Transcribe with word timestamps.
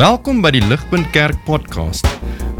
Welkom 0.00 0.38
by 0.40 0.48
die 0.54 0.62
Ligpunt 0.64 1.10
Kerk 1.12 1.36
podcast. 1.44 2.06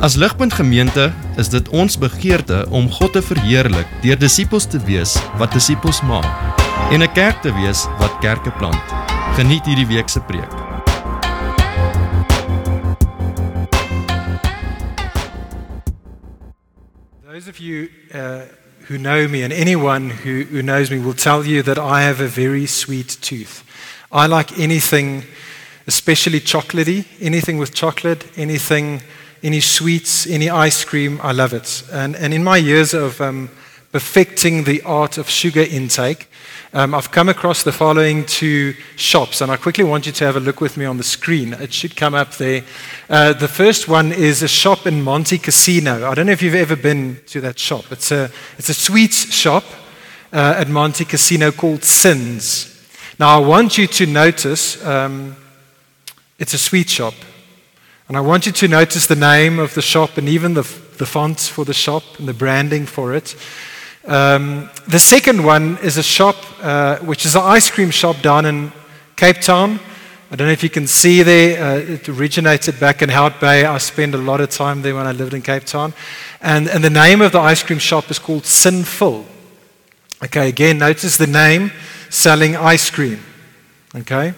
As 0.04 0.12
Ligpunt 0.20 0.52
Gemeente 0.52 1.06
is 1.40 1.48
dit 1.48 1.68
ons 1.72 1.94
begeerte 1.96 2.66
om 2.68 2.90
God 2.92 3.14
te 3.16 3.22
verheerlik 3.24 3.88
deur 4.02 4.18
disippels 4.20 4.66
te 4.68 4.76
wees 4.84 5.14
wat 5.40 5.56
disippels 5.56 6.02
maak 6.04 6.28
en 6.92 7.00
'n 7.00 7.08
kerk 7.16 7.40
te 7.40 7.48
wees 7.56 7.86
wat 7.96 8.12
kerke 8.20 8.52
plant. 8.60 8.84
Geniet 9.40 9.64
hierdie 9.64 9.88
week 9.88 10.12
se 10.12 10.20
preek. 10.20 10.52
Those 17.24 17.48
of 17.48 17.56
you 17.56 17.88
uh, 18.12 18.44
who 18.88 18.98
know 18.98 19.28
me 19.28 19.44
and 19.44 19.52
anyone 19.52 20.10
who, 20.10 20.44
who 20.52 20.60
knows 20.60 20.90
me 20.90 21.00
will 21.00 21.16
tell 21.16 21.42
you 21.46 21.62
that 21.62 21.78
I 21.78 22.04
have 22.04 22.20
a 22.20 22.28
very 22.28 22.66
sweet 22.66 23.16
tooth. 23.22 23.64
I 24.12 24.26
like 24.26 24.52
anything, 24.58 25.24
especially 25.90 26.38
chocolatey, 26.38 27.04
anything 27.20 27.58
with 27.58 27.74
chocolate, 27.74 28.24
anything, 28.36 29.02
any 29.42 29.58
sweets, 29.58 30.24
any 30.24 30.48
ice 30.48 30.84
cream, 30.84 31.18
I 31.20 31.32
love 31.32 31.52
it. 31.52 31.82
And, 31.90 32.14
and 32.14 32.32
in 32.32 32.44
my 32.44 32.58
years 32.58 32.94
of 32.94 33.20
um, 33.20 33.50
perfecting 33.90 34.62
the 34.62 34.80
art 34.82 35.18
of 35.18 35.28
sugar 35.28 35.62
intake, 35.62 36.28
um, 36.72 36.94
I've 36.94 37.10
come 37.10 37.28
across 37.28 37.64
the 37.64 37.72
following 37.72 38.24
two 38.24 38.74
shops, 38.94 39.40
and 39.40 39.50
I 39.50 39.56
quickly 39.56 39.82
want 39.82 40.06
you 40.06 40.12
to 40.12 40.24
have 40.24 40.36
a 40.36 40.40
look 40.40 40.60
with 40.60 40.76
me 40.76 40.84
on 40.84 40.96
the 40.96 41.02
screen. 41.02 41.54
It 41.54 41.72
should 41.72 41.96
come 41.96 42.14
up 42.14 42.34
there. 42.34 42.62
Uh, 43.08 43.32
the 43.32 43.48
first 43.48 43.88
one 43.88 44.12
is 44.12 44.44
a 44.44 44.48
shop 44.48 44.86
in 44.86 45.02
Monte 45.02 45.38
Casino. 45.38 46.08
I 46.08 46.14
don't 46.14 46.26
know 46.26 46.32
if 46.32 46.40
you've 46.40 46.54
ever 46.54 46.76
been 46.76 47.20
to 47.26 47.40
that 47.40 47.58
shop. 47.58 47.90
It's 47.90 48.12
a, 48.12 48.30
it's 48.58 48.68
a 48.68 48.74
sweets 48.74 49.34
shop 49.34 49.64
uh, 50.32 50.54
at 50.56 50.68
Monte 50.68 51.04
Casino 51.04 51.50
called 51.50 51.82
Sins. 51.82 52.68
Now, 53.18 53.36
I 53.36 53.44
want 53.44 53.76
you 53.76 53.88
to 53.88 54.06
notice 54.06 54.82
um, 54.86 55.34
it's 56.40 56.54
a 56.54 56.58
sweet 56.58 56.88
shop. 56.88 57.14
And 58.08 58.16
I 58.16 58.20
want 58.20 58.46
you 58.46 58.52
to 58.52 58.66
notice 58.66 59.06
the 59.06 59.14
name 59.14 59.60
of 59.60 59.74
the 59.74 59.82
shop 59.82 60.16
and 60.16 60.28
even 60.28 60.54
the, 60.54 60.62
the 60.96 61.06
fonts 61.06 61.46
for 61.46 61.64
the 61.64 61.74
shop 61.74 62.02
and 62.18 62.26
the 62.26 62.34
branding 62.34 62.86
for 62.86 63.14
it. 63.14 63.36
Um, 64.06 64.70
the 64.88 64.98
second 64.98 65.44
one 65.44 65.76
is 65.78 65.98
a 65.98 66.02
shop, 66.02 66.36
uh, 66.62 66.96
which 67.00 67.26
is 67.26 67.36
an 67.36 67.42
ice 67.44 67.70
cream 67.70 67.90
shop 67.90 68.22
down 68.22 68.46
in 68.46 68.72
Cape 69.16 69.42
Town. 69.42 69.78
I 70.30 70.36
don't 70.36 70.46
know 70.46 70.52
if 70.52 70.62
you 70.62 70.70
can 70.70 70.86
see 70.86 71.22
there. 71.22 71.62
Uh, 71.62 71.76
it 71.76 72.08
originated 72.08 72.80
back 72.80 73.02
in 73.02 73.10
Hout 73.10 73.38
Bay. 73.38 73.66
I 73.66 73.76
spent 73.78 74.14
a 74.14 74.18
lot 74.18 74.40
of 74.40 74.48
time 74.48 74.80
there 74.80 74.94
when 74.94 75.06
I 75.06 75.12
lived 75.12 75.34
in 75.34 75.42
Cape 75.42 75.64
Town. 75.64 75.92
And, 76.40 76.68
and 76.68 76.82
the 76.82 76.90
name 76.90 77.20
of 77.20 77.32
the 77.32 77.40
ice 77.40 77.62
cream 77.62 77.78
shop 77.78 78.10
is 78.10 78.18
called 78.18 78.46
Sinful. 78.46 79.26
Okay, 80.24 80.48
again, 80.48 80.78
notice 80.78 81.18
the 81.18 81.26
name 81.26 81.70
selling 82.08 82.56
ice 82.56 82.88
cream. 82.88 83.20
Okay? 83.94 84.32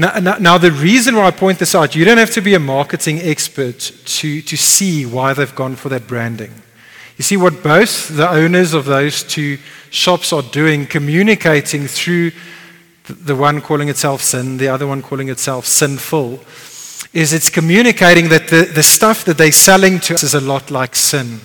Now, 0.00 0.18
now, 0.18 0.36
now, 0.38 0.56
the 0.56 0.72
reason 0.72 1.14
why 1.14 1.26
I 1.26 1.30
point 1.30 1.58
this 1.58 1.74
out, 1.74 1.94
you 1.94 2.06
don't 2.06 2.16
have 2.16 2.30
to 2.30 2.40
be 2.40 2.54
a 2.54 2.58
marketing 2.58 3.18
expert 3.18 3.78
to, 3.80 4.40
to 4.40 4.56
see 4.56 5.04
why 5.04 5.34
they've 5.34 5.54
gone 5.54 5.76
for 5.76 5.90
that 5.90 6.06
branding. 6.06 6.50
You 7.18 7.22
see, 7.22 7.36
what 7.36 7.62
both 7.62 8.08
the 8.08 8.26
owners 8.26 8.72
of 8.72 8.86
those 8.86 9.22
two 9.22 9.58
shops 9.90 10.32
are 10.32 10.40
doing, 10.40 10.86
communicating 10.86 11.86
through 11.86 12.32
the 13.04 13.36
one 13.36 13.60
calling 13.60 13.90
itself 13.90 14.22
sin, 14.22 14.56
the 14.56 14.68
other 14.68 14.86
one 14.86 15.02
calling 15.02 15.28
itself 15.28 15.66
sinful, 15.66 16.40
is 17.12 17.34
it's 17.34 17.50
communicating 17.50 18.30
that 18.30 18.48
the, 18.48 18.70
the 18.74 18.82
stuff 18.82 19.26
that 19.26 19.36
they're 19.36 19.52
selling 19.52 20.00
to 20.00 20.14
us 20.14 20.22
is 20.22 20.32
a 20.32 20.40
lot 20.40 20.70
like 20.70 20.96
sin. 20.96 21.40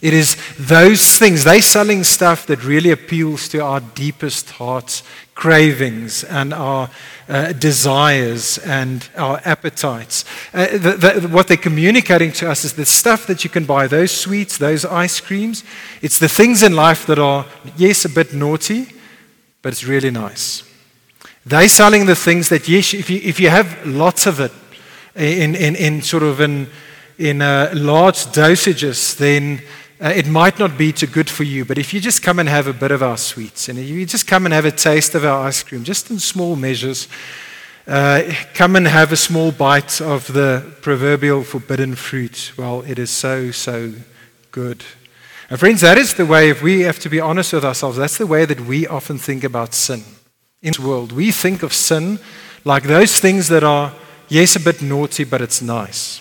It 0.00 0.14
is 0.14 0.36
those 0.58 1.18
things, 1.18 1.44
they're 1.44 1.60
selling 1.60 2.04
stuff 2.04 2.46
that 2.46 2.64
really 2.64 2.90
appeals 2.90 3.48
to 3.48 3.58
our 3.58 3.80
deepest 3.80 4.50
heart's 4.50 5.02
cravings 5.34 6.24
and 6.24 6.52
our 6.52 6.90
uh, 7.28 7.52
desires 7.52 8.58
and 8.58 9.08
our 9.16 9.40
appetites. 9.44 10.24
Uh, 10.52 10.66
the, 10.78 11.20
the, 11.20 11.28
what 11.28 11.48
they're 11.48 11.56
communicating 11.56 12.32
to 12.32 12.50
us 12.50 12.64
is 12.64 12.72
the 12.72 12.84
stuff 12.84 13.26
that 13.26 13.44
you 13.44 13.50
can 13.50 13.64
buy, 13.64 13.86
those 13.86 14.10
sweets, 14.10 14.58
those 14.58 14.84
ice 14.84 15.20
creams. 15.20 15.64
It's 16.02 16.18
the 16.18 16.28
things 16.28 16.62
in 16.62 16.74
life 16.74 17.06
that 17.06 17.18
are, 17.18 17.46
yes, 17.76 18.04
a 18.04 18.08
bit 18.08 18.34
naughty, 18.34 18.86
but 19.62 19.72
it's 19.72 19.84
really 19.84 20.10
nice. 20.10 20.64
They're 21.44 21.68
selling 21.68 22.06
the 22.06 22.16
things 22.16 22.48
that, 22.50 22.68
yes, 22.68 22.94
if 22.94 23.08
you, 23.08 23.20
if 23.22 23.40
you 23.40 23.48
have 23.48 23.86
lots 23.86 24.26
of 24.26 24.40
it 24.40 24.52
in, 25.14 25.54
in, 25.54 25.76
in 25.76 26.02
sort 26.02 26.22
of 26.22 26.40
in, 26.40 26.68
in 27.16 27.42
uh, 27.42 27.72
large 27.74 28.26
dosages, 28.26 29.16
then 29.16 29.62
uh, 30.00 30.12
it 30.14 30.26
might 30.26 30.58
not 30.58 30.78
be 30.78 30.92
too 30.92 31.06
good 31.06 31.28
for 31.28 31.42
you, 31.42 31.64
but 31.64 31.78
if 31.78 31.92
you 31.92 32.00
just 32.00 32.22
come 32.22 32.38
and 32.38 32.48
have 32.48 32.66
a 32.66 32.72
bit 32.72 32.90
of 32.90 33.02
our 33.02 33.16
sweets, 33.16 33.68
and 33.68 33.78
you 33.78 34.06
just 34.06 34.26
come 34.26 34.44
and 34.44 34.52
have 34.52 34.64
a 34.64 34.70
taste 34.70 35.14
of 35.14 35.24
our 35.24 35.46
ice 35.46 35.62
cream, 35.62 35.84
just 35.84 36.10
in 36.10 36.18
small 36.18 36.56
measures, 36.56 37.08
uh, 37.86 38.22
come 38.54 38.76
and 38.76 38.86
have 38.86 39.12
a 39.12 39.16
small 39.16 39.50
bite 39.50 40.00
of 40.00 40.32
the 40.32 40.74
proverbial 40.82 41.42
forbidden 41.42 41.94
fruit. 41.94 42.52
Well, 42.56 42.82
it 42.82 42.98
is 42.98 43.10
so, 43.10 43.50
so 43.50 43.94
good. 44.50 44.84
And 45.50 45.58
friends, 45.58 45.80
that 45.80 45.96
is 45.96 46.14
the 46.14 46.26
way, 46.26 46.50
if 46.50 46.62
we 46.62 46.82
have 46.82 46.98
to 47.00 47.08
be 47.08 47.20
honest 47.20 47.54
with 47.54 47.64
ourselves, 47.64 47.96
that's 47.96 48.18
the 48.18 48.26
way 48.26 48.44
that 48.44 48.60
we 48.60 48.86
often 48.86 49.16
think 49.16 49.42
about 49.42 49.72
sin 49.72 50.04
in 50.60 50.68
this 50.68 50.78
world. 50.78 51.12
We 51.12 51.32
think 51.32 51.62
of 51.62 51.72
sin 51.72 52.18
like 52.64 52.82
those 52.82 53.18
things 53.18 53.48
that 53.48 53.64
are, 53.64 53.94
yes, 54.28 54.54
a 54.56 54.60
bit 54.60 54.82
naughty, 54.82 55.24
but 55.24 55.40
it's 55.40 55.62
nice. 55.62 56.20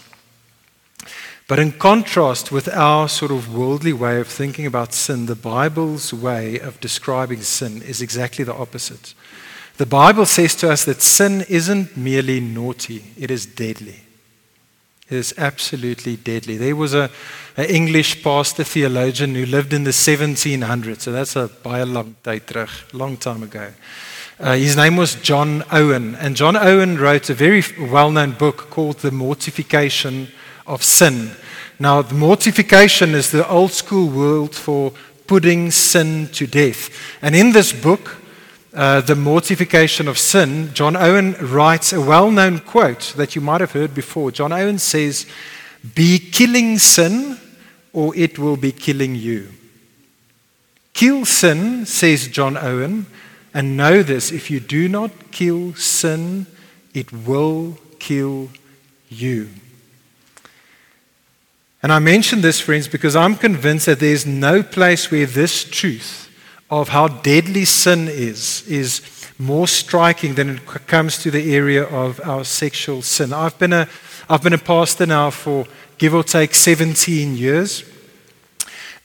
But 1.47 1.59
in 1.59 1.71
contrast 1.71 2.51
with 2.51 2.67
our 2.67 3.07
sort 3.07 3.31
of 3.31 3.53
worldly 3.53 3.93
way 3.93 4.19
of 4.19 4.27
thinking 4.27 4.65
about 4.65 4.93
sin, 4.93 5.27
the 5.27 5.35
Bible's 5.35 6.13
way 6.13 6.59
of 6.59 6.79
describing 6.81 7.41
sin 7.41 7.81
is 7.81 8.01
exactly 8.01 8.43
the 8.43 8.53
opposite. 8.53 9.13
The 9.77 9.85
Bible 9.85 10.25
says 10.25 10.55
to 10.55 10.71
us 10.71 10.83
that 10.83 11.01
sin 11.01 11.45
isn't 11.47 11.95
merely 11.95 12.41
naughty, 12.41 13.13
it 13.17 13.31
is 13.31 13.45
deadly. 13.45 14.01
It 15.09 15.15
is 15.15 15.33
absolutely 15.37 16.17
deadly. 16.17 16.57
There 16.57 16.75
was 16.75 16.93
a, 16.93 17.09
an 17.55 17.65
English 17.65 18.23
pastor 18.23 18.65
theologian 18.65 19.33
who 19.33 19.45
lived 19.45 19.71
in 19.71 19.85
the 19.85 19.91
1700s, 19.91 20.99
so 20.99 21.13
that's 21.13 21.37
a 21.37 21.47
by 21.47 21.79
a 21.79 21.85
long 21.85 22.17
long 22.91 23.15
time 23.15 23.43
ago. 23.43 23.71
Uh, 24.37 24.55
his 24.55 24.75
name 24.75 24.97
was 24.97 25.15
John 25.15 25.63
Owen, 25.71 26.15
and 26.15 26.35
John 26.35 26.57
Owen 26.57 26.97
wrote 26.97 27.29
a 27.29 27.33
very 27.33 27.63
well-known 27.79 28.33
book 28.33 28.69
called 28.69 28.97
The 28.97 29.11
Mortification 29.11 30.27
of 30.67 30.83
sin. 30.83 31.31
Now, 31.79 32.01
the 32.01 32.15
mortification 32.15 33.15
is 33.15 33.31
the 33.31 33.47
old 33.47 33.71
school 33.71 34.09
word 34.09 34.53
for 34.53 34.91
putting 35.25 35.71
sin 35.71 36.27
to 36.33 36.45
death. 36.45 36.89
And 37.21 37.35
in 37.35 37.51
this 37.51 37.73
book, 37.73 38.17
uh, 38.73 39.01
The 39.01 39.15
Mortification 39.15 40.07
of 40.07 40.17
Sin, 40.17 40.71
John 40.73 40.95
Owen 40.95 41.33
writes 41.41 41.93
a 41.93 42.01
well 42.01 42.29
known 42.29 42.59
quote 42.59 43.13
that 43.17 43.35
you 43.35 43.41
might 43.41 43.61
have 43.61 43.71
heard 43.71 43.93
before. 43.93 44.31
John 44.31 44.51
Owen 44.51 44.79
says, 44.79 45.25
Be 45.95 46.19
killing 46.19 46.77
sin, 46.77 47.39
or 47.93 48.15
it 48.15 48.37
will 48.37 48.57
be 48.57 48.71
killing 48.71 49.15
you. 49.15 49.49
Kill 50.93 51.25
sin, 51.25 51.85
says 51.85 52.27
John 52.27 52.57
Owen, 52.57 53.05
and 53.53 53.77
know 53.77 54.03
this 54.03 54.31
if 54.31 54.51
you 54.51 54.59
do 54.59 54.87
not 54.87 55.31
kill 55.31 55.73
sin, 55.75 56.47
it 56.93 57.11
will 57.11 57.77
kill 57.99 58.49
you. 59.09 59.49
And 61.83 61.91
I 61.91 61.99
mention 61.99 62.41
this, 62.41 62.59
friends, 62.59 62.87
because 62.87 63.15
I'm 63.15 63.35
convinced 63.35 63.85
that 63.85 63.99
there's 63.99 64.25
no 64.25 64.63
place 64.63 65.11
where 65.11 65.27
this 65.27 65.63
truth 65.63 66.29
of 66.69 66.89
how 66.89 67.07
deadly 67.07 67.65
sin 67.65 68.07
is 68.07 68.67
is 68.67 69.01
more 69.39 69.67
striking 69.67 70.33
than 70.33 70.49
it 70.49 70.65
comes 70.65 71.19
to 71.19 71.31
the 71.31 71.53
area 71.53 71.83
of 71.83 72.19
our 72.23 72.43
sexual 72.43 73.01
sin. 73.01 73.31
I've 73.31 73.57
been 73.59 73.73
a, 73.73 73.87
I've 74.27 74.41
been 74.41 74.53
a 74.53 74.57
pastor 74.57 75.05
now 75.05 75.29
for 75.29 75.67
give 75.97 76.15
or 76.15 76.23
take 76.23 76.55
17 76.55 77.35
years. 77.35 77.83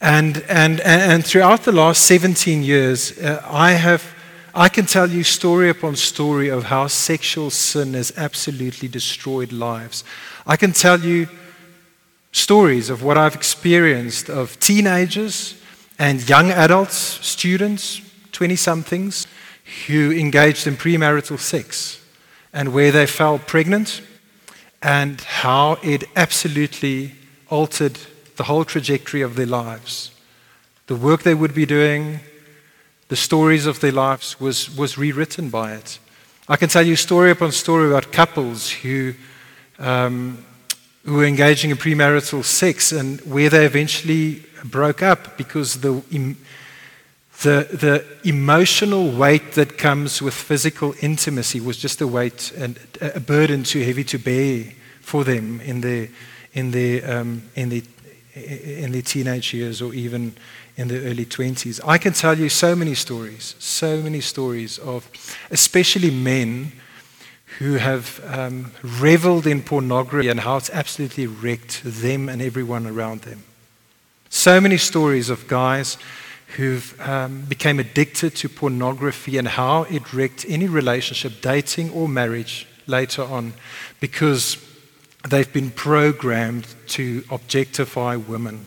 And, 0.00 0.42
and, 0.48 0.80
and 0.80 1.24
throughout 1.24 1.62
the 1.62 1.72
last 1.72 2.02
17 2.06 2.62
years, 2.62 3.16
uh, 3.18 3.40
I, 3.46 3.72
have, 3.72 4.02
I 4.54 4.68
can 4.68 4.86
tell 4.86 5.08
you 5.08 5.22
story 5.22 5.68
upon 5.68 5.94
story 5.94 6.48
of 6.48 6.64
how 6.64 6.88
sexual 6.88 7.50
sin 7.50 7.94
has 7.94 8.12
absolutely 8.16 8.88
destroyed 8.88 9.52
lives. 9.52 10.02
I 10.44 10.56
can 10.56 10.72
tell 10.72 10.98
you 10.98 11.28
stories 12.32 12.90
of 12.90 13.02
what 13.02 13.18
I've 13.18 13.34
experienced 13.34 14.28
of 14.28 14.58
teenagers 14.58 15.60
and 15.98 16.26
young 16.28 16.50
adults, 16.50 16.96
students, 16.96 18.00
20 18.32 18.56
somethings, 18.56 19.26
who 19.86 20.10
engaged 20.10 20.66
in 20.66 20.76
premarital 20.76 21.38
sex 21.38 22.00
and 22.52 22.72
where 22.72 22.90
they 22.90 23.06
fell 23.06 23.38
pregnant 23.38 24.02
and 24.82 25.20
how 25.20 25.78
it 25.82 26.04
absolutely 26.16 27.12
altered 27.48 27.98
the 28.36 28.44
whole 28.44 28.64
trajectory 28.64 29.22
of 29.22 29.36
their 29.36 29.46
lives. 29.46 30.10
The 30.86 30.96
work 30.96 31.22
they 31.22 31.34
would 31.34 31.54
be 31.54 31.66
doing, 31.66 32.20
the 33.08 33.16
stories 33.16 33.66
of 33.66 33.80
their 33.80 33.92
lives 33.92 34.40
was, 34.40 34.74
was 34.76 34.98
rewritten 34.98 35.50
by 35.50 35.74
it. 35.74 35.98
I 36.48 36.56
can 36.56 36.68
tell 36.68 36.84
you 36.84 36.96
story 36.96 37.30
upon 37.30 37.52
story 37.52 37.88
about 37.88 38.10
couples 38.10 38.70
who 38.70 39.14
um, 39.78 40.44
who 41.04 41.14
were 41.14 41.24
engaging 41.24 41.70
in 41.70 41.76
premarital 41.76 42.44
sex 42.44 42.92
and 42.92 43.20
where 43.22 43.50
they 43.50 43.66
eventually 43.66 44.42
broke 44.64 45.02
up 45.02 45.36
because 45.36 45.80
the, 45.80 46.02
the, 47.42 47.68
the 47.72 48.04
emotional 48.24 49.10
weight 49.10 49.52
that 49.52 49.76
comes 49.76 50.22
with 50.22 50.34
physical 50.34 50.94
intimacy 51.00 51.60
was 51.60 51.76
just 51.76 52.00
a 52.00 52.06
weight 52.06 52.52
and 52.56 52.78
a 53.00 53.20
burden 53.20 53.64
too 53.64 53.82
heavy 53.82 54.04
to 54.04 54.18
bear 54.18 54.64
for 55.00 55.24
them 55.24 55.60
in 55.62 55.80
their, 55.80 56.08
in 56.52 56.70
their, 56.70 57.18
um, 57.18 57.42
in 57.56 57.68
their, 57.68 57.82
in 58.34 58.92
their 58.92 59.02
teenage 59.02 59.52
years 59.52 59.82
or 59.82 59.92
even 59.92 60.34
in 60.76 60.88
the 60.88 61.04
early 61.04 61.26
20s. 61.26 61.80
I 61.84 61.98
can 61.98 62.12
tell 62.12 62.38
you 62.38 62.48
so 62.48 62.76
many 62.76 62.94
stories, 62.94 63.56
so 63.58 64.00
many 64.00 64.20
stories 64.20 64.78
of 64.78 65.10
especially 65.50 66.10
men 66.10 66.72
who 67.58 67.74
have 67.74 68.20
um, 68.26 68.72
reveled 68.82 69.46
in 69.46 69.62
pornography 69.62 70.28
and 70.28 70.40
how 70.40 70.56
it's 70.56 70.70
absolutely 70.70 71.26
wrecked 71.26 71.82
them 71.84 72.28
and 72.28 72.40
everyone 72.40 72.86
around 72.86 73.22
them. 73.22 73.42
So 74.30 74.60
many 74.60 74.78
stories 74.78 75.28
of 75.28 75.46
guys 75.48 75.98
who've 76.56 76.98
um, 77.00 77.42
became 77.42 77.78
addicted 77.78 78.34
to 78.36 78.48
pornography 78.48 79.38
and 79.38 79.48
how 79.48 79.84
it 79.84 80.12
wrecked 80.12 80.44
any 80.48 80.66
relationship, 80.66 81.40
dating 81.40 81.90
or 81.90 82.08
marriage 82.08 82.66
later 82.86 83.22
on, 83.22 83.54
because 84.00 84.56
they've 85.28 85.52
been 85.52 85.70
programmed 85.70 86.66
to 86.88 87.24
objectify 87.30 88.16
women. 88.16 88.66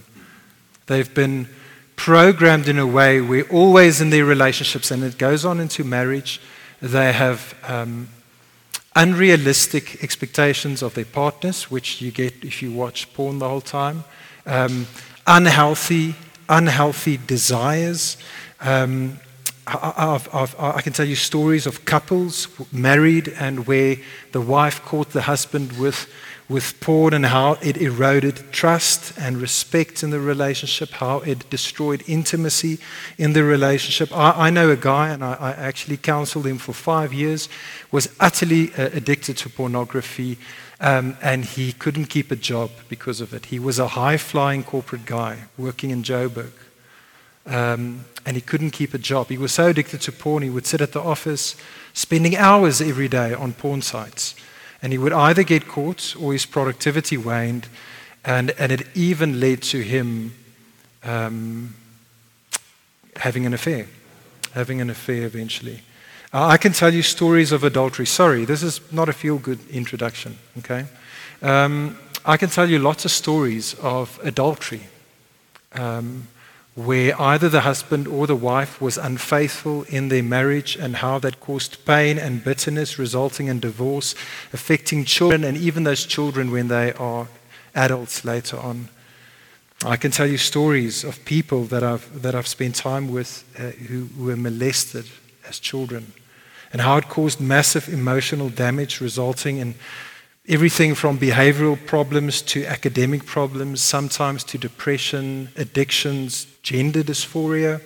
They've 0.87 1.13
been 1.13 1.47
programmed 1.95 2.67
in 2.67 2.79
a 2.79 2.87
way 2.87 3.21
where 3.21 3.43
always 3.49 4.01
in 4.01 4.09
their 4.09 4.25
relationships, 4.25 4.91
and 4.91 5.03
it 5.03 5.17
goes 5.17 5.45
on 5.45 5.59
into 5.59 5.83
marriage, 5.83 6.41
they 6.81 7.11
have 7.11 7.55
um, 7.63 8.09
unrealistic 8.95 10.03
expectations 10.03 10.81
of 10.81 10.93
their 10.93 11.05
partners, 11.05 11.69
which 11.69 12.01
you 12.01 12.11
get 12.11 12.43
if 12.43 12.61
you 12.61 12.71
watch 12.71 13.13
porn 13.13 13.39
the 13.39 13.47
whole 13.47 13.61
time, 13.61 14.03
um, 14.45 14.87
unhealthy, 15.27 16.15
unhealthy 16.47 17.17
desires. 17.17 18.17
Um, 18.61 19.19
I, 19.67 20.19
I, 20.31 20.75
I, 20.77 20.81
can 20.81 20.93
tell 20.93 21.07
you 21.07 21.15
stories 21.15 21.65
of 21.65 21.85
couples 21.85 22.47
married 22.71 23.29
and 23.29 23.65
where 23.65 23.97
the 24.31 24.41
wife 24.41 24.83
caught 24.83 25.09
the 25.09 25.23
husband 25.23 25.79
with 25.79 26.07
with 26.47 26.79
porn 26.79 27.13
and 27.13 27.25
how 27.25 27.53
it 27.61 27.77
eroded 27.77 28.51
trust 28.51 29.17
and 29.17 29.37
respect 29.37 30.03
in 30.03 30.11
the 30.11 30.19
relationship, 30.19 30.91
how 30.91 31.19
it 31.21 31.49
destroyed 31.49 32.03
intimacy 32.07 32.77
in 33.17 33.33
the 33.33 33.43
relationship. 33.43 34.15
I, 34.15 34.47
I 34.47 34.49
know 34.51 34.69
a 34.69 34.75
guy, 34.75 35.09
and 35.09 35.23
I, 35.23 35.33
I, 35.33 35.51
actually 35.53 35.97
counseled 35.97 36.45
him 36.45 36.59
for 36.59 36.73
five 36.73 37.11
years, 37.11 37.49
was 37.91 38.13
utterly 38.19 38.71
uh, 38.75 38.89
addicted 38.93 39.37
to 39.37 39.49
pornography, 39.49 40.37
um, 40.79 41.17
and 41.21 41.45
he 41.45 41.71
couldn't 41.71 42.05
keep 42.05 42.29
a 42.31 42.35
job 42.35 42.69
because 42.89 43.21
of 43.21 43.33
it. 43.33 43.45
He 43.45 43.57
was 43.57 43.79
a 43.79 43.89
high 43.89 44.17
flying 44.17 44.63
corporate 44.63 45.05
guy 45.05 45.45
working 45.57 45.89
in 45.89 46.03
Joburg. 46.03 46.51
Um, 47.47 48.05
and 48.25 48.35
he 48.35 48.41
couldn't 48.41 48.71
keep 48.71 48.95
a 48.95 48.97
job. 48.97 49.29
He 49.29 49.37
was 49.37 49.51
so 49.51 49.67
addicted 49.67 50.01
to 50.01 50.11
porn, 50.11 50.41
he 50.41 50.49
would 50.49 50.65
sit 50.65 50.81
at 50.81 50.93
the 50.93 51.01
office, 51.01 51.55
spending 51.93 52.35
hours 52.35 52.81
every 52.81 53.07
day 53.07 53.33
on 53.33 53.53
porn 53.53 53.81
sites. 53.83 54.35
And 54.85 54.93
he 54.93 54.99
would 54.99 55.13
either 55.13 55.41
get 55.41 55.67
caught 55.67 56.15
or 56.15 56.31
his 56.31 56.45
productivity 56.45 57.17
waned. 57.17 57.67
And, 58.23 58.51
and 58.51 58.71
it 58.71 58.87
even 58.93 59.39
led 59.39 59.63
to 59.63 59.81
him 59.81 60.35
um, 61.03 61.73
having 63.15 63.47
an 63.47 63.53
affair, 63.55 63.87
having 64.53 64.81
an 64.81 64.91
affair 64.91 65.25
eventually. 65.25 65.81
Uh, 66.31 66.45
I 66.45 66.57
can 66.57 66.71
tell 66.71 66.93
you 66.93 67.01
stories 67.01 67.51
of 67.51 67.63
adultery. 67.63 68.05
Sorry, 68.05 68.45
this 68.45 68.61
is 68.61 68.79
not 68.91 69.09
a 69.09 69.13
feel 69.13 69.39
good 69.39 69.57
introduction, 69.71 70.37
okay? 70.59 70.85
Um, 71.41 71.97
I 72.23 72.37
can 72.37 72.49
tell 72.49 72.69
you 72.69 72.77
lots 72.77 73.05
of 73.05 73.11
stories 73.11 73.73
of 73.81 74.19
adultery. 74.21 74.81
Um, 75.73 76.27
where 76.75 77.19
either 77.19 77.47
the 77.47 77.61
husband 77.61 78.05
or 78.05 78.27
the 78.27 78.35
wife 78.35 78.81
was 78.81 78.97
unfaithful 78.97 79.83
in 79.83 80.09
their 80.09 80.21
marriage 80.21 80.75
and 80.75 80.97
how 80.97 81.17
that 81.19 81.39
caused 81.39 81.83
pain 81.85 82.17
and 82.19 82.43
bitterness, 82.43 82.99
resulting 82.99 83.47
in 83.47 83.61
divorce, 83.61 84.13
affecting 84.51 85.05
children 85.05 85.45
and 85.45 85.57
even 85.57 85.85
those 85.85 86.05
children 86.05 86.51
when 86.51 86.67
they 86.67 86.91
are 86.93 87.27
adults 87.73 88.25
later 88.25 88.57
on. 88.57 88.89
I 89.85 89.95
can 89.95 90.11
tell 90.11 90.27
you 90.27 90.37
stories 90.37 91.05
of 91.05 91.23
people 91.23 91.63
that 91.65 91.83
I've, 91.83 92.21
that 92.21 92.35
I've 92.35 92.47
spent 92.47 92.75
time 92.75 93.09
with 93.09 93.43
uh, 93.57 93.71
who 93.87 94.09
were 94.17 94.35
molested 94.35 95.05
as 95.47 95.59
children 95.59 96.11
and 96.73 96.81
how 96.81 96.97
it 96.97 97.07
caused 97.07 97.39
massive 97.39 97.87
emotional 97.87 98.49
damage, 98.49 98.99
resulting 98.99 99.57
in 99.57 99.75
everything 100.47 100.95
from 100.95 101.17
behavioral 101.17 101.83
problems 101.85 102.41
to 102.41 102.65
academic 102.65 103.25
problems, 103.25 103.81
sometimes 103.81 104.43
to 104.43 104.57
depression, 104.57 105.49
addictions, 105.55 106.45
gender 106.61 107.03
dysphoria. 107.03 107.81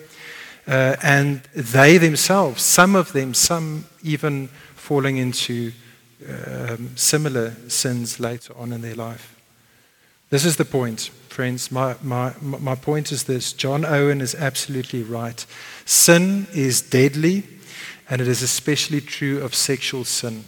Uh, 0.66 0.94
and 1.02 1.42
they 1.54 1.98
themselves, 1.98 2.62
some 2.62 2.94
of 2.94 3.12
them, 3.12 3.34
some 3.34 3.84
even 4.02 4.48
falling 4.74 5.16
into 5.16 5.72
um, 6.28 6.90
similar 6.96 7.54
sins 7.68 8.20
later 8.20 8.52
on 8.56 8.72
in 8.72 8.82
their 8.82 8.94
life. 8.94 9.36
This 10.28 10.44
is 10.44 10.56
the 10.56 10.64
point, 10.64 11.10
friends. 11.28 11.72
My, 11.72 11.96
my, 12.02 12.34
my 12.40 12.74
point 12.74 13.10
is 13.10 13.24
this 13.24 13.52
John 13.52 13.84
Owen 13.84 14.20
is 14.20 14.34
absolutely 14.34 15.02
right. 15.02 15.44
Sin 15.86 16.46
is 16.52 16.82
deadly, 16.82 17.44
and 18.08 18.20
it 18.20 18.28
is 18.28 18.42
especially 18.42 19.00
true 19.00 19.40
of 19.42 19.54
sexual 19.54 20.04
sin. 20.04 20.44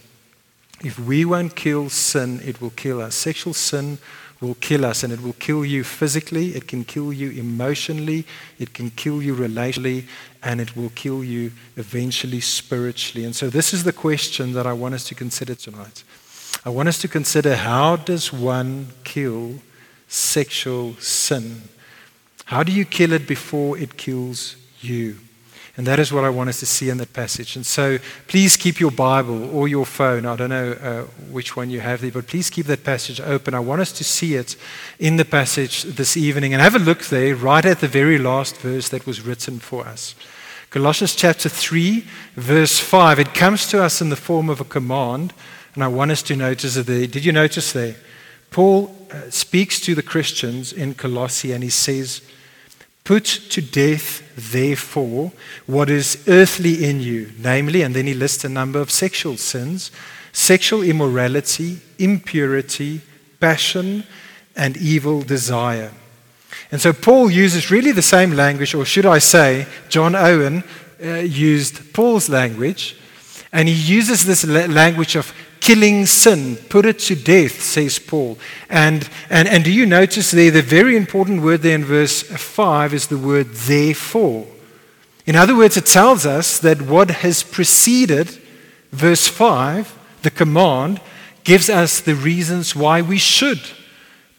If 0.85 0.99
we 0.99 1.25
won't 1.25 1.55
kill 1.55 1.91
sin, 1.91 2.41
it 2.45 2.61
will 2.61 2.71
kill 2.71 3.01
us. 3.01 3.15
Sexual 3.15 3.55
sin 3.55 3.99
will 4.41 4.57
kill 4.57 4.85
us, 4.85 5.05
and 5.05 5.13
it 5.13 5.23
will 5.23 5.35
kill 5.35 5.65
you 5.65 5.85
physically, 5.85 6.57
it 6.57 6.67
can 6.67 6.85
kill 6.85 7.13
you 7.13 7.31
emotionally, 7.31 8.27
it 8.59 8.75
can 8.75 8.91
kill 8.91 9.23
you 9.23 9.37
relationally, 9.37 10.05
and 10.43 10.61
it 10.61 10.77
will 10.77 10.91
kill 10.91 11.23
you 11.23 11.53
eventually 11.77 12.41
spiritually. 12.41 13.25
And 13.25 13.37
so, 13.37 13.49
this 13.49 13.73
is 13.73 13.85
the 13.85 13.93
question 13.93 14.53
that 14.55 14.67
I 14.67 14.73
want 14.73 14.95
us 14.95 15.05
to 15.05 15.15
consider 15.15 15.55
tonight. 15.55 16.03
I 16.65 16.71
want 16.71 16.89
us 16.89 16.99
to 16.99 17.09
consider 17.09 17.55
how 17.55 17.97
does 17.97 18.33
one 18.33 18.89
kill 19.05 19.61
sexual 20.09 20.95
sin? 20.97 21.63
How 22.45 22.63
do 22.63 22.73
you 22.73 22.85
kill 22.85 23.13
it 23.13 23.27
before 23.27 23.79
it 23.79 23.97
kills 23.97 24.57
you? 24.81 25.19
And 25.77 25.87
that 25.87 25.99
is 25.99 26.13
what 26.13 26.25
I 26.25 26.29
want 26.29 26.51
us 26.51 26.61
to 26.61 26.67
see 26.67 26.91
in 26.91 26.99
that 26.99 27.15
passage. 27.15 27.57
And 27.57 27.65
so 27.65 27.99
please 28.29 28.59
keep 28.59 28.79
your 28.79 28.91
Bible 28.91 29.55
or 29.57 29.69
your 29.69 29.87
phone. 29.87 30.27
I 30.27 30.37
don't 30.37 30.51
know 30.51 30.73
uh, 30.73 31.03
which 31.31 31.57
one 31.57 31.71
you 31.71 31.81
have 31.81 32.03
there, 32.03 32.11
but 32.11 32.27
please 32.27 32.51
keep 32.51 32.67
that 32.67 32.85
passage 32.85 33.23
open. 33.23 33.55
I 33.55 33.61
want 33.61 33.81
us 33.81 33.93
to 33.93 34.05
see 34.05 34.35
it 34.35 34.57
in 34.99 35.17
the 35.17 35.25
passage 35.25 35.85
this 35.85 36.15
evening. 36.15 36.53
And 36.53 36.61
have 36.61 36.75
a 36.75 36.79
look 36.79 37.05
there, 37.05 37.35
right 37.35 37.65
at 37.65 37.81
the 37.81 37.89
very 37.89 38.19
last 38.19 38.59
verse 38.59 38.91
that 38.91 39.07
was 39.07 39.23
written 39.23 39.61
for 39.61 39.87
us. 39.87 40.15
Colossians 40.69 41.15
chapter 41.15 41.49
3, 41.49 42.05
verse 42.35 42.79
5. 42.79 43.19
It 43.19 43.35
comes 43.35 43.67
to 43.69 43.83
us 43.83 44.03
in 44.03 44.11
the 44.11 44.17
form 44.17 44.51
of 44.51 44.61
a 44.61 44.65
command. 44.65 45.33
And 45.75 45.83
I 45.83 45.89
want 45.89 46.11
us 46.11 46.23
to 46.25 46.37
notice 46.37 46.77
it 46.77 46.87
there. 46.87 47.07
Did 47.07 47.25
you 47.25 47.33
notice 47.33 47.73
there? 47.73 47.97
Paul 48.51 48.95
uh, 49.11 49.31
speaks 49.31 49.81
to 49.81 49.95
the 49.95 50.03
Christians 50.03 50.71
in 50.71 50.95
Colossae 50.95 51.53
and 51.53 51.65
he 51.65 51.71
says, 51.71 52.21
Put 53.05 53.25
to 53.51 53.61
death, 53.61 54.23
therefore, 54.37 55.33
what 55.67 55.91
is 55.91 56.23
earthly 56.29 56.85
in 56.85 57.01
you, 57.01 57.33
namely, 57.39 57.83
and 57.83 57.95
then 57.95 58.07
he 58.07 58.15
lists 58.15 58.45
a 58.45 58.49
number 58.49 58.81
of 58.81 58.91
sexual 58.91 59.37
sins 59.37 59.91
sexual 60.33 60.83
immorality, 60.83 61.79
impurity, 61.99 63.03
passion, 63.39 64.03
and 64.57 64.77
evil 64.79 65.21
desire. 65.21 65.93
And 66.71 66.81
so 66.81 66.93
Paul 66.93 67.31
uses 67.31 67.71
really 67.71 67.93
the 67.93 68.03
same 68.03 68.33
language, 68.33 68.75
or 68.75 68.85
should 68.85 69.05
I 69.05 69.19
say, 69.19 69.67
John 69.91 70.15
Owen 70.15 70.65
uh, 71.05 71.17
used 71.17 71.93
Paul's 71.93 72.29
language, 72.29 72.97
and 73.53 73.69
he 73.69 73.75
uses 73.75 74.25
this 74.25 74.45
language 74.45 75.17
of 75.17 75.35
killing 75.63 76.07
sin. 76.07 76.57
Put 76.57 76.85
it 76.85 76.99
to 76.99 77.15
death, 77.15 77.63
says 77.63 78.01
Paul. 78.01 78.37
And, 78.69 79.09
and, 79.31 79.47
and 79.47 79.63
do 79.63 79.73
you 79.73 79.87
notice 79.87 80.33
there, 80.33 80.51
the 80.51 80.61
very 80.61 80.97
important 80.97 81.41
word 81.41 81.63
there 81.63 81.77
in 81.77 81.85
verse 81.85 82.21
5 82.21 82.93
is 82.93 83.07
the 83.07 83.17
word 83.17 83.47
therefore. 83.51 84.45
In 85.25 85.37
other 85.37 85.57
words, 85.57 85.77
it 85.77 85.87
tells 85.87 86.27
us 86.27 86.59
that 86.59 86.83
what 86.83 87.11
has 87.11 87.45
preceded 87.45 88.41
verse 88.91 89.29
5, 89.29 89.97
the 90.23 90.33
command, 90.33 91.01
gives 91.45 91.71
us 91.71 92.01
the 92.01 92.17
reasons 92.17 92.75
why 92.75 93.01
we 93.01 93.19
should 93.19 93.61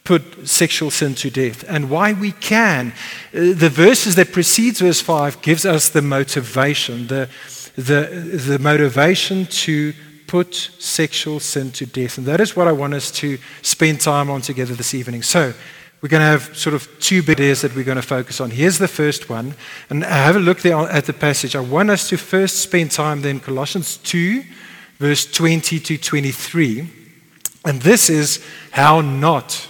put 0.03 0.46
sexual 0.46 0.92
sin 0.92 1.15
to 1.15 1.30
death 1.30 1.63
and 1.70 1.89
why 1.89 2.12
we 2.12 2.34
can. 2.34 2.92
Uh, 3.34 3.53
the 3.53 3.72
verses 3.72 4.15
that 4.15 4.34
precedes 4.34 4.82
verse 4.82 5.00
5 5.00 5.42
gives 5.42 5.65
us 5.65 5.88
the 5.88 6.01
motivation, 6.01 7.08
the, 7.08 7.30
the, 7.77 8.42
the 8.46 8.60
motivation 8.60 9.46
to 9.46 9.94
put 10.33 10.55
sexual 10.79 11.39
sin 11.39 11.69
to 11.69 11.85
death. 11.85 12.17
And 12.17 12.25
that 12.25 12.41
is 12.41 12.55
what 12.55 12.67
I 12.67 12.71
want 12.71 12.95
us 12.95 13.11
to 13.11 13.37
spend 13.61 14.01
time 14.01 14.31
on 14.31 14.41
together 14.41 14.73
this 14.73 14.95
evening. 14.95 15.21
So, 15.21 15.53
we're 16.01 16.09
going 16.09 16.21
to 16.21 16.25
have 16.25 16.57
sort 16.57 16.73
of 16.73 16.89
two 16.99 17.21
big 17.21 17.39
areas 17.39 17.61
that 17.61 17.75
we're 17.75 17.83
going 17.83 18.01
to 18.01 18.01
focus 18.01 18.41
on. 18.41 18.49
Here's 18.49 18.79
the 18.79 18.87
first 18.87 19.29
one. 19.29 19.53
And 19.91 20.03
have 20.03 20.35
a 20.35 20.39
look 20.39 20.61
there 20.61 20.75
at 20.75 21.05
the 21.05 21.13
passage. 21.13 21.55
I 21.55 21.59
want 21.59 21.91
us 21.91 22.09
to 22.09 22.17
first 22.17 22.61
spend 22.61 22.89
time 22.89 23.21
then 23.21 23.39
Colossians 23.39 23.97
2, 23.97 24.43
verse 24.97 25.31
20 25.31 25.79
to 25.79 25.97
23. 25.99 26.89
And 27.65 27.79
this 27.83 28.09
is 28.09 28.43
how 28.71 29.01
not 29.01 29.67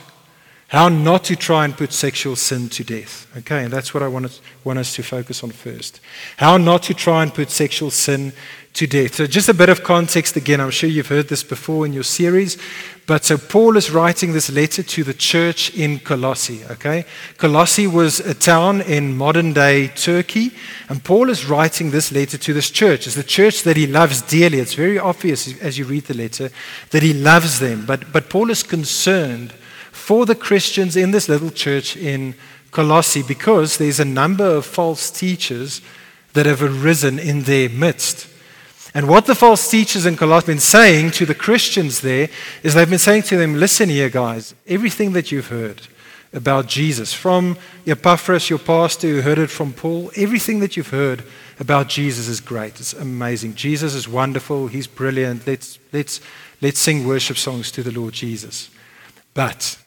How 0.73 0.89
not 0.89 1.23
to 1.25 1.35
try 1.35 1.65
and 1.65 1.77
put 1.77 1.93
sexual 1.93 2.35
sin 2.35 2.67
to 2.69 2.83
death. 2.83 3.27
Okay, 3.37 3.63
and 3.63 3.71
that's 3.71 3.93
what 3.93 4.01
I 4.01 4.07
want 4.07 4.25
us, 4.25 4.41
want 4.63 4.79
us 4.79 4.95
to 4.95 5.03
focus 5.03 5.43
on 5.43 5.51
first. 5.51 5.99
How 6.37 6.57
not 6.57 6.81
to 6.83 6.95
try 6.95 7.21
and 7.21 7.31
put 7.31 7.51
sexual 7.51 7.91
sin 7.91 8.33
to 8.73 8.87
death. 8.87 9.13
So, 9.13 9.27
just 9.27 9.49
a 9.49 9.53
bit 9.53 9.69
of 9.69 9.83
context 9.83 10.35
again. 10.35 10.59
I'm 10.59 10.71
sure 10.71 10.89
you've 10.89 11.09
heard 11.09 11.27
this 11.27 11.43
before 11.43 11.85
in 11.85 11.93
your 11.93 12.03
series. 12.03 12.57
But 13.05 13.23
so, 13.23 13.37
Paul 13.37 13.77
is 13.77 13.91
writing 13.91 14.33
this 14.33 14.49
letter 14.51 14.81
to 14.81 15.03
the 15.03 15.13
church 15.13 15.71
in 15.75 15.99
Colossae. 15.99 16.65
Okay? 16.71 17.05
Colossae 17.37 17.85
was 17.85 18.19
a 18.21 18.33
town 18.33 18.81
in 18.81 19.15
modern 19.15 19.53
day 19.53 19.89
Turkey. 19.89 20.53
And 20.89 21.03
Paul 21.03 21.29
is 21.29 21.45
writing 21.45 21.91
this 21.91 22.11
letter 22.11 22.39
to 22.39 22.51
this 22.51 22.71
church. 22.71 23.05
It's 23.05 23.15
the 23.15 23.23
church 23.23 23.61
that 23.61 23.77
he 23.77 23.85
loves 23.85 24.23
dearly. 24.23 24.57
It's 24.57 24.73
very 24.73 24.97
obvious 24.97 25.55
as 25.61 25.77
you 25.77 25.85
read 25.85 26.05
the 26.05 26.17
letter 26.17 26.49
that 26.89 27.03
he 27.03 27.13
loves 27.13 27.59
them. 27.59 27.85
But, 27.85 28.11
but 28.11 28.27
Paul 28.27 28.49
is 28.49 28.63
concerned 28.63 29.53
for 30.03 30.25
the 30.25 30.35
Christians 30.35 30.97
in 30.97 31.11
this 31.11 31.29
little 31.29 31.49
church 31.49 31.95
in 31.95 32.35
Colossae 32.71 33.23
because 33.23 33.77
there's 33.77 34.01
a 34.01 34.05
number 34.05 34.43
of 34.43 34.65
false 34.65 35.09
teachers 35.09 35.81
that 36.33 36.45
have 36.45 36.61
arisen 36.61 37.17
in 37.19 37.43
their 37.43 37.69
midst. 37.69 38.27
And 38.93 39.07
what 39.07 39.27
the 39.27 39.33
false 39.33 39.71
teachers 39.71 40.05
in 40.05 40.17
Colossae 40.17 40.41
have 40.41 40.45
been 40.45 40.59
saying 40.59 41.11
to 41.11 41.25
the 41.25 41.33
Christians 41.33 42.01
there 42.01 42.27
is 42.63 42.73
they've 42.73 42.89
been 42.89 42.99
saying 42.99 43.23
to 43.23 43.37
them, 43.37 43.55
listen 43.55 43.87
here, 43.87 44.09
guys, 44.09 44.53
everything 44.67 45.13
that 45.13 45.31
you've 45.31 45.47
heard 45.47 45.83
about 46.33 46.67
Jesus, 46.67 47.13
from 47.13 47.57
Epaphras, 47.87 48.49
your 48.49 48.59
pastor 48.59 49.07
who 49.07 49.21
heard 49.21 49.39
it 49.39 49.49
from 49.49 49.71
Paul, 49.71 50.11
everything 50.17 50.59
that 50.59 50.75
you've 50.75 50.89
heard 50.89 51.23
about 51.61 51.87
Jesus 51.87 52.27
is 52.27 52.41
great. 52.41 52.81
It's 52.81 52.91
amazing. 52.91 53.55
Jesus 53.55 53.95
is 53.95 54.05
wonderful. 54.05 54.67
He's 54.67 54.87
brilliant. 54.87 55.47
Let's, 55.47 55.79
let's, 55.93 56.19
let's 56.61 56.79
sing 56.79 57.07
worship 57.07 57.37
songs 57.37 57.71
to 57.71 57.83
the 57.83 57.97
Lord 57.97 58.13
Jesus. 58.13 58.69
But 59.33 59.77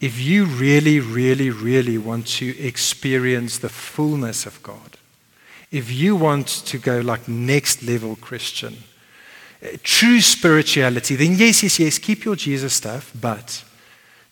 if 0.00 0.18
you 0.18 0.46
really, 0.46 0.98
really, 0.98 1.50
really 1.50 1.98
want 1.98 2.26
to 2.26 2.58
experience 2.58 3.58
the 3.58 3.68
fullness 3.68 4.46
of 4.46 4.62
God, 4.62 4.96
if 5.70 5.92
you 5.92 6.16
want 6.16 6.46
to 6.48 6.78
go 6.78 7.00
like 7.00 7.28
next 7.28 7.82
level 7.82 8.16
Christian, 8.16 8.78
uh, 9.62 9.76
true 9.82 10.20
spirituality, 10.20 11.16
then 11.16 11.36
yes, 11.36 11.62
yes, 11.62 11.78
yes, 11.78 11.98
keep 11.98 12.24
your 12.24 12.34
Jesus 12.34 12.74
stuff, 12.74 13.12
but 13.20 13.62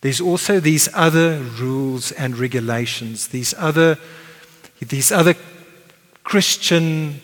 there's 0.01 0.19
also 0.19 0.59
these 0.59 0.89
other 0.93 1.39
rules 1.39 2.11
and 2.13 2.37
regulations, 2.37 3.27
these 3.27 3.53
other, 3.57 3.97
these 4.79 5.11
other 5.11 5.35
Christian 6.23 7.21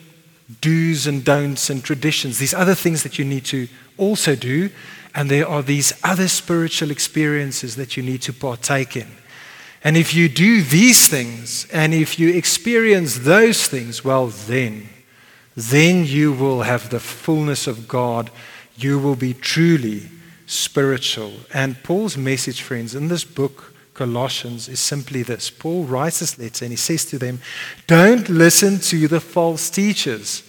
do's 0.62 1.08
and 1.08 1.24
don'ts 1.24 1.70
and 1.70 1.84
traditions, 1.84 2.38
these 2.38 2.54
other 2.54 2.76
things 2.76 3.04
that 3.04 3.18
you 3.18 3.26
need 3.26 3.46
to 3.46 3.68
also 3.98 4.36
do 4.36 4.70
and 5.16 5.32
there 5.32 5.48
are 5.48 5.64
these 5.64 5.94
other 6.04 6.28
spiritual 6.28 6.92
experiences 6.92 7.78
that 7.78 7.96
you 7.96 8.04
need 8.04 8.22
to 8.24 8.34
partake 8.34 8.98
in. 8.98 9.08
And 9.82 9.96
if 9.96 10.14
you 10.14 10.28
do 10.28 10.62
these 10.62 11.08
things, 11.08 11.68
and 11.72 11.94
if 11.94 12.20
you 12.20 12.34
experience 12.34 13.20
those 13.20 13.66
things, 13.66 14.04
well, 14.04 14.28
then, 14.28 14.90
then 15.56 16.06
you 16.06 16.34
will 16.34 16.64
have 16.64 16.90
the 16.90 17.00
fullness 17.00 17.66
of 17.66 17.88
God. 17.88 18.30
You 18.76 19.00
will 19.00 19.16
be 19.16 19.34
truly 19.34 20.10
spiritual. 20.48 21.32
And 21.54 21.82
Paul's 21.82 22.18
message, 22.18 22.62
friends, 22.62 22.94
in 22.94 23.08
this 23.08 23.24
book, 23.24 23.74
Colossians, 23.96 24.70
is 24.70 24.80
simply 24.80 25.24
this 25.24 25.50
Paul 25.50 25.86
writes 25.86 26.20
this 26.20 26.38
letter 26.38 26.66
and 26.66 26.72
he 26.72 26.78
says 26.78 27.06
to 27.06 27.18
them, 27.18 27.40
Don't 27.88 28.30
listen 28.30 28.80
to 28.80 29.08
the 29.08 29.20
false 29.20 29.70
teachers. 29.70 30.44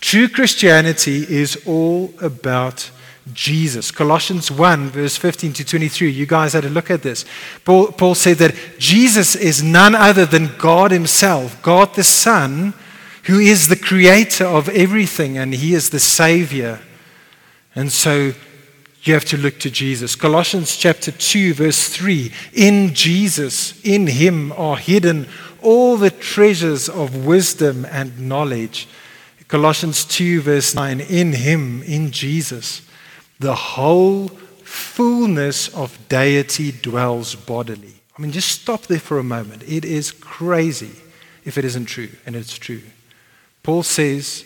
True 0.00 0.28
Christianity 0.28 1.26
is 1.28 1.62
all 1.66 2.14
about 2.20 2.90
Jesus. 3.32 3.90
Colossians 3.90 4.50
1, 4.50 4.90
verse 4.90 5.16
15 5.16 5.52
to 5.52 5.64
23. 5.64 6.10
You 6.10 6.26
guys 6.26 6.54
had 6.54 6.64
a 6.64 6.68
look 6.68 6.90
at 6.90 7.02
this. 7.02 7.24
Paul, 7.64 7.88
Paul 7.92 8.14
said 8.14 8.38
that 8.38 8.54
Jesus 8.78 9.36
is 9.36 9.62
none 9.62 9.94
other 9.94 10.26
than 10.26 10.56
God 10.58 10.90
Himself, 10.90 11.60
God 11.62 11.94
the 11.94 12.04
Son, 12.04 12.74
who 13.24 13.38
is 13.38 13.68
the 13.68 13.76
creator 13.76 14.44
of 14.44 14.68
everything, 14.70 15.38
and 15.38 15.54
He 15.54 15.74
is 15.74 15.90
the 15.90 16.00
Savior. 16.00 16.80
And 17.74 17.92
so 17.92 18.32
you 19.02 19.14
have 19.14 19.24
to 19.26 19.36
look 19.36 19.58
to 19.60 19.70
Jesus. 19.70 20.14
Colossians 20.14 20.76
chapter 20.76 21.10
2, 21.10 21.54
verse 21.54 21.88
3. 21.88 22.32
In 22.52 22.94
Jesus, 22.94 23.80
in 23.84 24.06
Him 24.06 24.52
are 24.52 24.76
hidden 24.76 25.26
all 25.60 25.96
the 25.96 26.10
treasures 26.10 26.88
of 26.88 27.24
wisdom 27.24 27.84
and 27.84 28.28
knowledge. 28.28 28.88
Colossians 29.48 30.04
2, 30.04 30.40
verse 30.40 30.74
9. 30.74 31.00
In 31.00 31.32
Him, 31.32 31.82
in 31.82 32.10
Jesus 32.10 32.82
the 33.42 33.54
whole 33.54 34.28
fullness 34.62 35.68
of 35.74 35.98
deity 36.08 36.70
dwells 36.70 37.34
bodily. 37.34 37.94
I 38.16 38.22
mean, 38.22 38.30
just 38.30 38.60
stop 38.62 38.82
there 38.82 39.00
for 39.00 39.18
a 39.18 39.24
moment. 39.24 39.64
It 39.64 39.84
is 39.84 40.12
crazy 40.12 40.92
if 41.44 41.58
it 41.58 41.64
isn't 41.64 41.86
true, 41.86 42.10
and 42.24 42.36
it's 42.36 42.56
true. 42.56 42.82
Paul 43.64 43.82
says, 43.82 44.44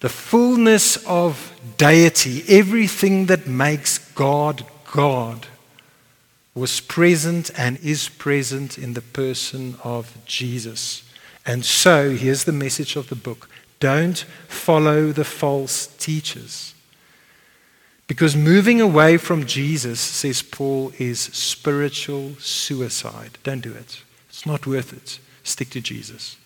the 0.00 0.08
fullness 0.08 0.96
of 1.06 1.52
deity, 1.76 2.44
everything 2.48 3.26
that 3.26 3.46
makes 3.46 3.98
God 3.98 4.64
God, 4.92 5.46
was 6.54 6.80
present 6.80 7.50
and 7.58 7.78
is 7.80 8.08
present 8.08 8.78
in 8.78 8.94
the 8.94 9.02
person 9.02 9.76
of 9.84 10.16
Jesus. 10.24 11.02
And 11.46 11.64
so, 11.64 12.10
here's 12.10 12.44
the 12.44 12.52
message 12.52 12.96
of 12.96 13.08
the 13.08 13.16
book 13.16 13.48
don't 13.80 14.18
follow 14.48 15.12
the 15.12 15.24
false 15.24 15.86
teachers. 15.86 16.74
Because 18.08 18.34
moving 18.34 18.80
away 18.80 19.18
from 19.18 19.44
Jesus, 19.44 20.00
says 20.00 20.40
Paul, 20.40 20.92
is 20.98 21.20
spiritual 21.20 22.34
suicide. 22.36 23.38
Don't 23.44 23.60
do 23.60 23.72
it. 23.72 24.02
It's 24.30 24.46
not 24.46 24.66
worth 24.66 24.94
it. 24.94 25.18
Stick 25.42 25.70
to 25.70 25.80
Jesus. 25.80 26.36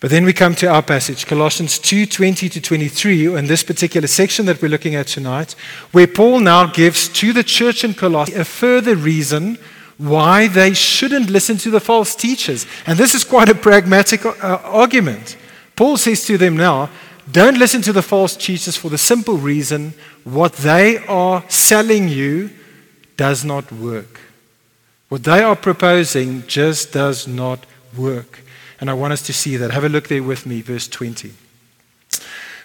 But 0.00 0.10
then 0.10 0.24
we 0.24 0.32
come 0.32 0.54
to 0.56 0.66
our 0.66 0.82
passage, 0.82 1.26
Colossians 1.26 1.78
2 1.78 2.06
20 2.06 2.48
to 2.48 2.60
23, 2.60 3.36
in 3.36 3.46
this 3.46 3.62
particular 3.62 4.06
section 4.06 4.46
that 4.46 4.60
we're 4.60 4.68
looking 4.68 4.94
at 4.94 5.06
tonight, 5.06 5.52
where 5.92 6.06
Paul 6.06 6.40
now 6.40 6.66
gives 6.66 7.08
to 7.08 7.32
the 7.32 7.44
church 7.44 7.84
in 7.84 7.94
Colossae 7.94 8.34
a 8.34 8.44
further 8.44 8.96
reason 8.96 9.58
why 9.96 10.48
they 10.48 10.74
shouldn't 10.74 11.30
listen 11.30 11.56
to 11.58 11.70
the 11.70 11.80
false 11.80 12.14
teachers. 12.14 12.66
And 12.86 12.98
this 12.98 13.14
is 13.14 13.24
quite 13.24 13.48
a 13.48 13.54
pragmatic 13.54 14.26
uh, 14.26 14.32
argument. 14.64 15.36
Paul 15.76 15.96
says 15.96 16.24
to 16.26 16.36
them 16.36 16.56
now, 16.56 16.90
don't 17.30 17.58
listen 17.58 17.80
to 17.82 17.92
the 17.92 18.02
false 18.02 18.36
teachers 18.36 18.76
for 18.76 18.90
the 18.90 18.98
simple 18.98 19.38
reason 19.38 19.94
what 20.24 20.52
they 20.54 20.98
are 21.06 21.44
selling 21.48 22.08
you 22.08 22.50
does 23.16 23.44
not 23.44 23.70
work. 23.72 24.20
What 25.08 25.24
they 25.24 25.42
are 25.42 25.56
proposing 25.56 26.46
just 26.46 26.92
does 26.92 27.26
not 27.26 27.64
work. 27.96 28.40
And 28.80 28.90
I 28.90 28.94
want 28.94 29.12
us 29.12 29.22
to 29.22 29.32
see 29.32 29.56
that. 29.56 29.70
Have 29.70 29.84
a 29.84 29.88
look 29.88 30.08
there 30.08 30.22
with 30.22 30.46
me, 30.46 30.60
verse 30.60 30.88
20. 30.88 31.32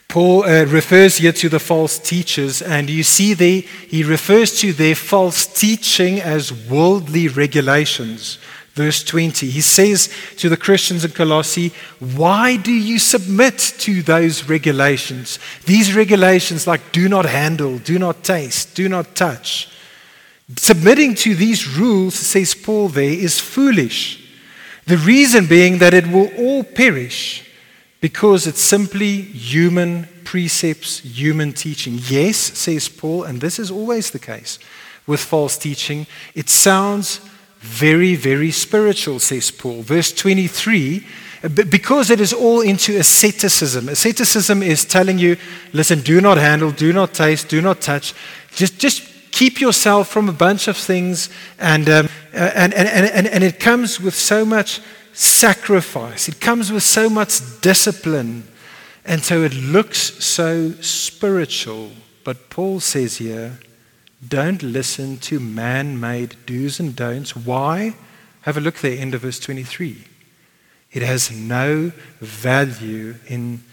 Paul 0.07 0.43
uh, 0.43 0.65
refers 0.65 1.17
here 1.17 1.31
to 1.33 1.49
the 1.49 1.59
false 1.59 1.99
teachers, 1.99 2.63
and 2.63 2.89
you 2.89 3.03
see 3.03 3.35
there, 3.35 3.61
he 3.61 4.03
refers 4.03 4.59
to 4.61 4.73
their 4.73 4.95
false 4.95 5.45
teaching 5.45 6.19
as 6.19 6.51
worldly 6.51 7.27
regulations 7.27 8.39
verse 8.79 9.03
20. 9.03 9.49
He 9.49 9.59
says 9.59 10.09
to 10.37 10.47
the 10.47 10.55
Christians 10.55 11.03
in 11.03 11.11
Colossae, 11.11 11.73
Why 11.99 12.55
do 12.55 12.71
you 12.71 12.97
submit 12.97 13.57
to 13.79 14.01
those 14.01 14.47
regulations? 14.47 15.37
These 15.65 15.93
regulations, 15.93 16.65
like 16.65 16.93
do 16.93 17.09
not 17.09 17.25
handle, 17.25 17.77
do 17.79 17.99
not 17.99 18.23
taste, 18.23 18.75
do 18.75 18.87
not 18.87 19.15
touch. 19.15 19.67
Submitting 20.55 21.15
to 21.15 21.35
these 21.35 21.77
rules, 21.77 22.15
says 22.15 22.55
Paul 22.55 22.87
there, 22.87 23.11
is 23.11 23.37
foolish. 23.37 24.28
The 24.89 24.98
reason 24.98 25.46
being 25.46 25.77
that 25.77 25.93
it 25.93 26.08
will 26.08 26.31
all 26.36 26.63
perish 26.63 27.48
because 28.01 28.48
it's 28.48 28.60
simply 28.60 29.22
human 29.22 30.08
precepts, 30.24 31.01
human 31.01 31.53
teaching. 31.53 32.00
Yes, 32.08 32.38
says 32.38 32.89
Paul, 32.89 33.24
and 33.24 33.39
this 33.39 33.60
is 33.60 33.69
always 33.69 34.10
the 34.10 34.17
case 34.17 34.58
with 35.05 35.19
false 35.19 35.60
teaching, 35.60 36.08
it 36.34 36.50
sounds 36.50 37.22
very, 37.60 38.15
very 38.15 38.50
spiritual, 38.50 39.19
says 39.19 39.51
Paul. 39.51 39.84
Verse 39.84 40.12
23 40.12 41.05
uh, 41.43 41.50
because 41.50 42.10
it 42.10 42.19
is 42.19 42.34
all 42.34 42.62
into 42.62 42.98
asceticism. 42.98 43.89
Asceticism 43.89 44.63
is 44.63 44.86
telling 44.86 45.19
you, 45.19 45.38
listen, 45.72 46.01
do 46.01 46.19
not 46.19 46.38
handle, 46.39 46.72
do 46.72 46.91
not 46.91 47.13
taste, 47.13 47.48
do 47.48 47.62
not 47.62 47.79
touch. 47.79 48.15
Just, 48.55 48.79
just 48.79 49.08
keep 49.31 49.62
yourself 49.62 50.07
from 50.07 50.29
a 50.29 50.33
bunch 50.33 50.67
of 50.67 50.77
things. 50.77 51.29
And, 51.59 51.89
um, 51.89 52.09
and, 52.33 52.74
and, 52.74 52.88
and, 52.88 53.27
and 53.27 53.43
it 53.43 53.59
comes 53.59 54.00
with 54.00 54.15
so 54.15 54.45
much 54.45 54.81
sacrifice, 55.13 56.29
it 56.29 56.39
comes 56.39 56.71
with 56.71 56.83
so 56.83 57.09
much 57.09 57.62
discipline. 57.62 58.48
And 59.05 59.24
so 59.24 59.41
it 59.41 59.53
looks 59.55 60.24
so 60.24 60.71
spiritual. 60.81 61.91
But 62.24 62.50
Paul 62.50 62.79
says 62.79 63.17
here, 63.17 63.59
don't 64.27 64.62
listen 64.62 65.17
to 65.19 65.39
man 65.39 66.00
made 66.00 66.36
do's 66.45 66.79
and 66.79 66.95
don'ts. 66.95 67.36
Why? 67.36 67.95
Have 68.41 68.57
a 68.57 68.62
look 68.62 68.75
there, 68.75 69.00
end 69.00 69.15
of 69.15 69.21
verse 69.21 69.39
23. 69.39 70.03
It 70.91 71.01
has 71.01 71.31
no 71.31 71.91
value 72.19 73.15
in 73.27 73.63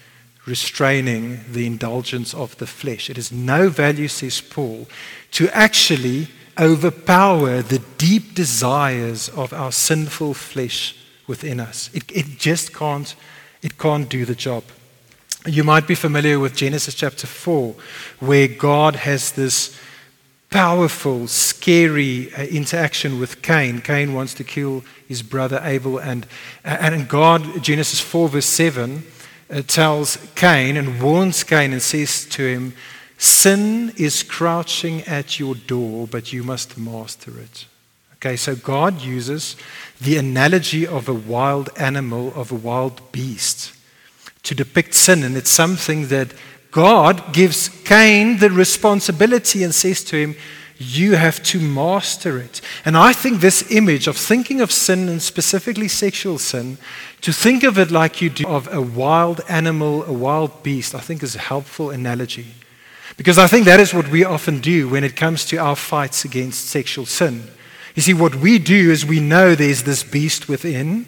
restraining 0.47 1.41
the 1.51 1.67
indulgence 1.67 2.33
of 2.33 2.57
the 2.59 2.67
flesh. 2.67 3.11
It 3.11 3.17
has 3.17 3.33
no 3.33 3.69
value, 3.69 4.09
says 4.09 4.41
Paul, 4.41 4.89
to 5.33 5.49
actually 5.55 6.29
overpower 6.59 7.63
the 7.63 7.81
deep 7.99 8.35
desires 8.35 9.29
of 9.29 9.53
our 9.53 9.73
sinful 9.73 10.35
flesh 10.35 10.97
within 11.27 11.61
us. 11.61 11.91
It, 11.93 12.05
it 12.11 12.39
just 12.39 12.73
can't, 12.73 13.15
it 13.63 13.77
can't 13.77 14.09
do 14.09 14.25
the 14.25 14.35
job. 14.35 14.65
You 15.45 15.65
might 15.65 15.87
be 15.87 15.95
familiar 15.95 16.39
with 16.39 16.57
Genesis 16.57 16.95
chapter 16.95 17.27
4, 17.27 17.75
where 18.21 18.49
God 18.49 18.97
has 18.97 19.33
this 19.33 19.79
powerful, 20.51 21.27
scary 21.27 22.33
uh, 22.35 22.45
interaction 22.45 23.19
with 23.21 23.43
Cain. 23.43 23.81
Cain 23.81 24.15
wants 24.15 24.35
to 24.35 24.45
kill 24.45 24.85
his 25.07 25.23
brother 25.23 25.61
Abel, 25.63 25.99
and, 25.99 26.27
and 26.65 27.09
God, 27.09 27.63
Genesis 27.63 28.01
4, 28.01 28.29
verse 28.29 28.47
7, 28.47 28.99
uh, 28.99 29.01
tells 29.67 30.19
Cain 30.35 30.77
and 30.77 31.01
warns 31.01 31.45
Cain 31.45 31.73
and 31.73 31.83
says 31.83 32.27
to 32.27 32.47
him, 32.47 32.75
Sin 33.19 33.93
is 33.97 34.23
crouching 34.23 35.03
at 35.03 35.39
your 35.41 35.55
door, 35.55 36.07
but 36.07 36.33
you 36.33 36.43
must 36.43 36.77
master 36.77 37.33
it. 37.39 37.67
Okay, 38.17 38.37
so 38.37 38.57
God 38.57 39.01
uses 39.01 39.57
the 40.01 40.17
analogy 40.17 40.87
of 40.87 41.09
a 41.09 41.15
wild 41.15 41.71
animal, 41.77 42.33
of 42.35 42.51
a 42.51 42.57
wild 42.57 43.13
beast, 43.13 43.73
to 44.43 44.55
depict 44.55 44.95
sin. 44.95 45.23
And 45.23 45.37
it's 45.37 45.51
something 45.51 46.09
that 46.09 46.35
God 46.71 47.33
gives 47.33 47.69
Cain 47.85 48.39
the 48.39 48.51
responsibility 48.51 49.63
and 49.63 49.75
says 49.75 50.05
to 50.05 50.17
him, 50.17 50.37
You 50.79 51.17
have 51.17 51.43
to 51.45 51.61
master 51.61 52.39
it. 52.39 52.61
And 52.85 52.97
I 52.97 53.13
think 53.13 53.41
this 53.41 53.71
image 53.71 54.07
of 54.07 54.17
thinking 54.17 54.61
of 54.61 54.71
sin, 54.71 55.09
and 55.09 55.23
specifically 55.23 55.89
sexual 55.89 56.39
sin, 56.39 56.79
to 57.23 57.33
think 57.33 57.63
of 57.63 57.79
it 57.79 57.91
like 57.91 58.21
you 58.21 58.29
do 58.29 58.47
of 58.47 58.73
a 58.73 58.83
wild 58.83 59.41
animal, 59.49 60.05
a 60.05 60.13
wild 60.13 60.63
beast, 60.63 60.95
I 60.95 61.01
think 61.01 61.23
is 61.23 61.35
a 61.35 61.41
helpful 61.41 61.91
analogy. 61.91 62.47
Because 63.17 63.39
I 63.39 63.47
think 63.47 63.65
that 63.65 63.81
is 63.81 63.95
what 63.95 64.09
we 64.11 64.25
often 64.25 64.61
do 64.61 64.89
when 64.89 65.05
it 65.05 65.17
comes 65.17 65.47
to 65.47 65.57
our 65.57 65.77
fights 65.77 66.25
against 66.25 66.67
sexual 66.67 67.07
sin. 67.07 67.45
You 67.95 68.03
see, 68.03 68.13
what 68.13 68.35
we 68.35 68.59
do 68.59 68.91
is 68.91 69.07
we 69.07 69.21
know 69.21 69.55
there's 69.55 69.85
this 69.85 70.05
beast 70.05 70.49
within, 70.49 71.07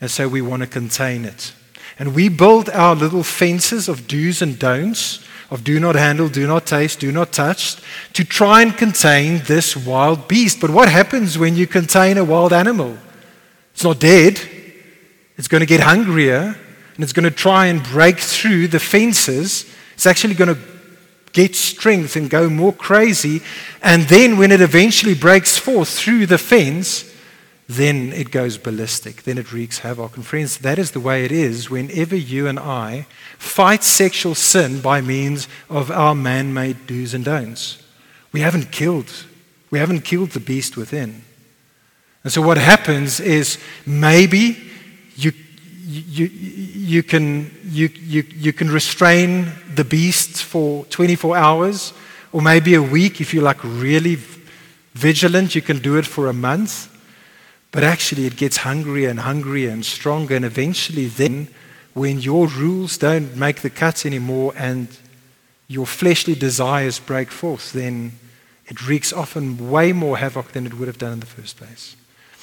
and 0.00 0.10
so 0.10 0.28
we 0.28 0.40
want 0.40 0.62
to 0.62 0.68
contain 0.68 1.24
it. 1.24 1.52
And 1.98 2.14
we 2.14 2.28
build 2.28 2.70
our 2.70 2.94
little 2.94 3.24
fences 3.24 3.88
of 3.88 4.06
do's 4.06 4.40
and 4.40 4.56
don'ts, 4.58 5.24
of 5.50 5.64
do 5.64 5.78
not 5.78 5.94
handle, 5.94 6.28
do 6.28 6.46
not 6.46 6.66
taste, 6.66 7.00
do 7.00 7.12
not 7.12 7.32
touch, 7.32 7.76
to 8.12 8.24
try 8.24 8.62
and 8.62 8.76
contain 8.76 9.42
this 9.44 9.76
wild 9.76 10.28
beast. 10.28 10.60
But 10.60 10.70
what 10.70 10.88
happens 10.88 11.38
when 11.38 11.56
you 11.56 11.66
contain 11.66 12.18
a 12.18 12.24
wild 12.24 12.52
animal? 12.52 12.96
It's 13.72 13.84
not 13.84 14.00
dead, 14.00 14.40
it's 15.36 15.48
going 15.48 15.60
to 15.60 15.66
get 15.66 15.80
hungrier, 15.80 16.56
and 16.94 17.02
it's 17.02 17.12
going 17.12 17.24
to 17.24 17.30
try 17.30 17.66
and 17.66 17.82
break 17.82 18.18
through 18.18 18.68
the 18.68 18.80
fences. 18.80 19.70
It's 19.94 20.06
actually 20.06 20.34
going 20.34 20.54
to 20.54 20.60
get 21.32 21.56
strength 21.56 22.16
and 22.16 22.30
go 22.30 22.48
more 22.48 22.72
crazy. 22.72 23.42
And 23.82 24.04
then 24.04 24.38
when 24.38 24.52
it 24.52 24.60
eventually 24.60 25.14
breaks 25.14 25.58
forth 25.58 25.88
through 25.88 26.26
the 26.26 26.38
fence, 26.38 27.12
then 27.68 28.12
it 28.12 28.30
goes 28.30 28.58
ballistic. 28.58 29.22
Then 29.22 29.38
it 29.38 29.52
wreaks 29.52 29.78
havoc. 29.78 30.16
And 30.16 30.26
friends, 30.26 30.58
that 30.58 30.78
is 30.78 30.90
the 30.90 31.00
way 31.00 31.24
it 31.24 31.32
is 31.32 31.70
whenever 31.70 32.14
you 32.14 32.46
and 32.46 32.58
I 32.58 33.06
fight 33.38 33.82
sexual 33.82 34.34
sin 34.34 34.80
by 34.80 35.00
means 35.00 35.48
of 35.70 35.90
our 35.90 36.14
man 36.14 36.52
made 36.52 36.86
do's 36.86 37.14
and 37.14 37.24
don'ts. 37.24 37.78
We 38.32 38.40
haven't 38.40 38.70
killed. 38.70 39.24
We 39.70 39.78
haven't 39.78 40.02
killed 40.02 40.30
the 40.30 40.40
beast 40.40 40.76
within. 40.76 41.22
And 42.22 42.32
so 42.32 42.42
what 42.42 42.58
happens 42.58 43.20
is 43.20 43.58
maybe 43.86 44.58
you 45.16 45.32
you, 45.86 46.26
you, 46.26 47.02
can, 47.02 47.54
you, 47.64 47.88
you, 47.88 48.24
you 48.34 48.52
can 48.52 48.70
restrain 48.70 49.52
the 49.74 49.84
beast 49.84 50.42
for 50.42 50.86
24 50.86 51.36
hours 51.36 51.92
or 52.32 52.40
maybe 52.40 52.74
a 52.74 52.82
week. 52.82 53.20
If 53.20 53.34
you're 53.34 53.42
like 53.42 53.62
really 53.62 54.18
vigilant, 54.94 55.54
you 55.54 55.60
can 55.60 55.80
do 55.80 55.96
it 55.96 56.06
for 56.06 56.28
a 56.28 56.32
month. 56.32 56.93
But 57.74 57.82
actually, 57.82 58.26
it 58.26 58.36
gets 58.36 58.58
hungrier 58.58 59.08
and 59.08 59.18
hungrier 59.18 59.70
and 59.70 59.84
stronger. 59.84 60.36
And 60.36 60.44
eventually, 60.44 61.06
then, 61.06 61.48
when 61.92 62.20
your 62.20 62.46
rules 62.46 62.96
don't 62.96 63.34
make 63.36 63.62
the 63.62 63.70
cut 63.70 64.06
anymore 64.06 64.52
and 64.56 64.86
your 65.66 65.84
fleshly 65.84 66.36
desires 66.36 67.00
break 67.00 67.32
forth, 67.32 67.72
then 67.72 68.12
it 68.66 68.86
wreaks 68.86 69.12
often 69.12 69.72
way 69.72 69.92
more 69.92 70.18
havoc 70.18 70.52
than 70.52 70.66
it 70.66 70.74
would 70.74 70.86
have 70.86 70.98
done 70.98 71.14
in 71.14 71.20
the 71.20 71.26
first 71.26 71.56
place. 71.56 71.96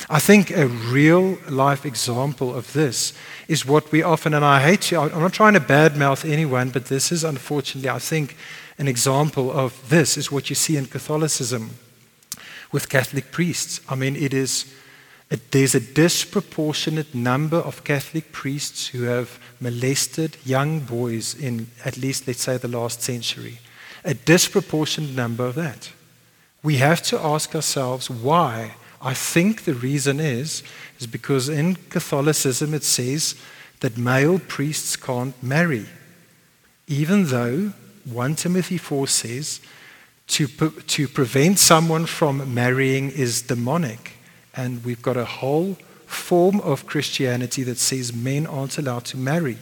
I 0.10 0.20
think 0.20 0.52
a 0.52 0.68
real 0.68 1.38
life 1.50 1.86
example 1.86 2.54
of 2.54 2.74
this 2.74 3.14
is 3.48 3.66
what 3.66 3.90
we 3.90 4.04
often, 4.04 4.34
and 4.34 4.44
I 4.44 4.62
hate 4.62 4.82
to, 4.82 5.00
I'm 5.00 5.22
not 5.22 5.32
trying 5.32 5.54
to 5.54 5.62
badmouth 5.62 6.30
anyone, 6.30 6.72
but 6.72 6.88
this 6.88 7.10
is 7.10 7.24
unfortunately, 7.24 7.90
I 7.90 8.00
think, 8.00 8.36
an 8.78 8.90
example 8.90 9.50
of 9.50 9.88
this 9.88 10.18
is 10.18 10.30
what 10.30 10.50
you 10.50 10.56
see 10.58 10.76
in 10.76 10.88
Catholicism 10.88 11.76
with 12.74 12.90
Catholic 12.90 13.32
priests. 13.32 13.80
I 13.88 13.96
mean, 13.96 14.18
it 14.18 14.34
is, 14.34 14.66
there's 15.52 15.76
a 15.76 15.80
disproportionate 15.80 17.16
number 17.16 17.58
of 17.58 17.86
Catholic 17.86 18.34
priests 18.34 18.88
who 18.88 19.04
have 19.04 19.40
molested 19.62 20.36
young 20.44 20.82
boys 20.82 21.34
in 21.34 21.68
at 21.86 21.98
least, 21.98 22.28
let's 22.28 22.42
say, 22.42 22.58
the 22.58 22.68
last 22.68 23.02
century. 23.02 23.60
A 24.04 24.14
disproportionate 24.14 25.16
number 25.16 25.46
of 25.46 25.56
that. 25.56 25.92
We 26.64 26.78
have 26.78 27.02
to 27.04 27.20
ask 27.20 27.56
ourselves 27.56 28.10
why 28.10 28.76
I 29.02 29.14
think 29.14 29.64
the 29.64 29.74
reason 29.74 30.20
is, 30.20 30.64
is 31.00 31.08
because 31.08 31.50
in 31.50 31.76
Catholicism 31.76 32.74
it 32.74 32.84
says 32.84 33.36
that 33.80 33.98
male 33.98 34.38
priests 34.38 34.96
can't 34.96 35.42
marry, 35.42 35.86
even 36.88 37.28
though 37.28 37.74
1 38.06 38.36
Timothy 38.36 38.78
4 38.78 39.08
says 39.08 39.62
to, 40.28 40.48
to 40.48 41.08
prevent 41.08 41.58
someone 41.58 42.06
from 42.06 42.54
marrying 42.54 43.12
is 43.12 43.42
demonic. 43.42 44.11
And 44.56 44.84
we've 44.84 45.02
got 45.02 45.18
a 45.18 45.26
whole 45.26 45.78
form 46.06 46.60
of 46.62 46.86
Christianity 46.86 47.64
that 47.64 47.78
says 47.78 48.14
men 48.14 48.46
aren't 48.46 48.78
allowed 48.78 49.06
to 49.06 49.18
marry. 49.18 49.58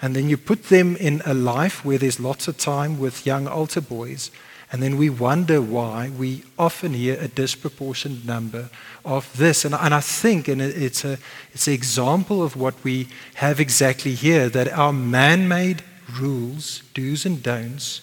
And 0.00 0.14
then 0.14 0.28
you 0.28 0.36
put 0.36 0.64
them 0.64 0.96
in 0.96 1.22
a 1.26 1.34
life 1.34 1.84
where 1.84 1.98
there's 1.98 2.20
lots 2.20 2.46
of 2.46 2.56
time 2.56 2.98
with 2.98 3.26
young 3.26 3.48
altar 3.48 3.80
boys 3.80 4.30
and 4.70 4.82
then 4.82 4.98
we 4.98 5.08
wonder 5.08 5.62
why 5.62 6.10
we 6.10 6.44
often 6.58 6.92
hear 6.92 7.18
a 7.18 7.28
disproportionate 7.28 8.26
number 8.26 8.68
of 9.02 9.34
this. 9.36 9.64
And, 9.64 9.74
and 9.74 9.94
I 9.94 10.00
think, 10.00 10.46
and 10.46 10.60
it's, 10.60 11.04
a, 11.06 11.18
it's 11.54 11.66
an 11.68 11.72
example 11.72 12.42
of 12.42 12.54
what 12.54 12.74
we 12.84 13.08
have 13.34 13.60
exactly 13.60 14.14
here, 14.14 14.50
that 14.50 14.70
our 14.70 14.92
man 14.92 15.48
made 15.48 15.82
rules, 16.20 16.82
do's 16.92 17.24
and 17.24 17.42
don'ts, 17.42 18.02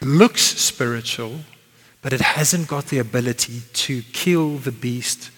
looks 0.00 0.42
spiritual, 0.42 1.40
but 2.02 2.12
it 2.12 2.20
hasn't 2.20 2.68
got 2.68 2.86
the 2.86 2.98
ability 2.98 3.62
to 3.72 4.02
kill 4.12 4.58
the 4.58 4.72
beast 4.72 5.30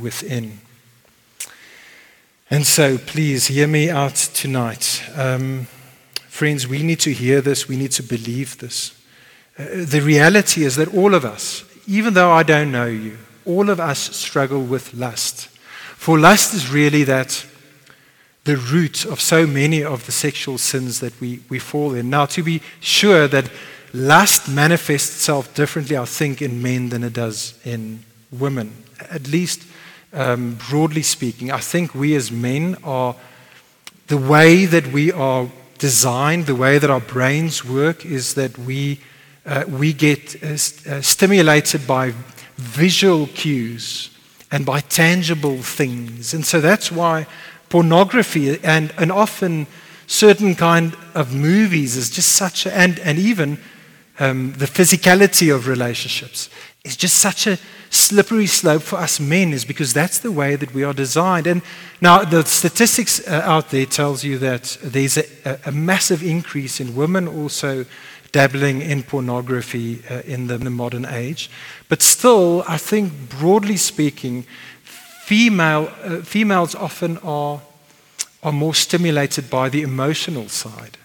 within. 0.00 0.60
And 2.50 2.66
so, 2.66 2.98
please 2.98 3.46
hear 3.46 3.66
me 3.66 3.90
out 3.90 4.14
tonight. 4.14 5.02
Um, 5.16 5.66
friends, 6.28 6.68
we 6.68 6.82
need 6.82 7.00
to 7.00 7.12
hear 7.12 7.40
this, 7.40 7.68
we 7.68 7.76
need 7.76 7.92
to 7.92 8.02
believe 8.02 8.58
this. 8.58 9.00
Uh, 9.58 9.64
the 9.84 10.00
reality 10.00 10.64
is 10.64 10.76
that 10.76 10.92
all 10.94 11.14
of 11.14 11.24
us, 11.24 11.64
even 11.86 12.14
though 12.14 12.30
I 12.30 12.42
don't 12.42 12.72
know 12.72 12.86
you, 12.86 13.18
all 13.44 13.70
of 13.70 13.80
us 13.80 14.14
struggle 14.16 14.62
with 14.62 14.94
lust. 14.94 15.48
For 15.96 16.18
lust 16.18 16.54
is 16.54 16.70
really 16.70 17.04
that 17.04 17.46
the 18.44 18.56
root 18.56 19.06
of 19.06 19.20
so 19.20 19.46
many 19.46 19.82
of 19.82 20.04
the 20.06 20.12
sexual 20.12 20.58
sins 20.58 21.00
that 21.00 21.18
we, 21.20 21.40
we 21.48 21.58
fall 21.58 21.94
in. 21.94 22.10
Now, 22.10 22.26
to 22.26 22.42
be 22.42 22.60
sure 22.80 23.26
that 23.28 23.50
lust 23.92 24.48
manifests 24.48 25.16
itself 25.16 25.54
differently, 25.54 25.96
I 25.96 26.04
think, 26.04 26.42
in 26.42 26.62
men 26.62 26.90
than 26.90 27.04
it 27.04 27.14
does 27.14 27.58
in 27.64 28.04
women. 28.30 28.84
At 29.10 29.28
least 29.28 29.62
um, 30.14 30.58
broadly 30.70 31.02
speaking, 31.02 31.50
I 31.50 31.60
think 31.60 31.94
we 31.94 32.14
as 32.14 32.30
men 32.30 32.76
are 32.84 33.14
the 34.06 34.18
way 34.18 34.66
that 34.66 34.86
we 34.88 35.12
are 35.12 35.48
designed, 35.78 36.46
the 36.46 36.54
way 36.54 36.78
that 36.78 36.90
our 36.90 37.00
brains 37.00 37.64
work, 37.64 38.04
is 38.06 38.34
that 38.34 38.56
we 38.58 39.00
uh, 39.46 39.64
we 39.68 39.92
get 39.92 40.42
uh, 40.42 40.48
uh, 40.48 41.02
stimulated 41.02 41.86
by 41.86 42.14
visual 42.56 43.26
cues 43.26 44.10
and 44.50 44.64
by 44.64 44.80
tangible 44.80 45.58
things. 45.62 46.32
And 46.32 46.46
so 46.46 46.60
that's 46.60 46.90
why 46.90 47.26
pornography 47.68 48.58
and, 48.64 48.92
and 48.96 49.12
often 49.12 49.66
certain 50.06 50.54
kind 50.54 50.96
of 51.14 51.34
movies 51.34 51.96
is 51.96 52.10
just 52.10 52.32
such 52.32 52.66
a, 52.66 52.74
and, 52.74 52.98
and 53.00 53.18
even 53.18 53.58
um, 54.18 54.52
the 54.54 54.66
physicality 54.66 55.54
of 55.54 55.66
relationships 55.66 56.48
is 56.84 56.96
just 56.96 57.16
such 57.16 57.46
a 57.46 57.58
slippery 57.94 58.46
slope 58.46 58.82
for 58.82 58.96
us 58.96 59.20
men 59.20 59.52
is 59.52 59.64
because 59.64 59.92
that's 59.92 60.18
the 60.18 60.32
way 60.32 60.56
that 60.56 60.74
we 60.74 60.82
are 60.82 60.92
designed 60.92 61.46
and 61.46 61.62
now 62.00 62.24
the 62.24 62.44
statistics 62.44 63.26
uh, 63.26 63.42
out 63.44 63.70
there 63.70 63.86
tells 63.86 64.24
you 64.24 64.38
that 64.38 64.76
there's 64.82 65.16
a, 65.16 65.58
a 65.64 65.72
massive 65.72 66.22
increase 66.22 66.80
in 66.80 66.96
women 66.96 67.28
also 67.28 67.84
dabbling 68.34 68.82
in 68.82 69.00
pornography 69.04 70.02
uh, 70.10 70.20
in, 70.26 70.48
the, 70.48 70.56
in 70.56 70.64
the 70.64 70.70
modern 70.70 71.06
age. 71.06 71.48
But 71.88 72.02
still, 72.02 72.64
I 72.66 72.78
think 72.78 73.12
broadly 73.28 73.76
speaking, 73.76 74.44
female, 74.82 75.88
uh, 76.02 76.16
females 76.16 76.74
often 76.74 77.18
are, 77.18 77.62
are 78.42 78.52
more 78.52 78.74
stimulated 78.74 79.48
by 79.48 79.68
the 79.68 79.82
emotional 79.82 80.48
side. 80.48 80.98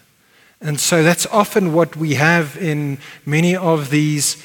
And 0.59 0.79
so 0.79 1.03
that's 1.03 1.27
often 1.27 1.71
what 1.71 1.95
we 1.95 2.15
have 2.15 2.57
in 2.57 2.97
many 3.27 3.55
of 3.55 3.91
these 3.91 4.43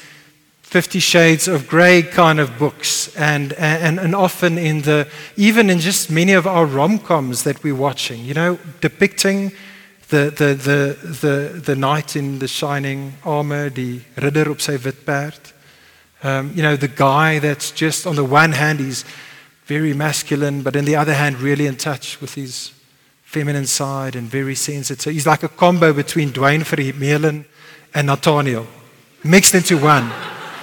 Fifty 0.75 0.99
Shades 0.99 1.47
of 1.47 1.69
Grey 1.69 2.03
kind 2.03 2.37
of 2.37 2.59
books, 2.59 3.15
and, 3.15 3.53
and, 3.53 3.97
and 3.97 4.13
often 4.13 4.57
in 4.57 4.81
the, 4.81 5.07
even 5.37 5.69
in 5.69 5.79
just 5.79 6.11
many 6.11 6.33
of 6.33 6.45
our 6.45 6.65
rom 6.65 6.99
coms 6.99 7.43
that 7.43 7.63
we're 7.63 7.73
watching, 7.73 8.25
you 8.25 8.33
know, 8.33 8.59
depicting 8.81 9.53
the, 10.09 10.33
the, 10.35 10.53
the, 10.53 10.97
the, 11.21 11.61
the 11.61 11.75
knight 11.77 12.17
in 12.17 12.39
the 12.39 12.49
shining 12.49 13.13
armor, 13.23 13.69
the 13.69 14.01
ridder 14.21 14.51
op 14.51 14.59
sy 14.59 14.75
wit. 14.75 15.53
Um, 16.21 16.51
you 16.53 16.61
know, 16.61 16.75
the 16.75 16.89
guy 16.89 17.39
that's 17.39 17.71
just, 17.71 18.05
on 18.05 18.17
the 18.17 18.25
one 18.25 18.51
hand, 18.51 18.81
he's 18.81 19.05
very 19.67 19.93
masculine, 19.93 20.61
but 20.61 20.75
on 20.75 20.83
the 20.83 20.97
other 20.97 21.13
hand, 21.13 21.39
really 21.39 21.67
in 21.67 21.77
touch 21.77 22.19
with 22.19 22.33
his 22.33 22.73
feminine 23.23 23.65
side 23.65 24.17
and 24.17 24.29
very 24.29 24.55
sensitive. 24.55 25.13
He's 25.13 25.25
like 25.25 25.43
a 25.43 25.47
combo 25.47 25.93
between 25.93 26.31
Duane 26.31 26.63
Vermeulen 26.63 27.45
and 27.93 28.07
Nathaniel, 28.07 28.67
mixed 29.23 29.55
into 29.55 29.77
one. 29.77 30.11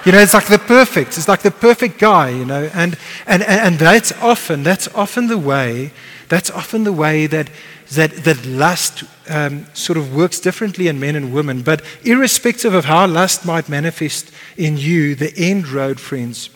You 0.04 0.10
know, 0.10 0.18
it's 0.18 0.34
like 0.34 0.46
the 0.46 0.58
perfect. 0.58 1.16
It's 1.16 1.28
like 1.28 1.42
the 1.42 1.52
perfect 1.52 1.98
guy, 2.00 2.30
you 2.30 2.44
know. 2.44 2.68
And, 2.74 2.98
and, 3.26 3.42
and 3.44 3.78
that's 3.78 4.10
often, 4.20 4.64
that's 4.64 4.88
often 4.94 5.28
the 5.28 5.38
way, 5.38 5.92
that's 6.28 6.50
often 6.50 6.82
the 6.82 6.92
way 6.92 7.28
that, 7.28 7.50
that, 7.92 8.10
that 8.24 8.44
lust 8.44 9.04
um, 9.28 9.66
sort 9.74 9.96
of 9.96 10.12
works 10.12 10.40
differently 10.40 10.88
in 10.88 10.98
men 10.98 11.14
and 11.14 11.32
women. 11.32 11.62
But 11.62 11.82
irrespective 12.02 12.74
of 12.74 12.86
how 12.86 13.06
lust 13.06 13.46
might 13.46 13.68
manifest 13.68 14.32
in 14.56 14.76
you, 14.76 15.14
the 15.14 15.32
end 15.36 15.68
road, 15.68 16.00
friends, 16.00 16.50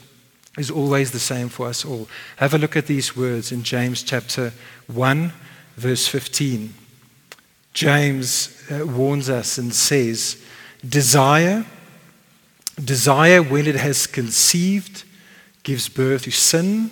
is 0.59 0.71
always 0.71 1.13
the 1.13 1.21
same 1.21 1.49
for 1.49 1.69
us 1.69 1.85
all. 1.85 2.09
Have 2.37 2.53
a 2.53 2.59
look 2.59 2.77
at 2.77 2.87
these 2.87 3.17
words 3.17 3.53
in 3.53 3.63
James 3.63 4.03
chapter 4.03 4.53
1, 4.89 5.33
verse 5.77 6.09
15. 6.09 6.75
James 7.75 8.61
uh, 8.73 8.85
warns 8.87 9.31
us 9.31 9.59
and 9.59 9.73
says, 9.73 10.43
Desire 10.89 11.65
Desire, 12.83 13.43
when 13.43 13.67
it 13.67 13.77
has 13.77 14.07
conceived, 14.07 15.05
gives 15.63 15.89
birth 15.89 16.23
to 16.23 16.31
sin, 16.31 16.91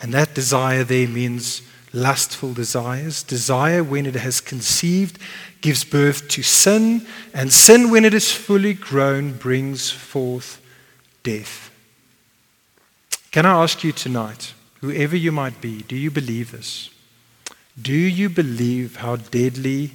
and 0.00 0.12
that 0.12 0.34
desire 0.34 0.84
there 0.84 1.08
means 1.08 1.62
lustful 1.92 2.52
desires. 2.52 3.22
Desire, 3.22 3.82
when 3.82 4.04
it 4.04 4.16
has 4.16 4.40
conceived, 4.40 5.18
gives 5.62 5.82
birth 5.82 6.28
to 6.28 6.42
sin, 6.42 7.06
and 7.32 7.52
sin, 7.52 7.90
when 7.90 8.04
it 8.04 8.12
is 8.12 8.30
fully 8.32 8.74
grown, 8.74 9.32
brings 9.32 9.90
forth 9.90 10.60
death. 11.22 11.70
Can 13.30 13.46
I 13.46 13.62
ask 13.62 13.82
you 13.82 13.92
tonight, 13.92 14.52
whoever 14.80 15.16
you 15.16 15.32
might 15.32 15.60
be, 15.60 15.82
do 15.82 15.96
you 15.96 16.10
believe 16.10 16.52
this? 16.52 16.90
Do 17.80 17.94
you 17.94 18.28
believe 18.28 18.96
how 18.96 19.16
deadly 19.16 19.92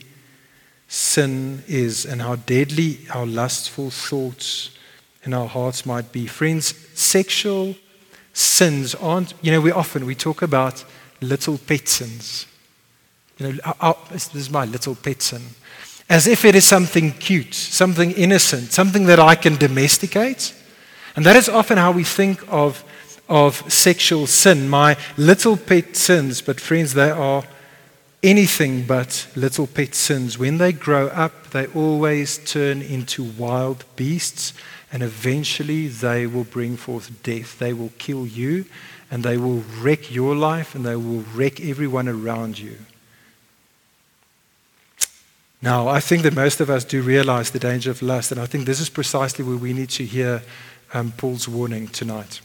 sin 0.88 1.64
is 1.68 2.06
and 2.06 2.22
how 2.22 2.36
deadly 2.36 3.00
our 3.14 3.26
lustful 3.26 3.92
thoughts 3.92 4.72
in 5.24 5.34
our 5.34 5.48
hearts 5.48 5.86
might 5.86 6.12
be. 6.12 6.28
Friends, 6.28 6.74
sexual 6.94 7.76
sins 8.34 8.96
aren't, 8.96 9.34
you 9.42 9.52
know, 9.52 9.62
we 9.62 9.72
often, 9.72 10.06
we 10.06 10.16
talk 10.16 10.42
about 10.42 10.84
little 11.22 11.58
pet 11.58 11.88
sins. 11.88 12.46
You 13.38 13.48
know, 13.48 13.60
oh, 13.66 13.74
oh 13.82 14.08
this 14.12 14.34
is 14.36 14.50
my 14.50 14.66
little 14.66 14.96
pet 14.96 15.22
sin. 15.22 15.42
As 16.10 16.26
if 16.26 16.44
it 16.46 16.56
is 16.56 16.66
something 16.66 17.12
cute, 17.12 17.54
something 17.54 18.12
innocent, 18.12 18.72
something 18.72 19.06
that 19.06 19.20
I 19.20 19.36
can 19.36 19.58
domesticate. 19.58 20.56
And 21.16 21.26
that 21.26 21.36
is 21.36 21.50
often 21.50 21.78
how 21.78 21.92
we 21.92 22.04
think 22.04 22.42
of, 22.50 22.84
of 23.28 23.72
sexual 23.72 24.26
sin, 24.26 24.70
my 24.70 24.98
little 25.18 25.58
pet 25.58 25.96
sins. 25.96 26.42
But, 26.42 26.60
friends, 26.60 26.94
they 26.94 27.12
are 27.12 27.44
anything 28.24 28.86
but 28.86 29.28
little 29.36 29.68
pet 29.68 29.94
sins. 29.94 30.38
When 30.38 30.58
they 30.58 30.72
grow 30.72 31.08
up, 31.10 31.52
they 31.52 31.68
always 31.68 32.38
turn 32.40 32.82
into 32.82 33.24
wild 33.24 33.86
beasts 33.96 34.54
and 34.92 35.04
eventually 35.04 35.88
they 35.88 36.26
will 36.26 36.44
bring 36.44 36.78
forth 36.78 37.24
death. 37.24 37.60
They 37.60 37.74
will 37.74 37.92
kill 37.98 38.26
you, 38.26 38.66
and 39.12 39.24
they 39.24 39.38
will 39.38 39.64
wreck 39.80 40.12
your 40.12 40.36
life, 40.36 40.76
and 40.76 40.86
they 40.86 40.96
will 40.96 41.24
wreck 41.34 41.60
everyone 41.62 42.08
around 42.08 42.60
you. 42.60 42.78
Now, 45.62 45.90
I 45.90 46.00
think 46.00 46.24
that 46.24 46.34
most 46.34 46.62
of 46.62 46.70
us 46.70 46.86
do 46.86 47.02
realize 47.02 47.52
the 47.52 47.60
danger 47.60 47.92
of 47.92 48.02
lust, 48.02 48.32
and 48.32 48.40
I 48.40 48.46
think 48.46 48.66
this 48.66 48.80
is 48.80 48.90
precisely 48.90 49.44
where 49.44 49.58
we 49.58 49.74
need 49.74 49.90
to 49.90 50.06
hear 50.06 50.42
um, 50.94 51.12
Paul's 51.18 51.48
warning 51.48 51.88
tonight. 51.88 52.42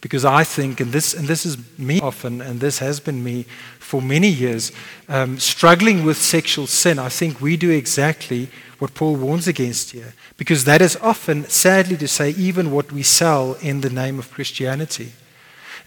Because 0.00 0.24
I 0.24 0.44
think, 0.44 0.80
and 0.80 0.92
this, 0.92 1.14
and 1.14 1.26
this 1.26 1.44
is 1.44 1.56
me 1.78 2.00
often, 2.00 2.40
and 2.40 2.60
this 2.60 2.78
has 2.78 3.00
been 3.00 3.24
me 3.24 3.44
for 3.78 4.00
many 4.00 4.28
years, 4.28 4.70
um, 5.08 5.38
struggling 5.38 6.04
with 6.04 6.16
sexual 6.16 6.66
sin, 6.66 6.98
I 6.98 7.08
think 7.08 7.40
we 7.40 7.56
do 7.56 7.70
exactly 7.70 8.48
what 8.78 8.94
Paul 8.94 9.16
warns 9.16 9.48
against 9.48 9.90
here. 9.90 10.14
Because 10.36 10.64
that 10.64 10.80
is 10.80 10.96
often, 10.96 11.44
sadly 11.48 11.96
to 11.96 12.06
say, 12.06 12.30
even 12.30 12.70
what 12.70 12.92
we 12.92 13.02
sell 13.02 13.54
in 13.54 13.80
the 13.80 13.90
name 13.90 14.18
of 14.18 14.30
Christianity. 14.30 15.12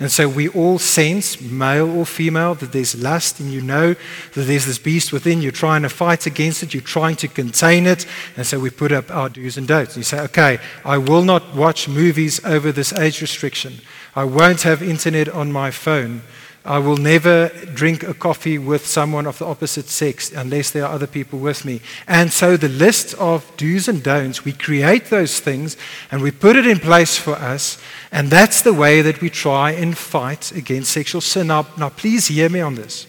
And 0.02 0.12
so 0.12 0.28
we 0.28 0.48
all 0.50 0.80
sense, 0.80 1.40
male 1.40 1.88
or 1.88 2.08
female, 2.08 2.56
that 2.56 2.72
there's 2.72 3.00
lust, 3.00 3.40
and 3.40 3.52
you 3.52 3.62
know 3.62 3.94
that 4.34 4.42
there's 4.42 4.66
this 4.66 4.80
beast 4.80 5.14
within. 5.14 5.44
You're 5.44 5.52
trying 5.52 5.84
to 5.84 5.90
fight 5.90 6.26
against 6.26 6.64
it, 6.64 6.74
you're 6.74 6.82
trying 6.82 7.18
to 7.18 7.28
contain 7.28 7.86
it. 7.86 8.08
And 8.36 8.44
so 8.44 8.60
we 8.60 8.72
put 8.72 8.92
up 8.92 9.12
our 9.12 9.30
do's 9.30 9.58
and 9.58 9.68
don'ts. 9.68 9.96
You 9.96 10.02
say, 10.02 10.20
okay, 10.22 10.58
I 10.84 10.98
will 10.98 11.24
not 11.24 11.56
watch 11.56 11.88
movies 11.88 12.44
over 12.44 12.72
this 12.72 12.92
age 12.94 13.22
restriction. 13.22 13.76
I 14.16 14.24
won't 14.24 14.64
have 14.64 14.82
internet 14.82 15.30
on 15.30 15.52
my 15.52 15.70
phone. 15.70 16.24
I 16.63 16.78
will 16.78 16.97
never 16.97 17.50
drink 17.74 18.04
a 18.04 18.13
coffee 18.13 18.60
with 18.60 18.86
someone 18.86 19.26
of 19.26 19.39
the 19.39 19.47
opposite 19.47 19.88
sex 19.88 20.32
unless 20.32 20.69
there 20.69 20.86
are 20.86 20.93
other 20.93 21.08
people 21.08 21.39
with 21.39 21.65
me. 21.65 21.82
And 22.08 22.32
so 22.32 22.56
the 22.56 22.69
list 22.69 23.15
of 23.15 23.52
do's 23.58 23.88
and 23.88 24.04
don'ts, 24.04 24.45
we 24.45 24.54
create 24.54 25.06
those 25.06 25.39
things 25.39 25.76
and 26.12 26.21
we 26.21 26.30
put 26.30 26.56
it 26.56 26.67
in 26.67 26.78
place 26.78 27.17
for 27.17 27.34
us. 27.34 27.82
And 28.12 28.30
that's 28.30 28.62
the 28.62 28.74
way 28.74 29.02
that 29.02 29.21
we 29.21 29.30
try 29.32 29.71
and 29.71 29.97
fight 29.97 30.52
against 30.52 30.91
sexual 30.91 31.21
sin. 31.21 31.47
Now, 31.47 31.65
now 31.78 31.89
please 31.89 32.28
hear 32.28 32.47
me 32.50 32.62
on 32.62 32.76
this. 32.76 33.08